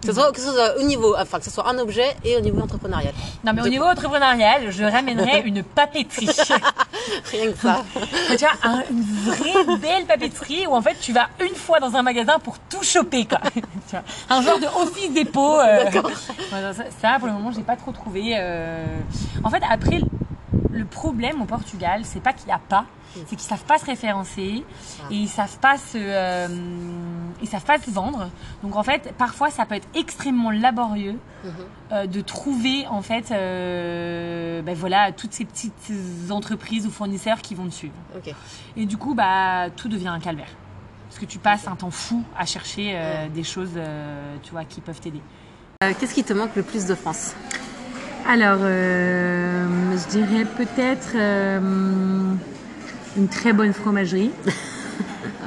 que, 0.01 0.41
ce 0.41 0.53
soit, 0.53 0.79
au 0.79 0.83
niveau, 0.83 1.15
enfin 1.17 1.39
que 1.39 1.45
ce 1.45 1.51
soit 1.51 1.69
un 1.69 1.79
objet 1.79 2.17
et 2.25 2.37
au 2.37 2.41
niveau 2.41 2.61
entrepreneurial. 2.61 3.13
Non, 3.45 3.53
mais 3.53 3.63
au 3.63 3.69
niveau 3.69 3.85
entrepreneurial, 3.85 4.71
je 4.71 4.85
ramènerais 4.85 5.43
une 5.45 5.63
papeterie. 5.63 6.27
Rien 7.31 7.53
que 7.53 7.59
ça. 7.59 7.85
tu 8.31 8.45
vois, 8.45 8.83
une 8.91 9.03
vraie 9.03 9.77
belle 9.79 10.07
papeterie 10.07 10.67
où 10.67 10.75
en 10.75 10.83
fait 10.83 10.97
tu 11.01 11.13
vas 11.13 11.29
une 11.41 11.55
fois 11.55 11.79
dans 11.79 11.95
un 11.95 12.03
magasin 12.03 12.39
pour 12.39 12.59
tout 12.59 12.83
choper, 12.83 13.27
quoi. 13.27 13.41
un 14.31 14.43
genre 14.43 14.59
de 14.59 14.67
office 14.67 15.13
dépôt. 15.13 15.61
Euh... 15.61 15.85
ça, 17.01 17.19
pour 17.19 17.29
le 17.29 17.35
moment, 17.35 17.53
j'ai 17.53 17.63
pas 17.63 17.77
trop 17.77 17.93
trouvé. 17.93 18.35
Euh... 18.37 18.85
En 19.45 19.51
fait, 19.51 19.63
après, 19.69 20.01
le 20.71 20.85
problème 20.85 21.43
au 21.43 21.45
Portugal, 21.45 22.03
c'est 22.05 22.21
pas 22.21 22.33
qu'il 22.33 22.47
n'y 22.47 22.53
a 22.53 22.61
pas, 22.61 22.87
c'est 23.15 23.37
qu'ils 23.37 23.41
savent 23.41 23.65
pas 23.65 23.79
se 23.79 23.87
référencer 23.87 24.65
ah. 25.01 25.07
et 25.11 25.15
ils 25.15 25.29
savent 25.29 25.59
pas 25.59 25.79
se, 25.79 25.99
euh, 25.99 26.49
ils 27.43 27.49
savent 27.49 27.65
pas 27.65 27.79
se 27.79 27.91
vendre. 27.91 28.31
Donc 28.63 28.77
en 28.77 28.83
fait, 28.83 29.15
parfois, 29.17 29.51
ça 29.51 29.67
peut 29.67 29.75
être 29.75 29.89
extrêmement 29.95 30.51
laborieux 30.51 31.19
mhm. 31.45 31.53
euh, 31.93 32.07
de 32.07 32.21
trouver 32.21 32.87
en 32.89 33.03
fait, 33.03 33.31
euh, 33.31 34.63
ben 34.63 34.75
voilà, 34.75 35.13
toutes 35.13 35.33
ces 35.33 35.45
petites 35.45 35.91
entreprises 36.31 36.87
ou 36.87 36.91
fournisseurs 36.91 37.41
qui 37.41 37.55
vont 37.55 37.67
te 37.67 37.75
suivre. 37.75 37.95
Et 38.77 38.87
du 38.87 38.97
coup, 38.97 39.15
bah, 39.15 39.71
tout 39.77 39.89
devient 39.89 40.09
un 40.09 40.21
calvaire 40.21 40.51
parce 41.09 41.21
que 41.21 41.27
tu 41.27 41.39
passes 41.39 41.67
un 41.67 41.77
temps 41.77 41.91
fou 41.91 42.23
à 42.39 42.45
chercher 42.45 42.99
des 43.33 43.43
choses, 43.43 43.81
tu 44.43 44.51
vois, 44.51 44.65
qui 44.65 44.83
peuvent 44.83 45.01
t'aider. 45.01 45.23
Qu'est-ce 45.81 46.15
qui 46.15 46.23
te 46.23 46.35
manque 46.35 46.55
le 46.55 46.63
plus 46.63 46.85
de 46.85 46.95
France? 46.95 47.35
Alors, 48.29 48.59
euh, 48.61 49.67
je 49.97 50.07
dirais 50.11 50.45
peut-être 50.45 51.13
euh, 51.15 51.59
une 53.17 53.29
très 53.29 53.55
bonne 53.55 53.73
fromagerie. 53.73 54.31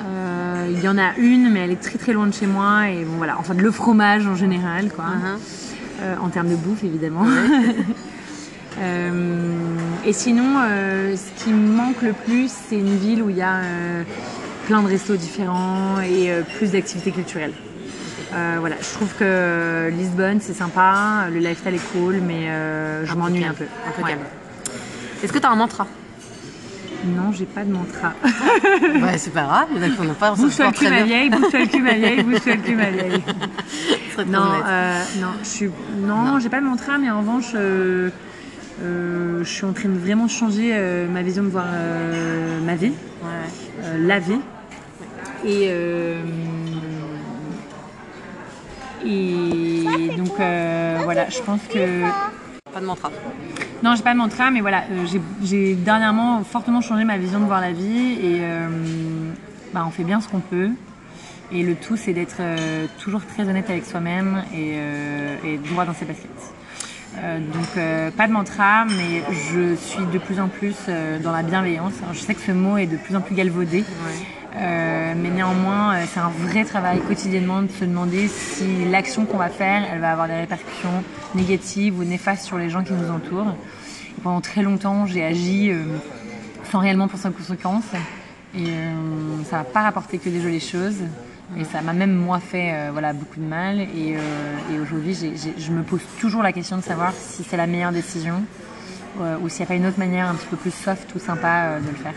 Euh, 0.03 0.67
il 0.71 0.83
y 0.83 0.87
en 0.87 0.97
a 0.97 1.15
une, 1.17 1.51
mais 1.51 1.59
elle 1.61 1.71
est 1.71 1.81
très 1.81 1.97
très 1.97 2.11
loin 2.11 2.25
de 2.25 2.33
chez 2.33 2.47
moi. 2.47 2.89
Et 2.89 3.05
bon, 3.05 3.17
voilà, 3.17 3.37
enfin, 3.39 3.53
le 3.53 3.71
fromage 3.71 4.25
en 4.25 4.35
général, 4.35 4.89
quoi. 4.89 5.05
Uh-huh. 5.05 6.19
en 6.19 6.29
termes 6.29 6.49
de 6.49 6.55
bouffe, 6.55 6.83
évidemment. 6.83 7.25
et 10.05 10.13
sinon, 10.13 10.55
ce 11.15 11.43
qui 11.43 11.51
me 11.51 11.67
manque 11.75 12.01
le 12.01 12.13
plus, 12.13 12.51
c'est 12.67 12.77
une 12.77 12.97
ville 12.97 13.21
où 13.21 13.29
il 13.29 13.37
y 13.37 13.41
a 13.41 13.61
plein 14.65 14.81
de 14.81 14.87
restos 14.87 15.15
différents 15.15 15.99
et 16.01 16.31
plus 16.57 16.71
d'activités 16.71 17.11
culturelles. 17.11 17.53
Euh, 18.33 18.57
voilà, 18.59 18.77
je 18.79 18.93
trouve 18.93 19.13
que 19.19 19.89
Lisbonne 19.91 20.39
c'est 20.39 20.53
sympa, 20.53 21.27
le 21.31 21.39
lifestyle 21.39 21.75
est 21.75 21.91
cool, 21.91 22.21
mais 22.25 22.47
euh, 22.47 23.05
je 23.05 23.13
m'ennuie 23.15 23.43
un 23.43 23.53
peu. 23.53 23.65
Calme. 24.05 24.21
Est-ce 25.21 25.33
que 25.33 25.37
tu 25.37 25.45
as 25.45 25.51
un 25.51 25.55
mantra? 25.55 25.85
Non, 27.03 27.31
j'ai 27.31 27.45
pas 27.45 27.63
de 27.63 27.71
mantra. 27.71 28.13
ouais, 28.23 29.17
c'est 29.17 29.33
pas 29.33 29.43
grave, 29.43 29.67
il 29.71 29.77
y 29.77 29.79
en 29.79 29.87
a 29.87 29.89
qui 29.89 30.01
n'ont 30.01 30.13
pas. 30.13 30.33
Bouge-toi 30.33 30.67
le 30.67 30.71
cul 30.71 30.89
ma 30.89 31.03
vieille, 31.03 31.29
bouge-toi 31.31 31.59
le 31.59 31.65
cul 31.65 31.81
ma 31.81 31.93
vieille, 31.93 32.23
bouge-toi 32.23 32.55
le 32.55 32.61
cul 32.61 32.75
ma 32.75 32.89
vieille. 32.89 33.23
non, 34.27 34.39
euh, 34.65 35.03
non, 35.19 35.33
je 35.43 35.47
suis, 35.47 35.69
non, 35.97 36.39
j'ai 36.39 36.49
pas 36.49 36.61
de 36.61 36.65
mantra, 36.65 36.97
mais 36.99 37.09
en 37.09 37.19
revanche, 37.19 37.51
euh, 37.55 38.09
je 38.79 39.43
suis 39.43 39.65
en 39.65 39.73
train 39.73 39.89
de 39.89 39.97
vraiment 39.97 40.27
changer 40.27 40.73
ma 41.11 41.21
vision 41.21 41.43
de 41.43 41.49
voir 41.49 41.65
ma 42.63 42.75
vie, 42.75 42.93
ouais. 43.23 43.99
la 43.99 44.19
vie, 44.19 44.39
et 45.43 45.71
et 49.05 50.09
donc, 50.15 50.39
euh, 50.39 50.99
voilà, 51.03 51.29
je 51.29 51.41
pense 51.41 51.61
que. 51.63 52.03
Pas 52.73 52.79
de 52.79 52.85
mantra. 52.85 53.11
Non, 53.83 53.95
j'ai 53.95 54.03
pas 54.03 54.13
de 54.13 54.17
mantra, 54.17 54.51
mais 54.51 54.61
voilà, 54.61 54.83
j'ai 55.43 55.75
dernièrement 55.75 56.43
fortement 56.43 56.81
changé 56.81 57.03
ma 57.03 57.17
vision 57.17 57.39
de 57.39 57.45
voir 57.45 57.59
la 57.59 57.73
vie 57.73 58.13
et 58.23 58.41
bah, 59.73 59.83
on 59.85 59.91
fait 59.91 60.03
bien 60.03 60.21
ce 60.21 60.29
qu'on 60.29 60.39
peut. 60.39 60.69
Et 61.51 61.63
le 61.63 61.75
tout, 61.75 61.97
c'est 61.97 62.13
d'être 62.13 62.41
toujours 62.99 63.25
très 63.25 63.49
honnête 63.49 63.69
avec 63.69 63.85
soi-même 63.85 64.43
et, 64.55 64.77
et 65.45 65.57
droit 65.57 65.83
dans 65.83 65.93
ses 65.93 66.05
baskets. 66.05 66.53
Euh, 67.17 67.39
donc 67.39 67.67
euh, 67.77 68.09
pas 68.09 68.27
de 68.27 68.31
mantra, 68.31 68.85
mais 68.85 69.21
je 69.51 69.75
suis 69.75 70.05
de 70.05 70.17
plus 70.17 70.39
en 70.39 70.47
plus 70.47 70.75
euh, 70.87 71.19
dans 71.19 71.31
la 71.31 71.43
bienveillance. 71.43 71.93
je 72.13 72.17
sais 72.17 72.33
que 72.33 72.41
ce 72.41 72.53
mot 72.53 72.77
est 72.77 72.87
de 72.87 72.95
plus 72.95 73.15
en 73.15 73.21
plus 73.21 73.35
galvaudé, 73.35 73.83
mais 74.55 75.29
néanmoins 75.29 76.05
c'est 76.07 76.19
un 76.19 76.29
vrai 76.29 76.63
travail 76.63 76.99
quotidiennement 77.01 77.61
de 77.63 77.69
se 77.69 77.85
demander 77.85 78.27
si 78.27 78.85
l'action 78.89 79.25
qu'on 79.25 79.37
va 79.37 79.49
faire, 79.49 79.83
elle 79.91 79.99
va 79.99 80.11
avoir 80.11 80.27
des 80.27 80.35
répercussions 80.35 81.03
négatives 81.35 81.99
ou 81.99 82.03
néfastes 82.03 82.45
sur 82.45 82.57
les 82.57 82.69
gens 82.69 82.83
qui 82.83 82.93
nous 82.93 83.11
entourent. 83.11 83.55
pendant 84.23 84.41
très 84.41 84.61
longtemps, 84.61 85.05
j'ai 85.05 85.23
agi 85.23 85.71
sans 86.71 86.79
réellement 86.79 87.07
penser 87.07 87.27
aux 87.27 87.31
conséquences, 87.31 87.91
et 88.55 88.67
ça 89.49 89.57
n'a 89.57 89.63
pas 89.63 89.81
rapporté 89.81 90.17
que 90.17 90.29
des 90.29 90.41
jolies 90.41 90.59
choses. 90.59 90.99
Et 91.57 91.65
ça 91.65 91.81
m'a 91.81 91.93
même 91.93 92.13
moi 92.13 92.39
fait 92.39 92.71
euh, 92.73 92.89
voilà, 92.91 93.13
beaucoup 93.13 93.39
de 93.39 93.45
mal. 93.45 93.79
Et, 93.79 94.15
euh, 94.15 94.81
aujourd'hui, 94.81 95.17
je 95.57 95.71
me 95.71 95.83
pose 95.83 96.01
toujours 96.19 96.43
la 96.43 96.53
question 96.53 96.77
de 96.77 96.83
savoir 96.83 97.13
si 97.13 97.43
c'est 97.43 97.57
la 97.57 97.67
meilleure 97.67 97.91
décision 97.91 98.43
euh, 99.19 99.35
ou 99.41 99.49
s'il 99.49 99.59
n'y 99.59 99.65
a 99.65 99.67
pas 99.67 99.75
une 99.75 99.85
autre 99.85 99.99
manière 99.99 100.29
un 100.29 100.35
petit 100.35 100.47
peu 100.47 100.55
plus 100.55 100.73
soft 100.73 101.13
ou 101.13 101.19
sympa 101.19 101.79
de 101.79 101.89
le 101.89 101.95
faire. 101.95 102.13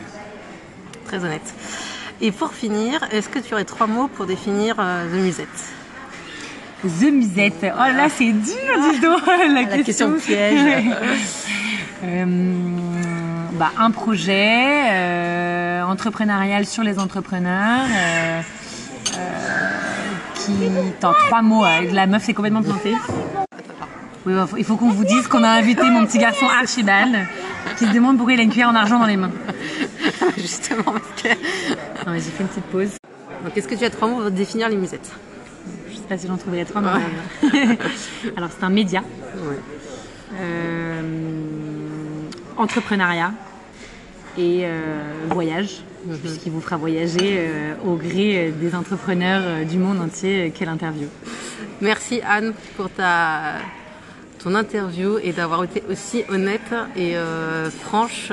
Très 1.07 1.25
honnête. 1.25 1.55
Et 2.21 2.31
pour 2.31 2.53
finir, 2.53 3.01
est-ce 3.11 3.29
que 3.29 3.41
tu 3.41 3.55
aurais 3.55 3.65
trois 3.65 3.89
mots 3.89 4.07
pour 4.09 4.27
définir 4.27 4.77
The 4.77 5.17
Musette? 5.17 5.49
The 6.85 7.11
Musette. 7.13 7.65
Oh 7.65 7.97
là, 7.97 8.09
c'est 8.09 8.31
dur, 8.31 8.93
dis 8.93 9.01
donc, 9.01 9.27
la, 9.27 9.63
la 9.63 9.83
question, 9.83 10.13
piège. 10.25 10.87
bah, 13.59 13.73
un 13.79 13.91
projet 13.91 15.83
entrepreneurial 15.83 16.67
sur 16.67 16.85
les 16.85 17.01
entrepreneurs 17.01 17.83
qui, 19.05 20.53
en 21.03 21.13
trois 21.13 21.43
mots, 21.43 21.65
avec 21.65 21.93
la 21.93 22.07
meuf 22.07 22.25
s'est 22.25 22.35
complètement 22.35 22.63
plantée. 22.63 22.95
Oui, 24.27 24.35
bah, 24.35 24.49
il 24.57 24.65
faut 24.65 24.77
qu'on 24.77 24.91
vous 24.91 25.05
dise 25.05 25.29
qu'on 25.29 25.43
a 25.43 25.51
invité 25.51 25.83
mon 25.91 26.07
petit 26.07 26.19
garçon 26.19 26.47
Archibald, 26.47 27.15
qui 27.77 27.87
se 27.87 27.93
demande 27.93 28.17
pourquoi 28.17 28.35
il 28.35 28.41
a 28.41 28.43
une 28.43 28.51
cuillère 28.51 28.71
en 28.71 28.75
argent 28.75 28.99
dans 28.99 29.07
les 29.07 29.17
mains. 29.17 29.33
Justement, 30.37 30.85
parce 30.85 31.23
que. 31.23 31.29
j'ai 32.15 32.21
fait 32.21 32.43
une 32.43 32.49
petite 32.49 32.65
pause. 32.65 32.91
Donc, 33.45 33.57
est-ce 33.57 33.69
que 33.69 33.75
tu 33.75 33.85
as 33.85 33.91
trois 33.91 34.09
mots 34.09 34.23
pour 34.23 34.31
définir 34.31 34.69
les 34.69 34.77
musettes 34.77 35.13
Je 35.91 35.97
sais 35.97 36.03
pas 36.09 36.17
si 36.17 36.27
j'en 36.27 36.39
trouverai 36.39 36.65
trois, 36.65 36.81
mais. 36.81 37.51
Alors, 38.37 38.49
c'est 38.57 38.65
un 38.65 38.71
média. 38.71 39.03
Euh, 40.41 41.03
entrepreneuriat 42.57 43.33
et 44.39 44.63
euh, 44.65 45.03
voyage. 45.31 45.83
Mhm. 46.07 46.19
puisqu'il 46.19 46.53
vous 46.53 46.61
fera 46.61 46.77
voyager 46.77 47.37
euh, 47.39 47.75
au 47.85 47.97
gré 47.97 48.49
euh, 48.49 48.51
des 48.51 48.75
entrepreneurs 48.75 49.43
euh, 49.45 49.65
du 49.65 49.79
monde 49.79 50.01
entier. 50.01 50.53
Quelle 50.57 50.69
interview. 50.69 51.09
Merci 51.81 52.21
Anne 52.27 52.53
pour 52.77 52.91
ta, 52.91 53.55
ton 54.43 54.55
interview 54.55 55.19
et 55.23 55.33
d'avoir 55.33 55.65
été 55.65 55.83
aussi 55.91 56.25
honnête 56.29 56.75
et 56.97 57.15
franche 57.83 58.31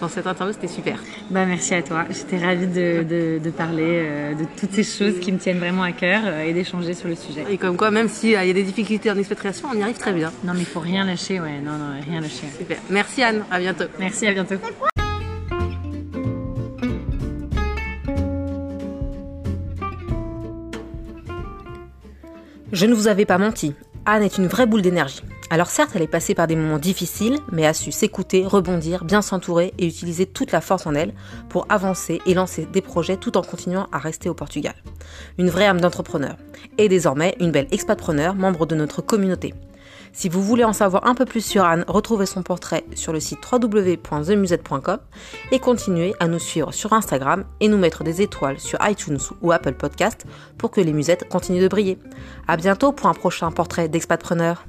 dans 0.00 0.08
cette 0.08 0.26
interview, 0.26 0.52
c'était 0.52 0.72
super. 0.72 0.98
Bah, 1.30 1.46
merci 1.46 1.74
à 1.74 1.82
toi. 1.82 2.04
J'étais 2.10 2.44
ravie 2.44 2.66
de, 2.66 3.38
de, 3.38 3.50
parler 3.50 4.34
de 4.38 4.44
toutes 4.58 4.72
ces 4.72 4.82
choses 4.82 5.18
qui 5.20 5.32
me 5.32 5.38
tiennent 5.38 5.58
vraiment 5.58 5.82
à 5.82 5.92
cœur 5.92 6.40
et 6.40 6.52
d'échanger 6.52 6.94
sur 6.94 7.08
le 7.08 7.14
sujet. 7.14 7.44
Et 7.50 7.56
comme 7.56 7.76
quoi, 7.76 7.90
même 7.90 8.08
s'il 8.08 8.30
y 8.30 8.36
a 8.36 8.52
des 8.52 8.62
difficultés 8.62 9.10
en 9.10 9.16
expatriation, 9.16 9.68
on 9.72 9.78
y 9.78 9.82
arrive 9.82 9.98
très 9.98 10.12
bien. 10.12 10.32
Non, 10.44 10.52
mais 10.52 10.60
il 10.60 10.66
faut 10.66 10.80
rien 10.80 11.04
lâcher, 11.04 11.40
ouais. 11.40 11.60
Non, 11.64 11.72
non, 11.72 12.00
rien 12.04 12.20
lâcher. 12.20 12.46
Super. 12.58 12.78
Merci 12.90 13.22
Anne. 13.22 13.44
À 13.50 13.58
bientôt. 13.58 13.84
Merci, 13.98 14.26
à 14.26 14.32
bientôt. 14.32 14.56
Je 22.74 22.86
ne 22.86 22.94
vous 22.94 23.06
avais 23.06 23.24
pas 23.24 23.38
menti, 23.38 23.72
Anne 24.04 24.24
est 24.24 24.36
une 24.36 24.48
vraie 24.48 24.66
boule 24.66 24.82
d'énergie. 24.82 25.22
Alors 25.48 25.68
certes, 25.68 25.92
elle 25.94 26.02
est 26.02 26.08
passée 26.08 26.34
par 26.34 26.48
des 26.48 26.56
moments 26.56 26.80
difficiles, 26.80 27.38
mais 27.52 27.66
a 27.66 27.72
su 27.72 27.92
s'écouter, 27.92 28.44
rebondir, 28.44 29.04
bien 29.04 29.22
s'entourer 29.22 29.72
et 29.78 29.86
utiliser 29.86 30.26
toute 30.26 30.50
la 30.50 30.60
force 30.60 30.84
en 30.84 30.96
elle 30.96 31.14
pour 31.48 31.66
avancer 31.68 32.20
et 32.26 32.34
lancer 32.34 32.66
des 32.66 32.80
projets 32.80 33.16
tout 33.16 33.36
en 33.36 33.42
continuant 33.42 33.86
à 33.92 33.98
rester 33.98 34.28
au 34.28 34.34
Portugal. 34.34 34.74
Une 35.38 35.50
vraie 35.50 35.66
âme 35.66 35.80
d'entrepreneur. 35.80 36.34
Et 36.76 36.88
désormais, 36.88 37.36
une 37.38 37.52
belle 37.52 37.68
expatpreneur, 37.70 38.34
membre 38.34 38.66
de 38.66 38.74
notre 38.74 39.02
communauté. 39.02 39.54
Si 40.14 40.28
vous 40.28 40.42
voulez 40.42 40.62
en 40.62 40.72
savoir 40.72 41.06
un 41.06 41.16
peu 41.16 41.24
plus 41.24 41.44
sur 41.44 41.64
Anne, 41.64 41.84
retrouvez 41.88 42.24
son 42.24 42.44
portrait 42.44 42.84
sur 42.94 43.12
le 43.12 43.18
site 43.18 43.40
www.themusette.com 43.50 44.98
et 45.50 45.58
continuez 45.58 46.14
à 46.20 46.28
nous 46.28 46.38
suivre 46.38 46.72
sur 46.72 46.92
Instagram 46.92 47.44
et 47.58 47.66
nous 47.66 47.78
mettre 47.78 48.04
des 48.04 48.22
étoiles 48.22 48.60
sur 48.60 48.78
iTunes 48.88 49.18
ou 49.42 49.50
Apple 49.50 49.74
Podcast 49.74 50.24
pour 50.56 50.70
que 50.70 50.80
les 50.80 50.92
musettes 50.92 51.28
continuent 51.28 51.62
de 51.62 51.68
briller. 51.68 51.98
À 52.46 52.56
bientôt 52.56 52.92
pour 52.92 53.08
un 53.08 53.14
prochain 53.14 53.50
portrait 53.50 53.88
d'expatpreneur. 53.88 54.64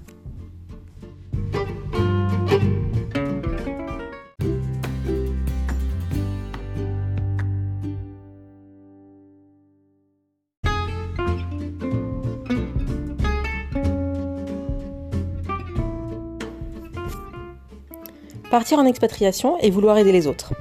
Partir 18.56 18.80
en 18.80 18.86
expatriation 18.86 19.58
et 19.60 19.70
vouloir 19.70 19.98
aider 19.98 20.14
les 20.14 20.28
autres. 20.28 20.54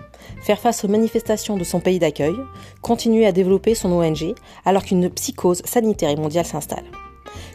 Faire 0.43 0.59
face 0.59 0.85
aux 0.85 0.89
manifestations 0.89 1.57
de 1.57 1.63
son 1.63 1.79
pays 1.79 2.01
d'accueil, 2.01 2.35
continuer 2.83 3.25
à 3.25 3.31
développer 3.31 3.77
son 3.77 3.93
ONG 3.93 4.35
alors 4.65 4.83
qu'une 4.83 5.09
psychose 5.11 5.63
sanitaire 5.65 6.11
et 6.11 6.17
mondiale 6.17 6.45
s'installe. 6.45 6.83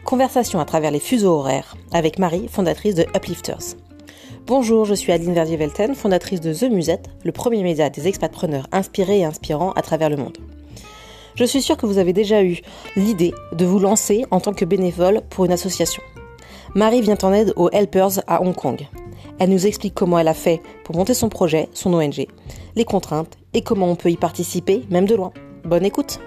Conversation 0.05 0.61
à 0.61 0.63
travers 0.63 0.91
les 0.91 1.01
fuseaux 1.01 1.33
horaires 1.33 1.75
avec 1.91 2.19
Marie, 2.19 2.47
fondatrice 2.47 2.95
de 2.95 3.05
Uplifters. 3.13 3.75
Bonjour, 4.47 4.85
je 4.85 4.93
suis 4.93 5.11
Adeline 5.11 5.33
Verdier-Velten, 5.33 5.93
fondatrice 5.93 6.39
de 6.39 6.53
The 6.53 6.71
Musette, 6.71 7.09
le 7.25 7.33
premier 7.33 7.61
média 7.61 7.89
des 7.89 8.07
expatpreneurs 8.07 8.67
inspirés 8.71 9.19
et 9.19 9.25
inspirants 9.25 9.73
à 9.73 9.81
travers 9.81 10.09
le 10.09 10.15
monde. 10.15 10.37
Je 11.35 11.43
suis 11.43 11.61
sûre 11.61 11.75
que 11.75 11.85
vous 11.85 11.97
avez 11.97 12.13
déjà 12.13 12.43
eu 12.45 12.61
l'idée 12.95 13.33
de 13.51 13.65
vous 13.65 13.79
lancer 13.79 14.23
en 14.31 14.39
tant 14.39 14.53
que 14.53 14.63
bénévole 14.63 15.19
pour 15.29 15.43
une 15.43 15.51
association. 15.51 16.01
Marie 16.75 17.01
vient 17.01 17.17
en 17.23 17.33
aide 17.33 17.51
aux 17.57 17.69
Helpers 17.71 18.21
à 18.25 18.41
Hong 18.41 18.55
Kong. 18.55 18.87
Elle 19.39 19.49
nous 19.51 19.65
explique 19.65 19.93
comment 19.93 20.19
elle 20.19 20.27
a 20.27 20.33
fait 20.33 20.61
pour 20.83 20.97
monter 20.97 21.13
son 21.13 21.29
projet, 21.29 21.69
son 21.73 21.93
ONG, 21.93 22.27
les 22.75 22.85
contraintes 22.85 23.37
et 23.53 23.61
comment 23.61 23.89
on 23.89 23.95
peut 23.95 24.11
y 24.11 24.17
participer, 24.17 24.83
même 24.89 25.05
de 25.05 25.15
loin. 25.15 25.31
Bonne 25.63 25.85
écoute 25.85 26.19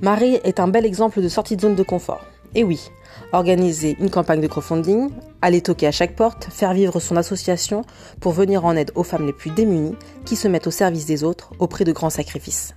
Marie 0.00 0.38
est 0.44 0.60
un 0.60 0.68
bel 0.68 0.86
exemple 0.86 1.20
de 1.20 1.28
sortie 1.28 1.56
de 1.56 1.62
zone 1.62 1.74
de 1.74 1.82
confort. 1.82 2.24
Et 2.54 2.62
oui, 2.62 2.90
organiser 3.32 3.96
une 4.00 4.10
campagne 4.10 4.40
de 4.40 4.46
crowdfunding, 4.46 5.10
aller 5.42 5.60
toquer 5.60 5.86
à 5.86 5.92
chaque 5.92 6.16
porte, 6.16 6.48
faire 6.50 6.74
vivre 6.74 7.00
son 7.00 7.16
association 7.16 7.82
pour 8.20 8.32
venir 8.32 8.64
en 8.64 8.76
aide 8.76 8.92
aux 8.94 9.02
femmes 9.02 9.26
les 9.26 9.32
plus 9.32 9.50
démunies 9.50 9.96
qui 10.24 10.36
se 10.36 10.48
mettent 10.48 10.66
au 10.66 10.72
service 10.72 11.06
des 11.06 11.24
autres 11.24 11.50
auprès 11.58 11.84
de 11.84 11.92
grands 11.92 12.10
sacrifices. 12.10 12.74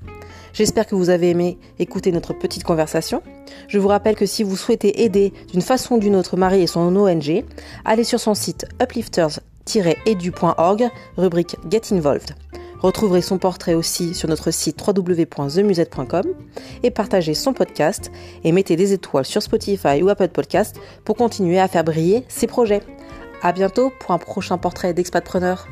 J'espère 0.53 0.87
que 0.87 0.95
vous 0.95 1.09
avez 1.09 1.29
aimé 1.29 1.57
écouter 1.77 2.11
notre 2.11 2.33
petite 2.33 2.63
conversation. 2.63 3.21
Je 3.67 3.77
vous 3.79 3.87
rappelle 3.87 4.15
que 4.15 4.25
si 4.25 4.43
vous 4.43 4.57
souhaitez 4.57 5.03
aider 5.03 5.33
d'une 5.51 5.61
façon 5.61 5.95
ou 5.95 5.99
d'une 5.99 6.15
autre 6.15 6.37
Marie 6.37 6.61
et 6.61 6.67
son 6.67 6.95
ONG, 6.95 7.43
allez 7.85 8.03
sur 8.03 8.19
son 8.19 8.33
site 8.33 8.65
uplifters-edu.org, 8.81 10.89
rubrique 11.17 11.55
Get 11.69 11.81
Involved. 11.91 12.35
Retrouverez 12.79 13.21
son 13.21 13.37
portrait 13.37 13.73
aussi 13.73 14.13
sur 14.13 14.29
notre 14.29 14.51
site 14.51 14.81
www.themusette.com 14.85 16.25
et 16.83 16.91
partagez 16.91 17.33
son 17.33 17.53
podcast 17.53 18.11
et 18.43 18.51
mettez 18.51 18.75
des 18.75 18.93
étoiles 18.93 19.25
sur 19.25 19.41
Spotify 19.41 20.01
ou 20.01 20.09
Apple 20.09 20.29
Podcast 20.29 20.79
pour 21.03 21.15
continuer 21.17 21.59
à 21.59 21.67
faire 21.67 21.83
briller 21.83 22.23
ses 22.29 22.47
projets. 22.47 22.81
À 23.41 23.51
bientôt 23.51 23.91
pour 23.99 24.11
un 24.11 24.17
prochain 24.17 24.57
portrait 24.57 24.93
d'expatpreneur. 24.93 25.67